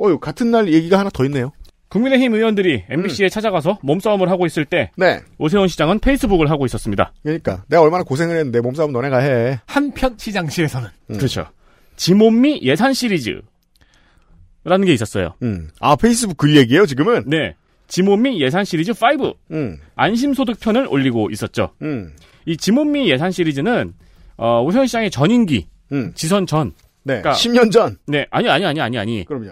어유 0.03 0.19
같은 0.19 0.51
날 0.51 0.73
얘기가 0.73 0.99
하나 0.99 1.11
더 1.11 1.25
있네요. 1.27 1.53
국민의힘 1.89 2.33
의원들이 2.35 2.85
MBC에 2.89 3.29
찾아가서 3.29 3.79
몸싸움을 3.83 4.31
하고 4.31 4.47
있을 4.47 4.65
때 4.65 4.91
네. 4.97 5.21
오세훈 5.39 5.69
시장은 5.69 5.99
페이스북을 5.99 6.51
하고 6.51 6.65
있었습니다. 6.65 7.13
그러니까 7.23 7.65
내가 7.69 7.83
얼마나 7.83 8.03
고생을 8.03 8.35
했는데 8.37 8.61
몸싸움 8.61 8.93
너네가 8.93 9.19
해. 9.19 9.61
한편 9.67 10.17
시장실에서는 10.19 10.89
음. 11.11 11.17
그렇죠. 11.19 11.47
지몸미 11.97 12.61
예산 12.63 12.95
시리즈 12.95 13.43
라는 14.65 14.87
게 14.87 14.95
있었어요. 14.95 15.35
음. 15.43 15.69
아 15.81 15.97
페이스북 15.97 16.39
글 16.39 16.57
얘기예요 16.57 16.87
지금은? 16.87 17.25
네. 17.27 17.55
지몸미 17.89 18.41
예산 18.41 18.65
시리즈 18.65 18.93
5 18.93 19.35
음. 19.51 19.77
안심소득 19.97 20.61
편을 20.61 20.87
올리고 20.89 21.29
있었죠. 21.31 21.73
음. 21.83 22.15
이 22.47 22.57
지몸미 22.57 23.11
예산 23.11 23.31
시리즈는 23.31 23.93
어, 24.39 24.63
오세훈 24.63 24.87
시장의 24.87 25.11
전임기 25.11 25.67
음. 25.93 26.13
지선 26.15 26.47
전. 26.47 26.73
네. 27.03 27.21
그러니까- 27.21 27.33
10년 27.33 27.71
전. 27.71 27.99
네 28.07 28.27
아니 28.31 28.49
아니 28.49 28.65
아니 28.65 28.81
아니 28.81 28.99
아니 28.99 29.25
그럼요. 29.27 29.51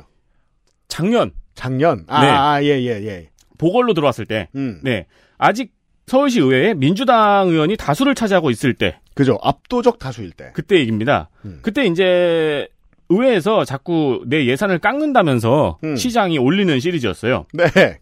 작년 0.91 1.31
작년. 1.55 2.05
아, 2.09 2.21
네. 2.23 2.29
아, 2.29 2.63
예, 2.63 2.69
예, 2.83 3.07
예. 3.07 3.31
보궐로 3.59 3.95
들어왔을 3.95 4.27
때. 4.27 4.49
음. 4.55 4.81
네 4.83 5.07
아직 5.39 5.73
서울시 6.07 6.41
의회에 6.41 6.75
민주당 6.75 7.49
의원이 7.49 7.77
다수를 7.77 8.15
차지하고 8.15 8.51
있을 8.51 8.75
때 8.75 8.99
그죠. 9.15 9.39
압도적 9.43 9.99
다수일 9.99 10.33
때. 10.33 10.51
그때 10.55 10.77
얘기입니다. 10.79 11.31
음. 11.45 11.61
그때 11.63 11.87
이제 11.87 12.69
의회에서 13.09 13.65
자꾸 13.65 14.23
내 14.27 14.47
예산을 14.47 14.79
깎는다면서 14.79 15.79
음. 15.85 15.97
시장이 15.97 16.39
올리는 16.39 16.79
시리즈였어요. 16.79 17.47
네. 17.53 17.99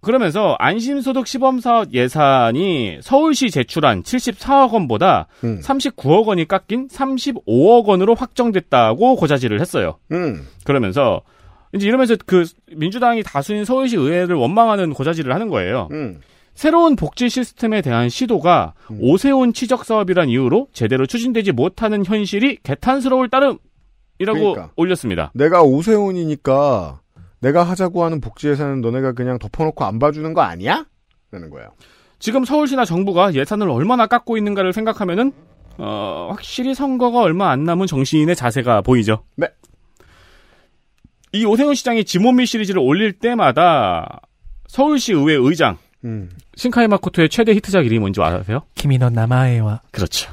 그러면서 0.00 0.54
안심소득 0.58 1.26
시범사업 1.26 1.92
예산이 1.94 2.98
서울시 3.00 3.50
제출한 3.50 4.02
74억 4.02 4.72
원보다 4.72 5.26
음. 5.42 5.60
39억 5.60 6.26
원이 6.26 6.46
깎인 6.46 6.88
35억 6.88 7.86
원으로 7.86 8.14
확정됐다고 8.14 9.16
고자질을 9.16 9.60
했어요. 9.60 9.98
음. 10.12 10.46
그러면서 10.64 11.22
이제 11.74 11.88
이러면서 11.88 12.16
그 12.24 12.44
민주당이 12.72 13.22
다수인 13.22 13.64
서울시 13.64 13.96
의회를 13.96 14.36
원망하는 14.36 14.92
고자질을 14.94 15.34
하는 15.34 15.48
거예요. 15.48 15.88
음. 15.92 16.20
새로운 16.54 16.94
복지 16.94 17.28
시스템에 17.28 17.82
대한 17.82 18.08
시도가 18.08 18.74
오세훈 19.00 19.52
치적 19.52 19.84
사업이란 19.84 20.28
이유로 20.28 20.68
제대로 20.72 21.04
추진되지 21.04 21.50
못하는 21.50 22.04
현실이 22.04 22.58
개탄스러울 22.62 23.28
따름이라고 23.28 23.58
그러니까. 24.18 24.70
올렸습니다. 24.76 25.32
내가 25.34 25.62
오세훈이니까 25.62 27.00
내가 27.40 27.64
하자고 27.64 28.04
하는 28.04 28.20
복지 28.20 28.48
예산은 28.48 28.80
너네가 28.80 29.12
그냥 29.12 29.38
덮어놓고 29.38 29.84
안 29.84 29.98
봐주는 29.98 30.32
거 30.32 30.42
아니야? 30.42 30.86
라는 31.32 31.50
거예요. 31.50 31.70
지금 32.20 32.44
서울시나 32.44 32.84
정부가 32.84 33.34
예산을 33.34 33.68
얼마나 33.68 34.06
깎고 34.06 34.36
있는가를 34.36 34.72
생각하면은 34.72 35.32
어, 35.76 36.28
확실히 36.30 36.72
선거가 36.74 37.20
얼마 37.20 37.50
안 37.50 37.64
남은 37.64 37.88
정치인의 37.88 38.36
자세가 38.36 38.82
보이죠. 38.82 39.24
네. 39.36 39.48
이 41.34 41.44
오세훈 41.44 41.74
시장이 41.74 42.04
지몬미 42.04 42.46
시리즈를 42.46 42.80
올릴 42.80 43.12
때마다 43.12 44.20
서울시 44.68 45.12
의회 45.12 45.34
의장 45.34 45.78
음. 46.04 46.30
신카이 46.54 46.86
마코토의 46.86 47.28
최대 47.28 47.52
히트작 47.52 47.84
이름이 47.84 47.98
뭔지 47.98 48.22
아세요? 48.22 48.62
키미노 48.76 49.10
나마에와 49.10 49.80
그렇죠. 49.90 50.32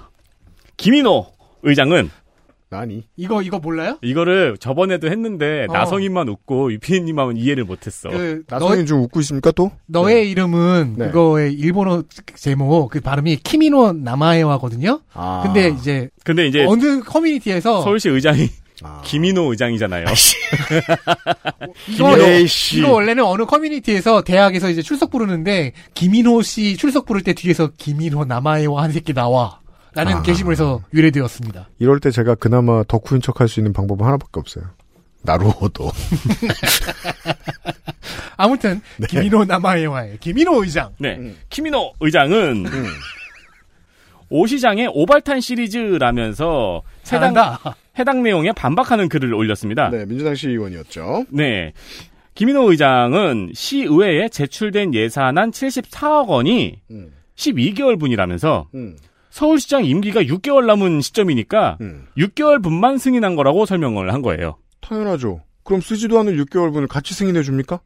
김인호 0.78 1.26
의장은 1.64 2.12
나니? 2.70 3.08
이거 3.18 3.42
이거 3.42 3.58
몰라요? 3.58 3.98
이거를 4.04 4.58
저번에도 4.60 5.08
했는데 5.10 5.66
어. 5.70 5.74
나성인만 5.74 6.30
웃고 6.30 6.72
유피님만 6.74 7.36
이해를 7.36 7.64
못했어. 7.66 8.10
그 8.10 8.44
나성인 8.48 8.86
좀 8.86 9.02
웃고 9.02 9.22
있습니까 9.22 9.52
또? 9.52 9.72
너의 9.88 10.30
이름은 10.30 10.96
네. 10.98 11.08
그거의 11.08 11.54
일본어 11.54 12.04
제목 12.36 12.90
그 12.92 13.02
발음이 13.02 13.38
키미노 13.38 13.94
나마에와거든요. 13.94 15.02
아. 15.14 15.42
근데 15.44 15.70
이제 15.70 16.10
근데 16.24 16.46
이제 16.48 16.64
어느 16.64 17.02
커뮤니티에서 17.02 17.82
서울시 17.82 18.08
의장이 18.08 18.50
아. 18.84 19.02
김인호 19.06 19.52
의장이잖아요. 19.52 20.06
이거. 21.90 22.18
이거 22.74 22.92
원래는 22.92 23.24
어느 23.24 23.46
커뮤니티에서 23.46 24.24
대학에서 24.24 24.70
이제 24.70 24.82
출석 24.82 25.12
부르는데 25.12 25.74
김인호 25.94 26.42
씨 26.42 26.78
출석 26.78 27.06
부를 27.06 27.22
때 27.22 27.34
뒤에서 27.34 27.70
김인호 27.78 28.26
나마에와 28.26 28.84
한 28.84 28.92
새끼 28.92 29.14
나와. 29.14 29.60
라는 29.94 30.14
아. 30.14 30.22
게시물에서 30.22 30.82
유래되었습니다. 30.94 31.68
이럴 31.80 32.00
때 32.00 32.12
제가 32.12 32.36
그나마 32.36 32.84
덕후인 32.88 33.22
척할 33.22 33.50
수 33.50 33.60
있는 33.60 33.74
방법은 33.74 34.06
하나밖에 34.06 34.40
없어요. 34.40 34.64
나루호도. 35.24 35.92
아무튼 38.38 38.82
김인호 39.08 39.46
나마에와의 39.46 40.18
김인호 40.20 40.64
의장. 40.64 40.94
네. 40.98 41.18
음. 41.18 41.38
키미노 41.50 41.94
의장은 42.00 42.66
오 44.30 44.48
시장의 44.48 44.90
오발탄 44.94 45.42
시리즈라면서 45.42 46.82
해당, 47.08 47.34
잘한다. 47.34 47.76
해당 48.00 48.24
내용에 48.24 48.52
반박하는 48.54 49.10
글을 49.10 49.34
올렸습니다. 49.34 49.90
네, 49.90 50.06
민주당 50.06 50.36
시의원이었죠. 50.36 51.26
네. 51.30 51.74
김인호 52.36 52.72
의장은 52.72 53.52
시의회에 53.54 54.30
제출된 54.30 54.94
예산안 54.94 55.52
74억 55.52 56.28
원이 56.28 56.80
음. 56.92 57.12
12개월분이라면서 57.36 58.68
음. 58.74 58.96
서울시장 59.30 59.86
임기가 59.86 60.24
6개월 60.24 60.66
남은 60.66 61.02
시점이니까 61.02 61.78
음. 61.82 62.08
6개월 62.18 62.62
분만 62.64 62.98
승인한 62.98 63.36
거라고 63.36 63.66
설명을 63.66 64.14
한 64.14 64.22
거예요. 64.22 64.58
당연하죠. 64.82 65.42
그럼 65.64 65.82
쓰지도 65.82 66.20
않은 66.20 66.36
6개월분을 66.38 66.88
같이 66.88 67.14
승인해 67.14 67.44
줍니까? 67.44 67.82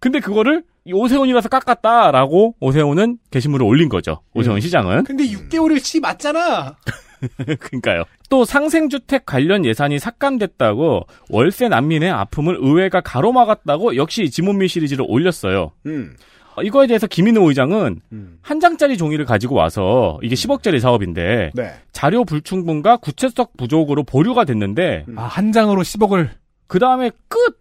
근데 0.00 0.20
그거를 0.20 0.62
이 0.84 0.92
오세훈이라서 0.92 1.48
깎았다라고 1.48 2.56
오세훈은 2.60 3.18
게시물을 3.30 3.66
올린 3.66 3.88
거죠. 3.88 4.20
오세훈 4.34 4.58
음. 4.58 4.60
시장은. 4.60 5.04
근데 5.04 5.24
6개월일치 5.24 6.00
맞잖아. 6.00 6.76
그러니까요. 7.58 8.04
또 8.28 8.44
상생주택 8.44 9.26
관련 9.26 9.64
예산이 9.64 9.98
삭감됐다고 9.98 11.06
월세 11.30 11.68
난민의 11.68 12.10
아픔을 12.10 12.58
의회가 12.60 13.00
가로막았다고 13.00 13.96
역시 13.96 14.30
지문미 14.30 14.68
시리즈를 14.68 15.04
올렸어요. 15.08 15.72
음. 15.86 16.14
어, 16.58 16.62
이거에 16.62 16.86
대해서 16.86 17.06
김인호 17.06 17.48
의장은 17.48 18.00
한 18.42 18.60
장짜리 18.60 18.96
종이를 18.96 19.24
가지고 19.24 19.54
와서 19.54 20.18
이게 20.22 20.34
10억짜리 20.34 20.80
사업인데 20.80 21.52
네. 21.54 21.72
자료 21.92 22.24
불충분과 22.24 22.96
구체적 22.96 23.56
부족으로 23.56 24.02
보류가 24.02 24.44
됐는데 24.44 25.06
아, 25.16 25.22
한 25.22 25.52
장으로 25.52 25.82
10억을 25.82 26.28
그 26.66 26.78
다음에 26.78 27.10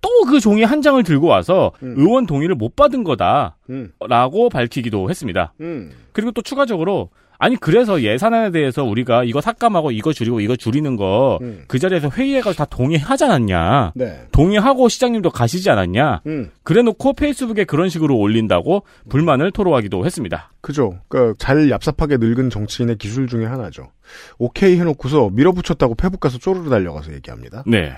또그 0.01 0.39
종이 0.41 0.63
한 0.63 0.81
장을 0.81 1.01
들고 1.01 1.27
와서 1.27 1.71
의원 1.81 2.25
동의를 2.25 2.55
못 2.55 2.75
받은 2.75 3.03
거다라고 3.05 3.53
음. 3.69 4.49
밝히기도 4.51 5.09
했습니다. 5.09 5.53
음. 5.61 5.91
그리고 6.11 6.31
또 6.31 6.41
추가적으로 6.41 7.09
아니 7.39 7.55
그래서 7.55 8.01
예산안에 8.01 8.51
대해서 8.51 8.83
우리가 8.83 9.23
이거 9.23 9.41
삭감하고 9.41 9.91
이거 9.91 10.13
줄이고 10.13 10.39
이거 10.39 10.55
줄이는 10.55 10.95
거그 10.95 11.79
자리에서 11.79 12.09
회의해가지고 12.09 12.63
다 12.63 12.65
동의하지 12.65 13.25
않았냐? 13.25 13.91
네. 13.95 14.21
동의하고 14.31 14.89
시장님도 14.89 15.29
가시지 15.29 15.69
않았냐? 15.69 16.21
음. 16.27 16.49
그래놓고 16.63 17.13
페이스북에 17.13 17.65
그런 17.65 17.89
식으로 17.89 18.17
올린다고 18.17 18.83
불만을 19.09 19.51
토로하기도 19.51 20.05
했습니다. 20.05 20.51
그죠. 20.61 20.99
그러니까 21.07 21.35
잘 21.37 21.69
얍삽하게 21.69 22.19
늙은 22.19 22.49
정치인의 22.49 22.97
기술 22.97 23.27
중에 23.27 23.45
하나죠. 23.45 23.89
오케이 24.37 24.77
해놓고서 24.79 25.29
밀어붙였다고 25.31 25.95
페북 25.95 26.19
가서 26.19 26.37
쪼르르 26.37 26.69
달려가서 26.69 27.13
얘기합니다. 27.13 27.63
네. 27.67 27.93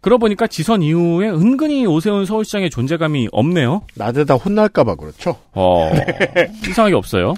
그러고 0.00 0.20
보니까 0.20 0.46
지선 0.46 0.82
이후에 0.82 1.30
은근히 1.30 1.86
오세훈 1.86 2.26
서울시장의 2.26 2.70
존재감이 2.70 3.28
없네요. 3.32 3.82
나대다 3.94 4.34
혼날까봐 4.34 4.96
그렇죠. 4.96 5.36
어, 5.52 5.90
이상하게 6.68 6.94
없어요. 6.94 7.34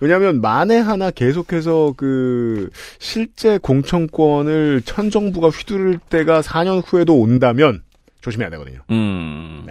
왜냐하면 0.00 0.40
만에 0.40 0.78
하나 0.78 1.10
계속해서 1.10 1.94
그 1.96 2.70
실제 2.98 3.58
공천권을 3.58 4.82
천 4.84 5.10
정부가 5.10 5.48
휘두를 5.48 5.98
때가 6.08 6.40
4년 6.40 6.82
후에도 6.84 7.18
온다면 7.18 7.82
조심해야 8.22 8.50
되거든요. 8.50 8.80
음. 8.90 9.66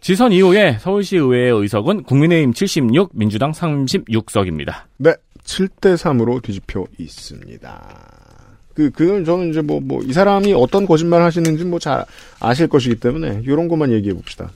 지선 0.00 0.32
이후에 0.32 0.78
서울시 0.80 1.16
의회의 1.16 1.52
의석은 1.52 2.02
국민의힘 2.04 2.52
76, 2.52 3.10
민주당 3.14 3.52
36석입니다. 3.52 4.82
네, 4.96 5.14
7대 5.44 5.94
3으로 5.96 6.42
뒤집혀 6.42 6.84
있습니다. 6.98 7.98
그, 8.74 8.90
그건 8.90 9.24
저는 9.24 9.50
이제 9.50 9.60
뭐, 9.60 9.80
뭐, 9.80 10.02
이 10.02 10.12
사람이 10.12 10.54
어떤 10.54 10.86
거짓말 10.86 11.22
하시는지 11.22 11.64
뭐 11.64 11.78
잘 11.78 12.04
아실 12.40 12.66
것이기 12.68 12.96
때문에, 12.96 13.42
요런 13.46 13.68
것만 13.68 13.92
얘기해 13.92 14.14
봅시다. 14.14 14.50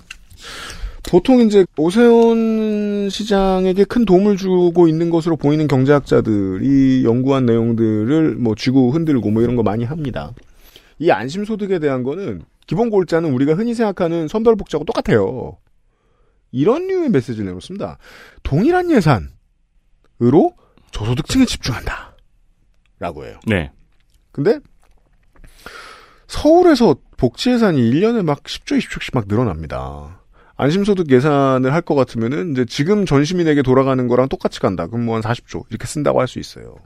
보통 1.08 1.40
이제 1.40 1.64
오세훈 1.76 3.08
시장에게 3.10 3.84
큰 3.84 4.04
도움을 4.04 4.36
주고 4.36 4.88
있는 4.88 5.08
것으로 5.08 5.36
보이는 5.36 5.68
경제학자들이 5.68 7.04
연구한 7.04 7.46
내용들을 7.46 8.34
뭐 8.36 8.54
쥐고 8.56 8.90
흔들고 8.90 9.30
뭐 9.30 9.42
이런 9.42 9.54
거 9.54 9.62
많이 9.62 9.84
합니다. 9.84 10.32
이 10.98 11.10
안심소득에 11.10 11.78
대한 11.78 12.02
거는 12.02 12.42
기본 12.66 12.90
골자는 12.90 13.32
우리가 13.32 13.54
흔히 13.54 13.74
생각하는 13.74 14.26
선별복지하고 14.26 14.84
똑같아요. 14.84 15.58
이런 16.50 16.88
류의 16.88 17.10
메시지를 17.10 17.46
내놓습니다. 17.46 17.98
동일한 18.42 18.90
예산으로 18.90 20.54
저소득층에 20.90 21.44
집중한다. 21.44 22.16
라고 22.98 23.24
해요. 23.24 23.38
네. 23.46 23.70
근데 24.32 24.58
서울에서 26.26 26.96
복지 27.16 27.50
예산이 27.50 27.78
1년에 27.78 28.24
막 28.24 28.42
10조, 28.42 28.78
20조씩 28.78 29.14
막 29.14 29.26
늘어납니다. 29.28 30.25
안심소득 30.56 31.10
예산을 31.10 31.72
할 31.72 31.82
것 31.82 31.94
같으면은 31.94 32.52
이제 32.52 32.64
지금 32.64 33.04
전 33.06 33.24
시민에게 33.24 33.62
돌아가는 33.62 34.06
거랑 34.08 34.28
똑같이 34.28 34.58
간다. 34.60 34.86
그럼 34.86 35.04
뭐 35.04 35.16
한 35.16 35.22
40조 35.22 35.64
이렇게 35.70 35.86
쓴다고 35.86 36.20
할 36.20 36.26
수 36.28 36.38
있어요. 36.38 36.76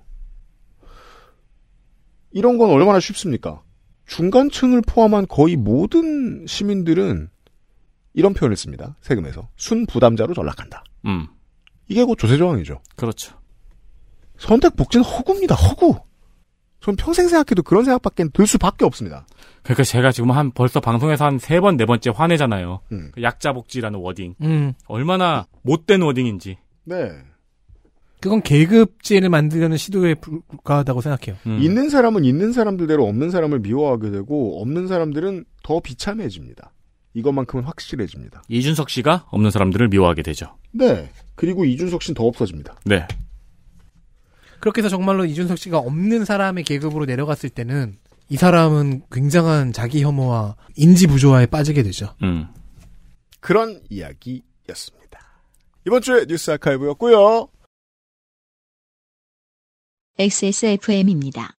이런 2.32 2.58
건 2.58 2.70
얼마나 2.70 3.00
쉽습니까? 3.00 3.62
중간층을 4.06 4.82
포함한 4.86 5.26
거의 5.28 5.56
모든 5.56 6.44
시민들은 6.46 7.28
이런 8.12 8.34
표현을 8.34 8.56
씁니다. 8.56 8.96
세금에서 9.02 9.48
순 9.56 9.86
부담자로 9.86 10.34
전락한다. 10.34 10.84
음. 11.06 11.28
이게 11.88 12.04
곧 12.04 12.16
조세 12.16 12.36
저항이죠. 12.36 12.80
그렇죠. 12.96 13.36
선택 14.36 14.74
복지는 14.76 15.04
허구입니다. 15.04 15.54
허구. 15.54 15.96
전 16.80 16.96
평생 16.96 17.28
생각해도 17.28 17.62
그런 17.62 17.84
생각밖에 17.84 18.24
들 18.32 18.46
수밖에 18.46 18.84
없습니다. 18.84 19.26
그러니까 19.62 19.82
제가 19.84 20.12
지금 20.12 20.30
한 20.30 20.50
벌써 20.52 20.80
방송에서 20.80 21.26
한 21.26 21.36
세 21.38 21.60
번 21.60 21.76
네 21.76 21.84
번째 21.86 22.10
화내잖아요. 22.14 22.80
음. 22.92 23.10
그 23.12 23.22
약자 23.22 23.52
복지라는 23.52 23.98
워딩. 24.00 24.34
음. 24.42 24.72
얼마나 24.86 25.46
못된 25.62 26.00
워딩인지. 26.02 26.56
네. 26.84 27.10
그건 28.20 28.42
계급제를 28.42 29.28
만들려는 29.30 29.76
시도에 29.78 30.14
불과하다고 30.14 31.00
생각해요. 31.00 31.36
음. 31.46 31.58
있는 31.62 31.88
사람은 31.88 32.24
있는 32.24 32.52
사람들대로 32.52 33.06
없는 33.06 33.30
사람을 33.30 33.60
미워하게 33.60 34.10
되고 34.10 34.60
없는 34.60 34.88
사람들은 34.88 35.44
더 35.62 35.80
비참해집니다. 35.80 36.72
이것만큼은 37.14 37.64
확실해집니다. 37.64 38.42
이준석 38.48 38.88
씨가 38.90 39.26
없는 39.30 39.50
사람들을 39.50 39.88
미워하게 39.88 40.22
되죠. 40.22 40.54
네. 40.70 41.10
그리고 41.34 41.64
이준석 41.64 42.02
씨는 42.02 42.14
더 42.14 42.24
없어집니다. 42.24 42.76
네. 42.84 43.06
그렇게 44.60 44.80
해서 44.80 44.88
정말로 44.88 45.24
이준석 45.24 45.58
씨가 45.58 45.78
없는 45.78 46.24
사람의 46.24 46.64
계급으로 46.64 47.06
내려갔을 47.06 47.48
때는 47.50 47.96
이 48.28 48.36
사람은 48.36 49.02
굉장한 49.10 49.72
자기 49.72 50.02
혐오와 50.02 50.56
인지 50.76 51.06
부조화에 51.06 51.46
빠지게 51.46 51.82
되죠. 51.82 52.14
음. 52.22 52.46
그런 53.40 53.80
이야기였습니다. 53.88 55.18
이번 55.86 56.02
주에 56.02 56.26
뉴스 56.26 56.50
아카이브였고요. 56.52 57.48
XSFM입니다. 60.18 61.54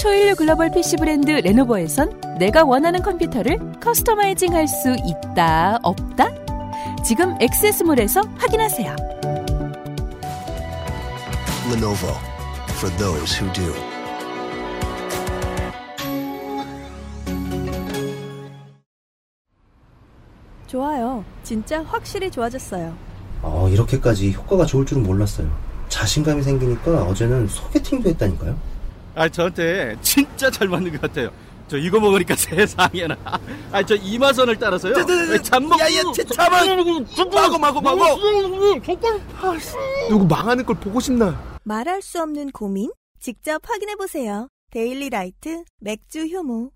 초일류 0.00 0.36
글로벌 0.36 0.70
PC 0.70 0.96
브랜드 0.96 1.30
레노버에선 1.32 2.38
내가 2.38 2.64
원하는 2.64 3.02
컴퓨터를 3.02 3.58
customizing 3.80 4.54
할 4.54 4.66
수 4.68 4.94
있다, 5.04 5.78
없다? 5.82 6.28
지금 7.04 7.34
XS몰에서 7.40 8.20
확인하세요. 8.38 8.96
Lenovo 11.72 12.12
for 12.76 12.90
those 12.98 13.32
who 13.32 13.50
do. 13.54 13.72
좋아요. 20.66 21.24
진짜 21.42 21.82
확실히 21.82 22.30
좋아졌어요. 22.30 22.94
어, 23.42 23.68
이렇게까지 23.70 24.32
효과가 24.32 24.64
좋을 24.66 24.86
줄은 24.86 25.02
몰랐어요. 25.02 25.48
자신감이 25.88 26.42
생기니까 26.42 27.02
어제는 27.04 27.48
소개팅도 27.48 28.08
했다니까요. 28.10 28.56
아 29.14 29.28
저한테 29.28 29.96
진짜 30.00 30.50
잘 30.50 30.68
맞는 30.68 30.92
것 30.92 31.00
같아요. 31.02 31.30
저 31.68 31.76
이거 31.76 32.00
먹으니까 32.00 32.34
세상에나. 32.36 33.16
아 33.72 33.82
저 33.82 33.94
이마선을 33.94 34.56
따라서요. 34.58 34.94
잠먹. 35.42 35.78
야 35.80 35.84
야 35.84 36.02
잠만. 36.34 36.66
마고 37.34 37.58
마고 37.58 37.80
마고. 37.80 37.98
누구 40.08 40.24
망하는 40.26 40.64
걸 40.64 40.76
보고 40.76 40.98
싶나? 41.00 41.51
말할 41.64 42.02
수 42.02 42.20
없는 42.20 42.50
고민? 42.50 42.90
직접 43.20 43.62
확인해 43.64 43.94
보세요. 43.94 44.48
데일리 44.70 45.10
라이트 45.10 45.64
맥주 45.78 46.26
효모. 46.26 46.70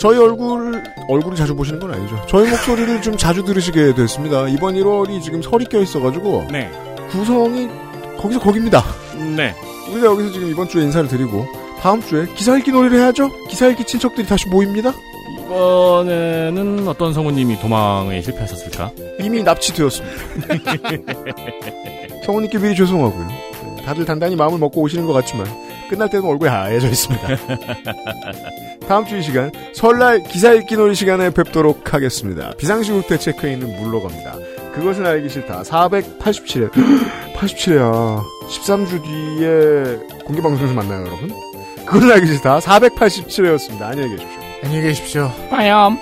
저희 0.00 0.18
얼굴, 0.18 0.82
얼굴을 1.08 1.36
자주 1.36 1.54
보시는 1.54 1.78
건 1.78 1.92
아니죠. 1.94 2.20
저희 2.28 2.50
목소리를 2.50 3.02
좀 3.02 3.16
자주 3.16 3.44
들으시게 3.44 3.94
됐습니다. 3.94 4.48
이번 4.48 4.74
1월이 4.74 5.22
지금 5.22 5.40
설이 5.42 5.66
껴 5.66 5.80
있어가지고. 5.80 6.48
네. 6.50 6.72
구성이 7.10 7.68
거기서 8.18 8.40
거깁니다. 8.40 8.82
네. 9.36 9.54
우리가 9.92 10.08
여기서 10.08 10.32
지금 10.32 10.50
이번 10.50 10.68
주에 10.68 10.82
인사를 10.82 11.08
드리고, 11.08 11.46
다음 11.78 12.00
주에 12.00 12.26
기사 12.34 12.56
읽기 12.56 12.72
놀이를 12.72 12.98
해야죠? 12.98 13.30
기사 13.46 13.68
읽기 13.68 13.84
친척들이 13.84 14.26
다시 14.26 14.48
모입니다? 14.48 14.92
이번에는 15.52 16.88
어떤 16.88 17.12
성우님이 17.12 17.60
도망에 17.60 18.22
실패하셨을까? 18.22 18.92
이미 19.20 19.42
납치되었습니다. 19.42 20.46
성우님께 22.24 22.58
미리 22.58 22.74
죄송하고요. 22.74 23.28
네, 23.76 23.82
다들 23.84 24.04
단단히 24.06 24.34
마음을 24.34 24.58
먹고 24.58 24.80
오시는 24.80 25.06
것 25.06 25.12
같지만, 25.12 25.46
끝날 25.90 26.08
때는 26.08 26.26
얼굴이 26.26 26.50
하얘져 26.50 26.88
있습니다. 26.88 27.28
다음 28.88 29.06
주 29.06 29.16
이 29.16 29.22
시간 29.22 29.52
설날 29.74 30.22
기사 30.24 30.52
읽기 30.52 30.76
놀이 30.76 30.94
시간에 30.94 31.30
뵙도록 31.30 31.92
하겠습니다. 31.94 32.52
비상시국 32.58 33.06
대 33.06 33.18
체크인은 33.18 33.80
물러갑니다. 33.80 34.36
그것은 34.74 35.04
알기 35.06 35.28
싫다. 35.28 35.62
487회 35.62 36.70
87회야. 37.36 38.22
13주 38.48 39.02
뒤에 39.02 39.98
공개 40.24 40.40
방송에서 40.42 40.72
만나요, 40.74 41.06
여러분. 41.06 41.30
그것은 41.86 42.10
알기 42.10 42.26
싫다. 42.26 42.58
487회였습니다. 42.60 43.82
안녕히 43.82 44.16
계십시오. 44.16 44.41
안녕히 44.64 44.82
계십시오. 44.82 45.30
빠염. 45.50 45.98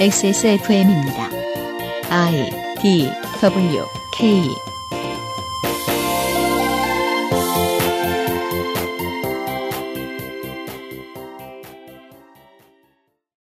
XSFM입니다. 0.00 1.28
I 2.10 2.50
D 2.82 3.10
W 3.42 3.84
K 4.16 4.42